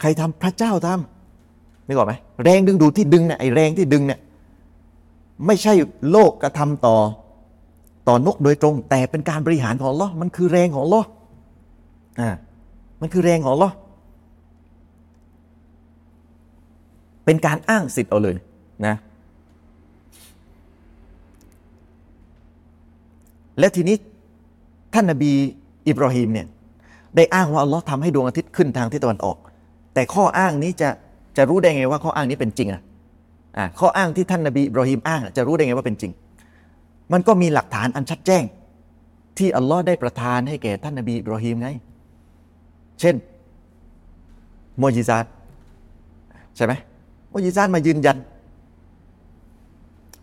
[0.00, 4.20] ใครทำพระเจ้าทำนึกออกไหมแรงดึงดูดที่ดึงเนี่ยไอแรงที่ดึงเนี่ย
[5.46, 5.72] ไม่ใช่
[6.10, 6.96] โลกกระทำต่อ
[8.08, 11.02] ต่อนกโดยตรง แต่เป็นการบริหารของลอมันคือแรงของลอ
[12.20, 12.30] อ่า
[13.00, 13.70] มันคือแรงของลอ
[17.24, 18.36] เป็นการอ้างสิทธิ์เอาเลย
[18.86, 18.94] นะ
[23.58, 23.96] แล้วทีนี้
[24.94, 25.32] ท่านนบี
[25.88, 26.46] อิบราฮิมเนี่ย
[27.16, 29.36] ได้อ้างว่าอัลลอฮ์ทำให้ดวงอาทิตย์ขึ้นทางทิศตะวันออก
[29.94, 30.88] แต่ข้ออ้างนี้จะ
[31.36, 32.82] จะรู้ได้ไงว่าข้ออ้างนี้เป็นจริงอะ
[33.56, 36.12] อ่าข้ออ้างที่ท่านนบีอิบราฮิมอ้างจะรู้ได้ไงว่าเป็นจริง
[37.12, 38.42] มันก็มีหลักฐานอันชัดแจ้ง
[39.38, 41.68] ที่อัลลอฮ์ได้ประทานให้แก่ท่านนบีอิบราฮิมไง
[43.00, 43.14] เช่น
[44.78, 45.24] โมจิซาต
[46.56, 46.72] ใช่ไหม
[47.30, 48.16] โมจิซาตมายืนยัน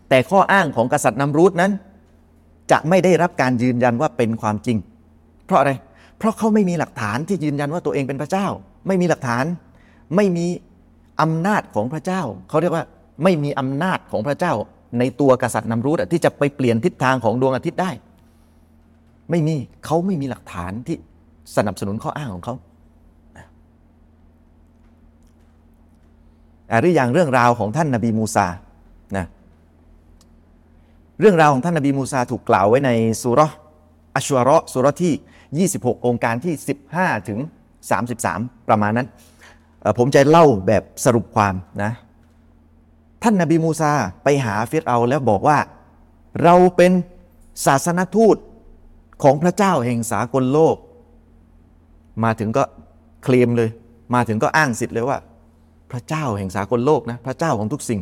[0.08, 1.72] แต่ข้ออ้างของกษัตริย์นำรูดนั้น
[2.70, 4.76] จะไม่ได้รับการยืนยันว่าเป็นความจริง
[5.46, 5.72] เพราะอะไร
[6.18, 8.46] เพราะเขาไม่มีหลักฐานที่ยืนยันว่าตัวเองเป็นพระเจ้า
[8.86, 9.44] ไม่มีหลักฐาน
[10.16, 10.46] ไม่มี
[11.20, 12.84] อำนาจของพระเจ้า เขาเรียกว่า
[13.22, 14.52] ไม่มีอำนาจของพระเจ้า
[14.98, 17.90] ในตัวกษัตริย์นำรูดที่จะไปเปลี่ยนทิศทางของดวงอาทิตย์ได้
[19.30, 19.54] ไม่มี
[19.84, 20.96] เขาไม่มีหลักฐานที่
[21.56, 22.54] สนับสนุนข้ออ้างของเขา
[26.80, 28.46] หรืออย่างเรื่องราวของท่านนบีมูซา
[31.20, 32.90] เรื่องราวของท่านนบีมูซาถูกกล่าวไว้ใน
[33.22, 33.40] สุร
[34.14, 36.54] อัชวระสุรที่ 26 องค์การที่
[36.90, 37.38] 15 ถึง
[38.04, 39.08] 33 ประมาณนั้น
[39.98, 41.92] ผมจะเล่าแบบสรุปความนะ
[43.22, 43.92] ท่านนบีมูซา
[44.24, 45.58] ไปหาฟิรเอาแล้วบอกว่า
[46.42, 46.92] เราเป็น
[47.66, 48.36] ศาสนทูต
[49.22, 50.76] ของพระเจ้าแห่งสากลโลก
[52.24, 52.64] มาถึงก็
[53.22, 53.70] เคลมเลย
[54.14, 55.18] มาถึงก็อ้างสิทธิ์เลยว่า
[55.90, 58.00] พระเจ้าแห่งสากลโลกนะ พระเจ้าของทุกสิ่ง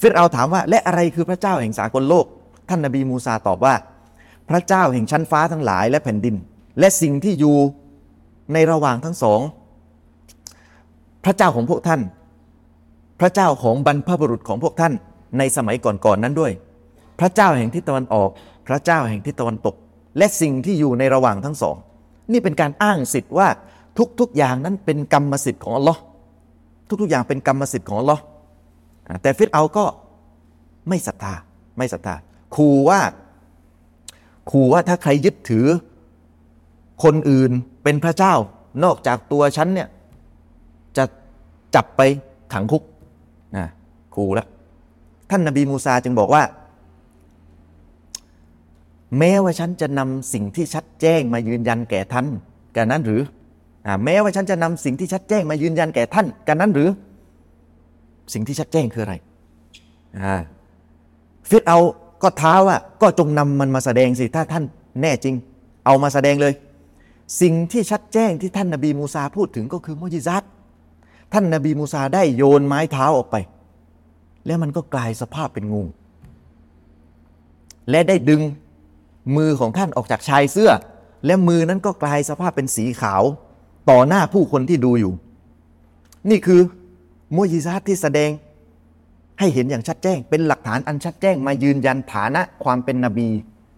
[0.00, 2.26] ฟิรเอาถามว่า และอะไรคือพระเจ้าแห่งสากลโลก
[2.68, 3.74] ท่านนบีมูซาตอบว่า
[4.50, 6.34] พระเจ้าแห่งชั้นฟ้าทั้งหลายและแผ่นดิน
[6.80, 7.56] และสิ่งที่อยู่
[8.52, 9.40] ในระหว่างทั้งสอง
[11.24, 12.00] พระเจ้าของพวกท่าน
[13.20, 14.92] พระเจ้าของบรรพบุรุษของพวกท่าน
[15.38, 16.52] ในสมัยก่อนๆนนั้นด้วย
[17.20, 18.30] พระเจ้าแห่งทิศตะวันออก
[18.68, 19.74] พระเจ้าแห่งทิศตะวันตก
[20.18, 21.76] และสิ่งที่อยู่ในระหว่างทั้งสอง
[22.32, 23.48] นี่เป็นการอ้างสิทธิ์ว่า
[24.20, 26.00] ทุกๆอย่างนั้นเป็นกรรมสิทธิ์ของอัลลอฮ์
[27.02, 28.22] ทุกๆอย่างเป็นกรรมสิทธิ์ของอัลลอฮ์
[29.22, 29.84] แต่ฟิตเอาก็
[30.88, 31.34] ไม่ศรัทธา
[31.78, 32.14] ไม่ศรัทธา
[32.56, 33.00] ขู่ว่า
[34.50, 35.66] ขู่ว่าถ้าใครยึดถือ
[37.04, 37.50] คนอื่น
[37.82, 38.34] เป็นพระเจ้า
[38.84, 39.88] นอกจากตัวฉันเนี่ย
[40.96, 41.04] จะ
[41.74, 42.00] จับไป
[42.52, 42.82] ขังคุก
[43.56, 43.66] นะ
[44.14, 44.48] ขู่แล้ว
[45.30, 46.42] ท่านนบีมูซาจึงบอกว่า
[49.18, 52.26] แม้ว่าฉันจะนำสิ่งที่ชัดแจ้งมายืนยันแก่ท่าน
[52.76, 53.20] กันนั้นหรือ
[53.86, 56.88] อแม้ว่าฉันจะนำสิ่งที่ชัดแจ้งมายืนยันแก่ท่านกันนั้นหรือ
[58.32, 59.14] สิ่งที่ชัดแจ้งคืออะไร
[61.50, 61.78] ฟิตเอา
[62.22, 64.64] ก็ท้าว่าก็จงนำมันมาแสดงสิถ้าท่าน
[65.00, 65.34] แน่จริง
[65.86, 66.54] เอามาแสดงเลย
[67.40, 70.42] สิ่งที่ชัดแจ้งที่ท่านนบีมูซาพูดถึงก็คือมุจิซัต
[71.32, 73.36] ท่านนบีมูซาได้โยนไม้เท้าออกไป
[74.46, 75.82] แล้วมันก็กลายสภาพเป็นงู
[77.90, 78.42] และได้ดึง
[79.36, 80.70] มือของท่านออกจากชายเสื้อ
[81.26, 83.22] และมือนั้นก็กลายสภาพเป็นสีขาว
[83.90, 85.12] ต่อหน้าผู้คนที่ดูอยู่
[86.30, 86.60] นี่คือ
[87.36, 88.30] มุยิซัตที่แสดง
[89.38, 93.28] ให้เห็นอย่างชัดแจ้ง เป็นหลักฐานอันชัดแจ้งมายืนยันฐานะความเป็นนบี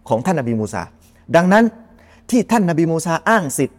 [0.09, 0.83] ของท่านนบีมูซา
[1.35, 1.63] ดังนั้น
[2.29, 3.77] ที่ท่านนบีมูซาอ้างสิทธิ์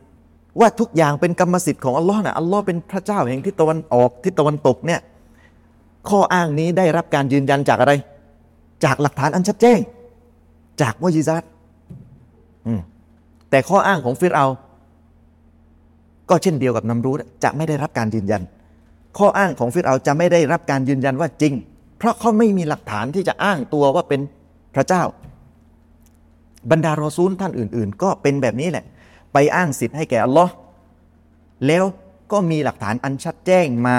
[0.61, 5.01] ว่าทุกอย่างเป็นกรรมสิทธิ์ของอัลลอฮ์นะอัลลอฮ์เป็นพระเจ้าแห่งทิศตะวันออกทิศตะวันตกเนี่ย
[6.09, 7.93] ข้ออ้างนี้ได้รับการยืนยันจากอะไร
[8.85, 9.79] จากหลักฐานอันชัดแจ้ง
[10.81, 11.43] จากมุจิซัต
[13.51, 14.47] แต่ข้ออ้างของฟิรเอา
[16.31, 18.43] ก็เช่นเดียวกับนัมรูดจะไม่ได้รับการยืนยัน
[19.19, 21.55] ข้ออ้างของฟิรเอาจะไม่ได้รับการยืนยันว่าจริง
[21.99, 24.21] เพราะเขาไม่มีหลักฐานที่จะอ้างตัวว่าเป็น
[24.75, 25.03] พระเจ้า
[26.71, 28.85] บรรดารอซูลท่านอื่น ๆ ก็เป็นแบบนี้แหละ
[29.33, 30.53] ไปอ้างสิทธิ์ให้แก่อัลลอฮ์
[31.67, 31.85] แล้ว
[32.33, 33.97] ก็มีหลักฐานอันชัดแจ้งมา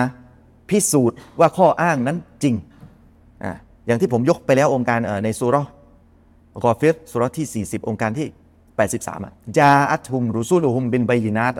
[0.70, 2.56] พิสูจน์ว่าข้ออ้างนั้นจริง
[3.44, 3.46] อ
[3.86, 5.56] อย่างที่ผมยกไปแล้วองค์การในสุร
[6.64, 8.28] กอฟิรสุรที่ 40 องค์การที่
[8.78, 11.54] 83อะจาอัตุมรุซูลุฮุมบินไบยินาต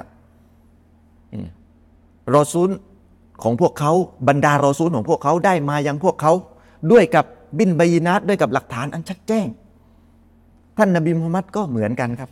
[2.36, 2.70] รอซูล
[3.44, 3.92] ของพวกเขา
[4.28, 6.34] บรรดารอซูลของพวกเขาได้มายังพวกเขา
[6.92, 7.26] ด้วยกับ
[7.58, 9.46] บินไบยินาตด้วยกับหลักฐานอันชัดแจ้ง
[10.78, 12.30] ท่านนบีมูฮัมมัดก็เหมือนกันครับ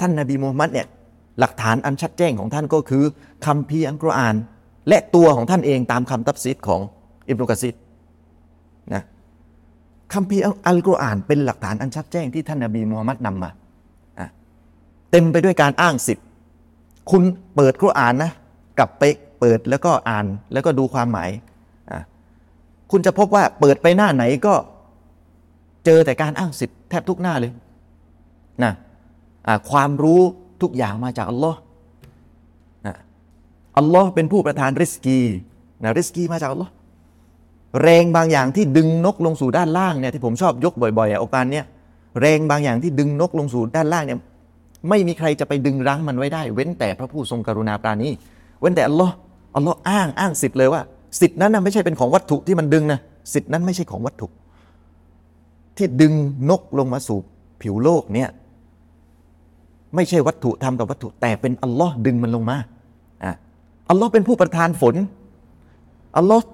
[0.00, 0.86] ท่านนบีมูฮัมมัดเนี่ย
[1.40, 3.04] หลักฐานอันชัดแจ้งของท่านก็คือ
[3.46, 4.34] คำพีอัลกุรอาน
[4.88, 6.80] และตัวของท่านเองตามคำตับซิดของ
[7.28, 7.74] อิบนุกะซิด
[8.94, 9.02] นะ
[10.12, 13.50] คำพีอัลกุรอานเป็นหลักฐานอันชัดแจ้งที่ท่านนบีมูฮัมมัดนำมา
[15.10, 16.26] เต็มไปด้วยการอ้างสิทธิ์
[17.10, 17.22] คุณ
[17.54, 18.30] เปิดกุรอานนะ
[18.78, 19.02] กลับไป
[19.40, 21.30] เปิดแล้วก็อ่านแล้วก็ดูความหมาย
[22.90, 24.54] คุณจะพบว่าเปิดไปหน้าไหนก็
[25.84, 27.52] เจอแต่การอ้างสิทธิ์แทบทุกหน้าเลย
[28.64, 28.72] นะ
[29.70, 30.20] ความรู้
[30.62, 31.58] ทุกอย่างมาจากอัลลอฮ์
[33.78, 35.20] อัลลอฮ์เป็นผู้ประทานริสกี
[35.82, 36.72] นะริสกีมาจากอัลลอฮ์
[37.82, 41.64] แรงบางอย่างที่ดึงนกลงสู่ด้านล่างเนี่ยที่ผมชอบยกบ่อยๆโอกาสเนี้ย
[42.20, 44.18] แรงบางอย่างที่ดึงนกลงสู่ด้านล่างเนี่ย
[44.88, 48.08] ไม่มีใครจะไปดึงรั้งมันไว้ได้ เว้นแต่พระผู้ทรงกรุณาปราณี
[48.60, 49.14] เว้นแต่อัลลอฮ์
[49.54, 50.82] อัลลอฮ์อ้างอ้างสิทธิ์เลยว่า
[51.20, 53.00] สิทธิ์นั้นไม่ใช่เป็นของวัตถุที่มันดึงนะ
[53.34, 54.26] สิทธิ์นั้นไม่ใช่ของวัตถุ
[55.76, 56.12] ที่ดึง
[56.50, 57.18] นกลงมาสู่
[57.62, 58.30] ผิวโลกเนี่ย
[59.94, 62.56] ไม่ใช่วัตถุทำกับวัตถุ แต่เป็นอัลลอฮ์ดึงมันลงมา
[63.24, 63.32] อะ
[63.90, 64.94] อัลลอฮ์เป็นผู้ประทานฝน
[66.16, 66.44] อัลลอฮ์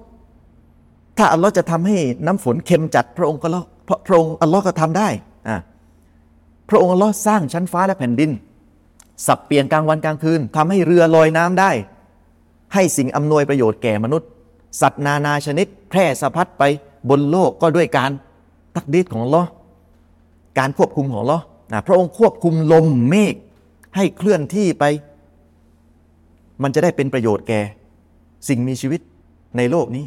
[1.17, 5.09] ถ้าอัลลอฮ์จะทำให้น้ำฝนเค็มจัดพระองค์ก็ละเพราะพระองค์อัลลอฮ์ก็ทำได้
[5.49, 5.57] อะ
[6.69, 8.31] พระองค์อัลลอฮ์สร้างชั้นฟ้าและแผ่นดิน
[9.25, 11.71] สับเปลี่ยนกลางวันกลางคืนทำให้เรือลอยน้ำได้
[12.73, 14.29] ให้สิ่งอำนวยประโยชน์แก่มนุษย์
[14.81, 16.63] สัตว์นานาชนิด แพร่สะพัดไป
[17.09, 18.11] บนโลกก็ด้วยการ
[18.75, 19.43] ตักดีดของลอ
[20.59, 21.39] การควบคุมของลอ
[21.71, 23.35] นะพระองค์ควบคุมลมเมฆ
[23.95, 24.83] ให้เคลื่อนที่ไป
[26.63, 27.61] มันจะได้เป็นประโยชน์แก่
[28.47, 29.01] สิ่งมีชีวิต
[29.57, 30.05] ในโลกนี้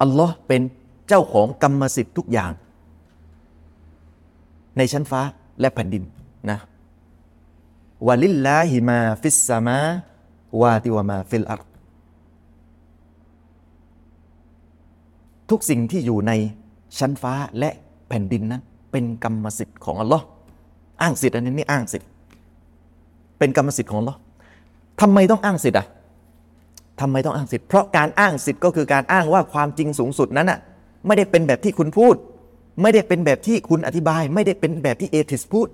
[0.00, 0.62] อัลลอฮ์เป็น
[1.08, 2.52] เจ้าของกรรมสิทธิ์ทุกอย่าง
[4.76, 5.20] ในชั้นฟ้า
[5.60, 6.02] และแผ่นดิน
[6.50, 6.58] นะ
[8.06, 11.60] ولله ما في السماوات وما في الأرض
[15.50, 16.32] ทุกสิ่งที่อยู่ใน
[16.98, 17.70] ชั้นฟ้าและ
[18.08, 18.62] แผ่นดินนั้น
[18.92, 20.24] เป็นกรรมสิทธิ์ของอัลลอฮ์
[21.02, 22.08] อ้างสิทธิ์อันนี้นี่อ้างสิทธิ์
[23.38, 24.18] เป็นกรรมสิทธิ์ของอัลลอฮ์
[25.00, 25.86] ทำไมต้องอ้างสิทธิ์อะ
[27.00, 30.58] ทำไมต้องอ้างสิทธิ์เพราะการอ้างสิทธิ์ก็คือการอ้างว่าความจริงสูงสุดนั้นอะ
[31.06, 32.14] ไม่ได้เป็นแบบที่คุณพูด
[32.82, 35.68] ไม่ได้เป็นแบบที่คุณอธิบาย ไม่ได้เป็นแบบที่เอทิสพูด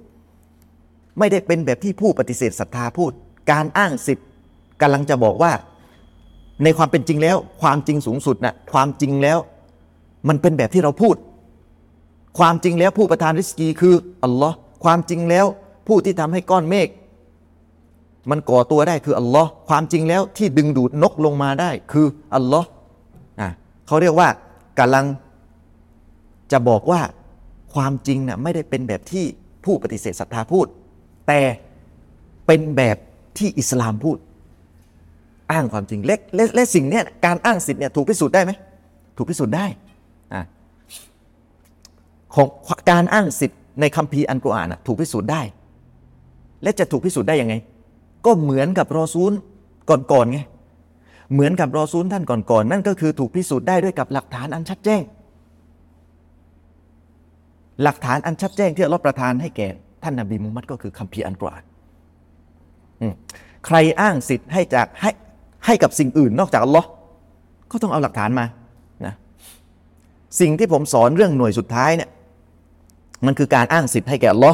[1.18, 3.12] ไม่ได้เป็นแบบที่ผู้ปฏิเสธศรัทธาพูด
[3.52, 4.26] การอ้างสิทธิ์
[4.80, 5.52] กำลังจะบอกว่า
[6.64, 9.38] ในความเป็นจริงแล้ว ความจริงสูงสุดนะ่ะความจริงแล้ว
[10.28, 11.16] มันเป็นแบบที่เราพูด
[12.38, 13.94] ความจริงแล้วผู้ประทานริสกีคือ
[14.24, 15.46] อัลลอฮ์ความจริงแล้ว
[15.88, 16.88] ผู้ที่ทำให้ก้อนเมฆ
[18.30, 22.68] มันก่อตัวได้คืออัลลอฮ์ความจริงแล้วที่ดึงดูดนกลงมาได้คืออัลลอฮ์
[23.40, 23.48] อะ
[23.86, 24.28] เขาเรียกว่า
[24.78, 25.06] กำลัง
[26.52, 27.00] จะบอกว่า
[27.74, 29.24] ความจริงนะ่ะไม่ได้เป็นแบบที่
[29.64, 30.66] ผู้ปฏิเสธศรัทธาพูด
[31.26, 31.40] แต่
[32.46, 32.96] เป็นแบบ
[33.38, 34.18] ที่อิสลามพูด
[35.52, 36.20] อ้างความจริงเล็ก
[36.54, 38.52] และสิ่งเนี้ยการอ้างสิทธิ์เนี่ยถูกพิสูจน์ได้ไหม
[39.16, 39.66] ถูกพิสูจน์ได้
[40.34, 40.42] อะ
[42.34, 42.48] ของ
[42.90, 45.42] การอ้างสิทธิ์ในคัมภีร์อันกุรอานถูกพิสูจน์ได้
[46.62, 47.54] และจะถูกพิสูจน์ได้ยังไง
[48.26, 49.32] ก็เหมือนกับรอซูล
[49.90, 50.40] ก่อนๆไง
[51.32, 55.02] เหมือนกับรอซูลท่านก่อนๆนั่นก็คือถูกพิสูจน์ได้ด้วยกับหลักฐานอันชัดแจ้ง
[57.82, 59.68] หลักฐานอันชัดแจ้งที่อัลลอฮ์ประทานให้แก่
[60.02, 61.64] ท่านนบีมุฮัมมัดก็คือคัมภีร์อันกุรอาน
[63.66, 65.10] ใครอ้างสิทธิ์ให้จากให้
[65.66, 66.88] ให้กับสิ่งอื่นนอกจากอัลลอฮ์
[67.70, 68.46] ก็ต้องเอาหลักฐานมา
[69.06, 69.14] นะ
[70.40, 72.10] สิ่งที่ผมสอนเรื่องหน่วยสุดท้ายเนี่ย
[73.26, 74.52] มันคือการอ้างสิทธิ์ให้แก่ลอ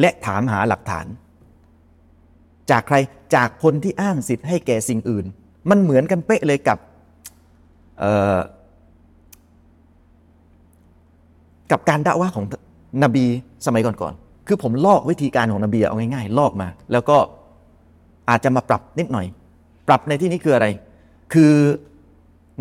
[0.00, 1.06] และถามหาหลักฐาน
[2.70, 2.96] จากใคร
[3.34, 5.24] จากคนที่อ้างสิทธิ์ให้แก่สิ่งอื่น
[5.70, 6.78] มันเหมือนกันเป๊ะเลยกับ
[11.70, 12.46] กับการด่าว่าของ
[13.02, 13.24] นบี
[13.66, 17.16] สมัยก่อนๆ คือผมลอกวิธีการของนบีเอาง่ายๆ ลอกมา แล้วก็
[18.28, 19.26] อาจจะมาปรับนิดหน่อย
[19.88, 20.66] ปรับในที่นี้คืออะไร
[21.32, 21.54] คือ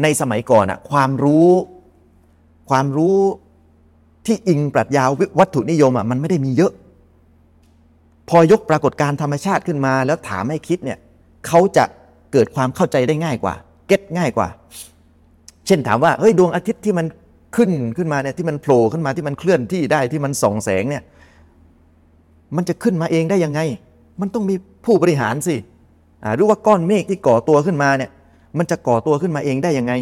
[0.03, 1.49] ในสมัยก่อนอะความรู้
[2.69, 3.17] ความรู้
[4.25, 5.03] ที่อิงปรัชญา
[5.39, 6.73] วัตถุนิยมอะมันไม่ได้มีเยอะ
[8.29, 10.97] พอยกปรากฏการธรรมชาติขึ้นมา แล้วถามให้คิดเนี่ย
[11.47, 11.85] เขาจะ
[12.31, 13.53] เกิดความเข้าใจได้ง่ายกว่า
[13.87, 14.47] เก็ตง่ายกว่า
[15.67, 17.05] เช่นถามว่าเฮ้ยดวงอาทิตย์ที่มัน
[17.55, 21.03] ขึ้นขึ้นมาเนี่ยที่มันโผล่ขึ้นมาที่มันเคลื่อนที่ได้ที่มันส่องแสงเนี่ย
[22.55, 23.59] มันจะขึ้นมาเองได้ยังไง
[24.21, 25.55] มันต้องมีผู้บริหารสิ
[26.35, 28.11] หรือว่าก้อนเมฆที่ก่อตัวขึ้นมาเนี่ย
[28.57, 29.93] มันจะก่อตัวขึ้นมาเองได้ยังไง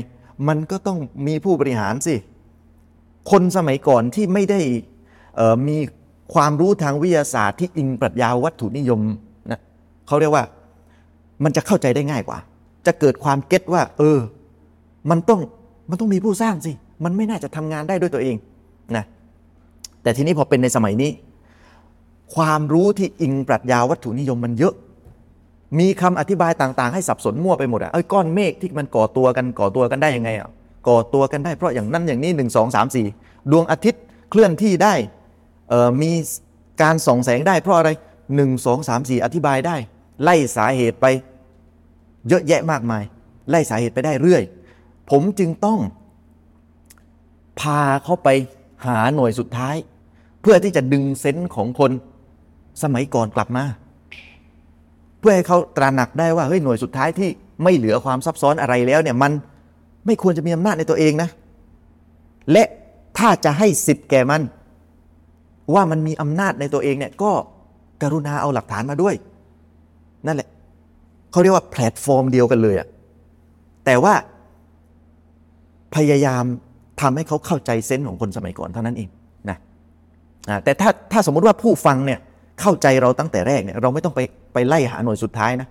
[0.48, 0.98] มันก็ต้อง
[1.28, 2.16] มีผู้บริหารสิ
[3.32, 4.60] คนสมัยก่อนที่ไม่ได้
[5.68, 5.78] มี
[6.34, 9.02] ความรู้ทางวิทยาศาสตร์ที่อิงปรัชญาวัตถุนิยม
[9.52, 9.60] นะ
[10.08, 10.44] เขาเรียกว่า
[11.44, 12.38] มันจะเข้าใจได้ง่ายกว่า
[12.86, 14.18] จะเกิดความเก็ตว่า เออ
[15.10, 15.40] มันต้อง
[15.90, 16.72] มันต้องมีผู้สร้างสิ
[17.04, 18.36] มันไม่น่าจะทำงานได้ด้วยตัวเอง
[18.96, 19.06] นะ
[20.04, 21.12] แต่ทีนี้พอเป็นในสมัยนี้
[22.36, 24.74] ความรู้ที่อิงปรัชญาวัตถุนิยมมันเยอะ
[25.80, 30.50] มีคำอธิบายต่างๆ ให้สับสนมั่วไปหมดอะไอ้ก้อนเมฆที่มันก่อตัวกันก่อตัวกันได้ยังไงอะ
[30.88, 33.06] ก่อตัวกันได้เพราะอย่างนั้นอย่างนี้หนึ่งสองสามสี่
[33.52, 34.94] ดวงอาทิตย์เคลื่อนที่ได้
[36.02, 36.12] มี
[36.82, 37.90] การส่องแสงได้เพราะอะไร
[38.36, 39.76] หนึ่งสองสามสี่อธิบายได้
[40.24, 41.06] ไล่สาเหตุไป
[42.28, 43.04] เยอะแยะมากมาย
[43.50, 44.44] ไล่สาเหตุไปได้เรื่อย
[45.10, 45.80] ผมจึงต้อง
[47.60, 48.30] พาเขาไป
[48.86, 49.76] หาหน่วยสุดท้าย
[50.42, 51.92] เพื่อที่จะดึงเซนส์ของคน
[52.84, 53.66] สมัยก่อนกลับมา
[55.20, 57.30] เพื่อให้เขาตระหนักได้ว่าเฮ้ยหน่วยสุดท้ายที่
[57.64, 59.32] ไม่เหลือความซับซ้อนอะไรแล้วเนี่ยมัน
[60.06, 61.30] ไม่ควรจะมีอำนาจในตัวเองนะ
[62.52, 62.64] และ
[63.18, 64.42] ถ้าจะให้สิทธิ์แก่มัน
[65.74, 67.32] ว่ามันมีอำนาจในตัวเองเนี่ยก็
[68.02, 69.16] กรุณาเอาหลักฐานมาด้วย
[70.28, 70.50] นั่นแหละ
[71.32, 72.88] เขาเรียกว่าแพลตฟอร์มเดียวกันเลยอะ
[73.86, 74.14] แต่ว่า
[75.96, 76.44] พยายาม
[77.02, 79.10] ทำให้เขาเข้าใจเซนส์ของคนสมัยก่อนเท่านั้นเอง
[79.50, 79.58] นะ
[80.64, 82.20] แต่ถ้าถ้าสมมติว่าผู้ฟังเนี่ย
[82.62, 84.20] เข้าใจเราตั้งแต่แรกเนี่ยเราไม่ต้องไป
[84.54, 85.68] ไปไล่หาหน่วยสุดท้ายนะ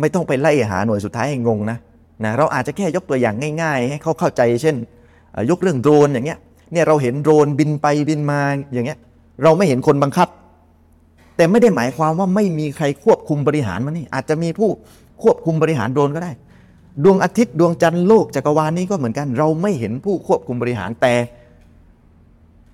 [0.00, 1.78] ไม่ต้องไปไล่หาหน่วยสุดท้ายให้งงนะ
[2.24, 4.76] นะเราอาจจะแค่ยกตัวอย่างง่าย ๆ ให้เขาเข้าใจ เช่น
[5.50, 6.38] ยกเรื่องโดรนอย่างเงี้ย
[6.72, 8.40] เนี่ยเราเห็นโดรนบินไปบินมา
[8.74, 8.98] อย่างเงี้ย
[9.42, 10.28] เราไม่เห็นคนบังคับ
[11.36, 14.70] แต่ไม่ได้หมายความว่าไม่มีใครควบคุมบริหารมันนี่อาจจะมีผู้
[15.22, 16.32] ควบคุมบริหารโดรนก็ได้
[17.04, 21.14] ดวงอาทิตย์ดวงจันทร์โลกจักรวาลนี้ก็เหมือนกัน เราไม่เห็นผู้ควบคุมบริหารแต่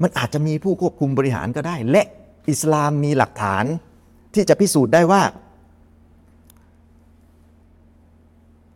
[0.02, 2.06] มันอาจจะมีผู้ควบคุมบริหารก็ได้ และ
[2.50, 3.64] อิสลามมีหลักฐาน
[4.34, 5.22] ที่จะพิสูจน์ได้ว่า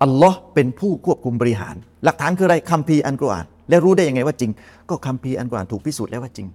[0.03, 1.75] อัลลอฮ์เป็นผู้ควบคุมบริหาร
[2.05, 4.51] หลักฐานคืออะไรคัมภีร์อันกุรอาน และรู้ได้ยังไงว่าจริง
[4.91, 6.49] ก็คัมภีร์อันกุรอานถูกพิสูจน์แล้วว่าจริง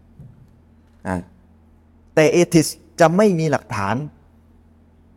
[2.16, 2.68] แต่เอทิส
[3.00, 3.96] จะไม่มีหลักฐาน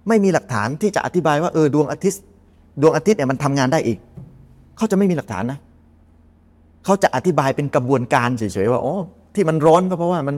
[0.09, 2.23] ไม่มีหลักฐานที่จะอธิบายว่าเออดวงอาทิตย์
[2.83, 3.99] ดวงอาทิตย์เนี่ยมันทำงานได้อีก
[4.77, 5.59] เขาจะไม่มีหลักฐานนะ
[6.85, 8.95] เขาจะอธิบายเป็นกระบวนการเฉยๆว่าอ๋อ
[9.35, 10.37] ที่มันร้อนก็เพราะว่ามัน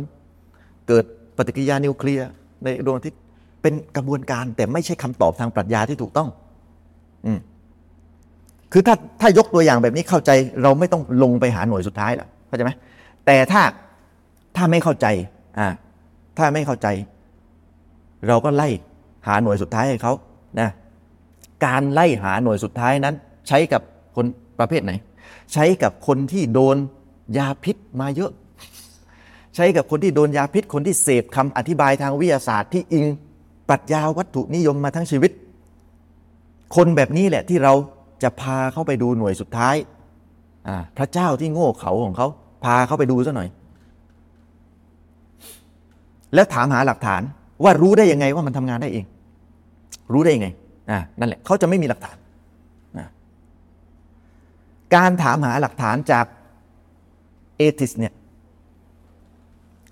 [0.88, 1.04] เกิด
[1.40, 2.28] ปฏิกิริยานิวเคลียร์
[2.64, 3.20] ในดวงอาทิตย์
[3.62, 6.28] เป็นกระบวนการแต่ไม่ใช่คำตอบทางปรัชญาที่ถูกต้อง
[7.26, 7.32] อื
[8.72, 10.30] คือถ้าถ้ายกตัวอย่างแบบนี้เข้าใจ
[10.62, 12.72] เราไม่ต้องลงไปหาหน่วยสุดท้ายหรอกเข้าใจไหม
[13.26, 13.62] แต่ถ้า
[14.56, 15.06] ถ้าไม่เข้าใจ
[15.58, 15.68] อ่า
[16.38, 16.88] ถ้าไม่เข้าใจ
[18.28, 18.68] เราก็ไล่
[19.26, 20.12] หาหน่วยสุดท้ายให้เขา
[20.60, 20.70] นะ
[21.66, 23.14] การไล่หาหน่วยสุดท้ายนั้น
[23.48, 23.82] ใช้กับ
[24.16, 24.26] คน
[24.58, 24.92] ประเภทไหน
[25.52, 26.76] ใช้กับคนที่โดน
[27.38, 28.32] ยาพิษมาเยอะ
[29.54, 33.06] ใช้กับคนที่โดนยาพิษคนที่เสพคำอธิบายทางวิทยาศาสตร์ที่อิง
[33.68, 35.30] ปรัชญาวัตถุนิยมมาทั้งชีวิต
[36.76, 37.74] คนแบบนี้แหละที่เรา
[38.22, 39.74] จะพาเข้าไปดูหน่วยสุดท้าย
[40.96, 42.26] พระเจ้าที่โง่เขาของเขา
[42.64, 43.48] พาเขาไปดูซะหน่อย
[46.34, 47.22] แล้วถามหาหลักฐาน
[47.64, 49.04] ว่ารู้ได้ยังไงว่ามันทำงานได้เอง
[50.12, 50.48] รู้ได้ยังไง
[50.90, 52.16] อ่านั่นแหละเขาจะไม่มีหลักฐาน
[54.94, 56.26] การถามหาหลักฐานจาก
[57.56, 58.12] เอทิสเนี่ย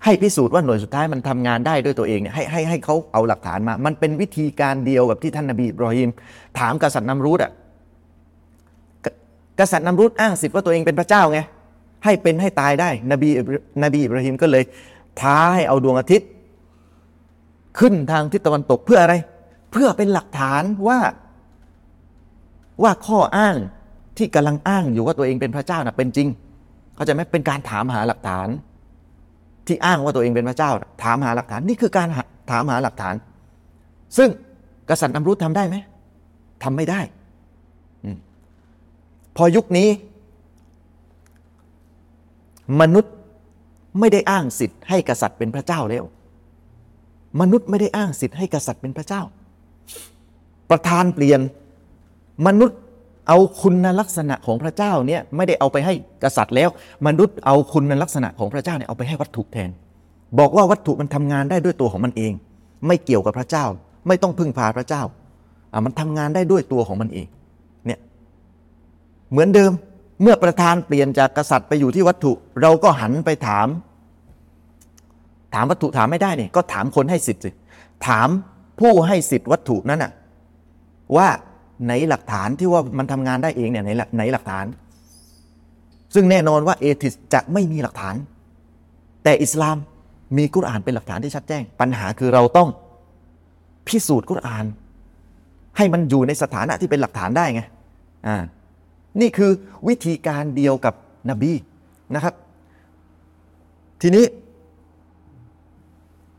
[0.03, 6.09] ให้พิสูจน์ว่าหน่วยสุดท้ายมันทำงานได้ด้วยตัวเองเนี่ยให้ให้ให้เขาเอาหลักฐานมา มันเป็นวิธีการเดียวกับที่ท่านนบีบรอฮิม
[6.59, 7.51] ถามกษัตริย์นำรูดอะ
[9.59, 11.39] กษัตริย์นำรุดอ้างสิทธิ์ว่าตัวเองเป็นพระเจ้าไง
[12.05, 13.29] ให้เป็นให้ตายได้ นบี
[13.83, 14.63] นบีอิบราฮิมก็เลย
[15.21, 16.29] ท้าให้เอาดวงอาทิตย์
[17.79, 19.15] ขึ้นทางทิศตะวันตกเพื่ออะไร
[19.71, 20.99] เพื่อเป็นหลักฐานว่า
[22.83, 23.55] ว่าข้ออ้าง
[24.17, 26.27] ที่กำลังอ้างอยู่ว่าตัวเองเป็นพระเจ้านะเป็นจริง
[26.95, 28.47] เขาจะไหมเป็นการถามหาหลักฐาน
[29.67, 30.71] ที่อ้างว่าตัวเองเป็นพระเจ้า
[31.03, 32.07] ถามหาหลักฐานนี่คือการ
[32.51, 33.15] ถามหาหลักฐาน
[34.17, 34.29] ซึ่ง
[34.89, 35.75] กษัตริย์นำรุดทำได้ไหม
[36.63, 36.99] ทำไม่ได้
[39.35, 39.89] พอยุคนี้
[42.81, 43.13] มนุษย์
[43.99, 46.03] ไม่ได้อ้างสิทธิ์ให้กษัตริย์เป็นพระเจ้าแล้ว
[47.41, 49.21] มนุษย์ไม่ได้อ้างสิทธิ์ให้กษัตริย์เป็นพระเจ้า
[50.69, 51.41] ประธานเปลี่ยน
[52.47, 52.79] มนุษย์
[53.29, 55.93] เอาคุณลักษณะของพระเจ้าเนี่ยไม่ได้เอาไปให้
[56.23, 56.69] กษัตริย์แล้ว
[57.07, 59.69] มนุษย์เอาคุณลักษณะของพระเจ้าเนี่ยเอาไปให้วัตถุแทน
[60.39, 62.33] บอกว่าวัตถุมันทำงานได้ด้วยตัวของมันเอง
[62.87, 63.65] ไม่เกี่ยวกับพระเจ้า
[64.07, 65.03] ไม่ต้องพึ่งพาพระเจ้า
[65.73, 67.27] อ่ามันทำงานได้ด้วยตัวของมันเอง
[67.85, 67.99] เนี่ย
[69.31, 69.71] เหมือนเดิม
[70.21, 72.31] เมื่อประธานเปลี่ยนจากกษัตริย์ไปอยู่ที่วัตถุ
[72.61, 73.67] เราก็หันไปถาม
[75.53, 77.49] ถามวัตถุถามไม่ได้เนี่ยก็ถามคนให้สิทธิ์สิ
[78.07, 78.29] ถาม
[78.79, 80.11] ผู้ให้สิทธิ์วัตถุนั้นน่ะ
[81.17, 81.27] ว่า
[81.85, 84.65] ไหนหลักฐานที่ว่ามันทำงานได้เองเนี่ยไหนหลักไหนหลักฐาน
[86.13, 88.15] ซึ่งแน่นอนว่าเอทิสจะไม่มีหลักฐาน
[89.23, 89.77] แต่อิสลาม
[90.37, 92.69] มีกุรอานเป็นหลักฐานที่ชัดแจ้ง ปัญหาคือเราต้อง
[93.87, 94.65] พิสูจน์กุรอาน
[95.77, 97.61] ให้มันอยู่ในสถานะที่เป็นหลักฐานได้ไง
[98.27, 98.37] อ่า
[99.21, 99.51] นี่คือ
[99.87, 100.93] วิธีการเดียวกับ
[101.29, 101.53] นบี
[102.15, 102.33] นะครับ
[104.01, 104.25] ทีนี้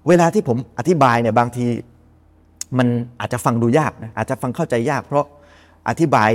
[0.09, 1.67] เวลาที่ผมอธิบายเนี่ยบางที
[2.79, 2.89] มัน
[3.21, 5.27] อาจจะฟังดูยากนะอาจจะฟังเข้าใจยาก เพราะ
[5.89, 6.31] อธิบาย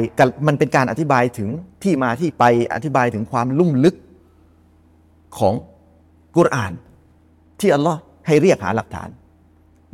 [0.47, 1.49] มันเป็นการอธิบายถึง
[1.83, 2.43] ที่มาที่ไป
[2.73, 3.95] อธิบายถึงความลุ่มลึก
[5.37, 5.53] ของ
[6.35, 6.73] กุรอาน
[7.59, 9.09] ที่อัลลอฮ์ให้เรียกหาหลักฐาน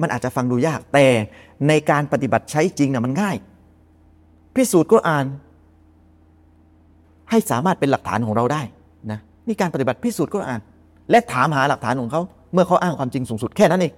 [0.01, 1.07] มันอาจจะฟังดูยาก แต่
[1.67, 3.37] ในการปฏิบัติใช้จริงนะมันง่าย
[4.55, 5.25] พิสูจน์กุรอาน
[7.29, 8.61] ให้สามารถเป็นหลักฐานของเราได้
[9.11, 10.59] นะนี่การปฏิบัติพิสูจน์กุรอาน
[11.11, 12.21] และถามหาหลักฐานของเขา
[12.53, 13.93] เมื่อเขาอ้างความจริงสูงสุดแค่นั้นเอง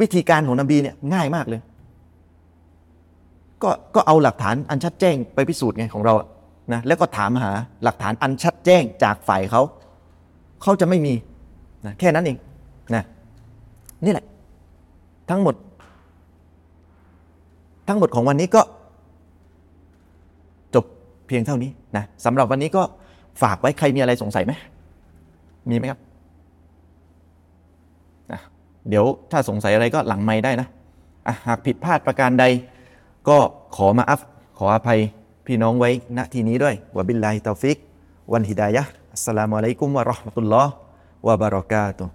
[0.00, 1.60] วิธีการของนบีเนี่ยง่ายมากเลย
[3.62, 6.26] ก็ก็เอาหลักฐานอันชัดแจ้งไปพิสูจน์ไงของเราอะ
[6.72, 7.52] นะแล้วก็ถามหา
[7.84, 9.62] หลักฐานอันชัดแจ้งจากฝ่ายเขา
[10.62, 11.14] เขาจะไม่มี
[11.86, 12.36] นะแค่นั้นเอง
[12.94, 13.04] นะ
[14.04, 14.26] นี่แหละ
[15.30, 15.54] ทั้งหมด
[17.88, 18.62] ทั้งหมดของวันนี้ก็
[20.74, 20.84] จบ
[21.26, 22.82] เพียงเท่านี้นะสำหรับวันนี้ก็
[23.42, 24.52] ฝากไว้ใครมีอะไรสงสัยไหม
[25.70, 26.00] มีไหมครับ
[28.88, 30.68] เดี๋ยวถ้าสงสัยอะไรก็หลังไม่ได้นะ
[31.26, 32.44] อะหากผิดพลาดประการใด
[33.28, 33.38] ก็
[33.76, 34.20] ขอมาอัฟ
[34.58, 35.00] ขออภัย
[35.46, 37.76] พี่น้องไว้ณที่นี้ด้วยวะบิลลาฮิตาฟิก
[38.32, 38.82] วันฮิดายะ
[39.14, 40.72] อัสสลามุอะลัยกุมวะเราะห์มะตุลลอฮ์
[41.26, 42.12] วะบารอกาตุฮ์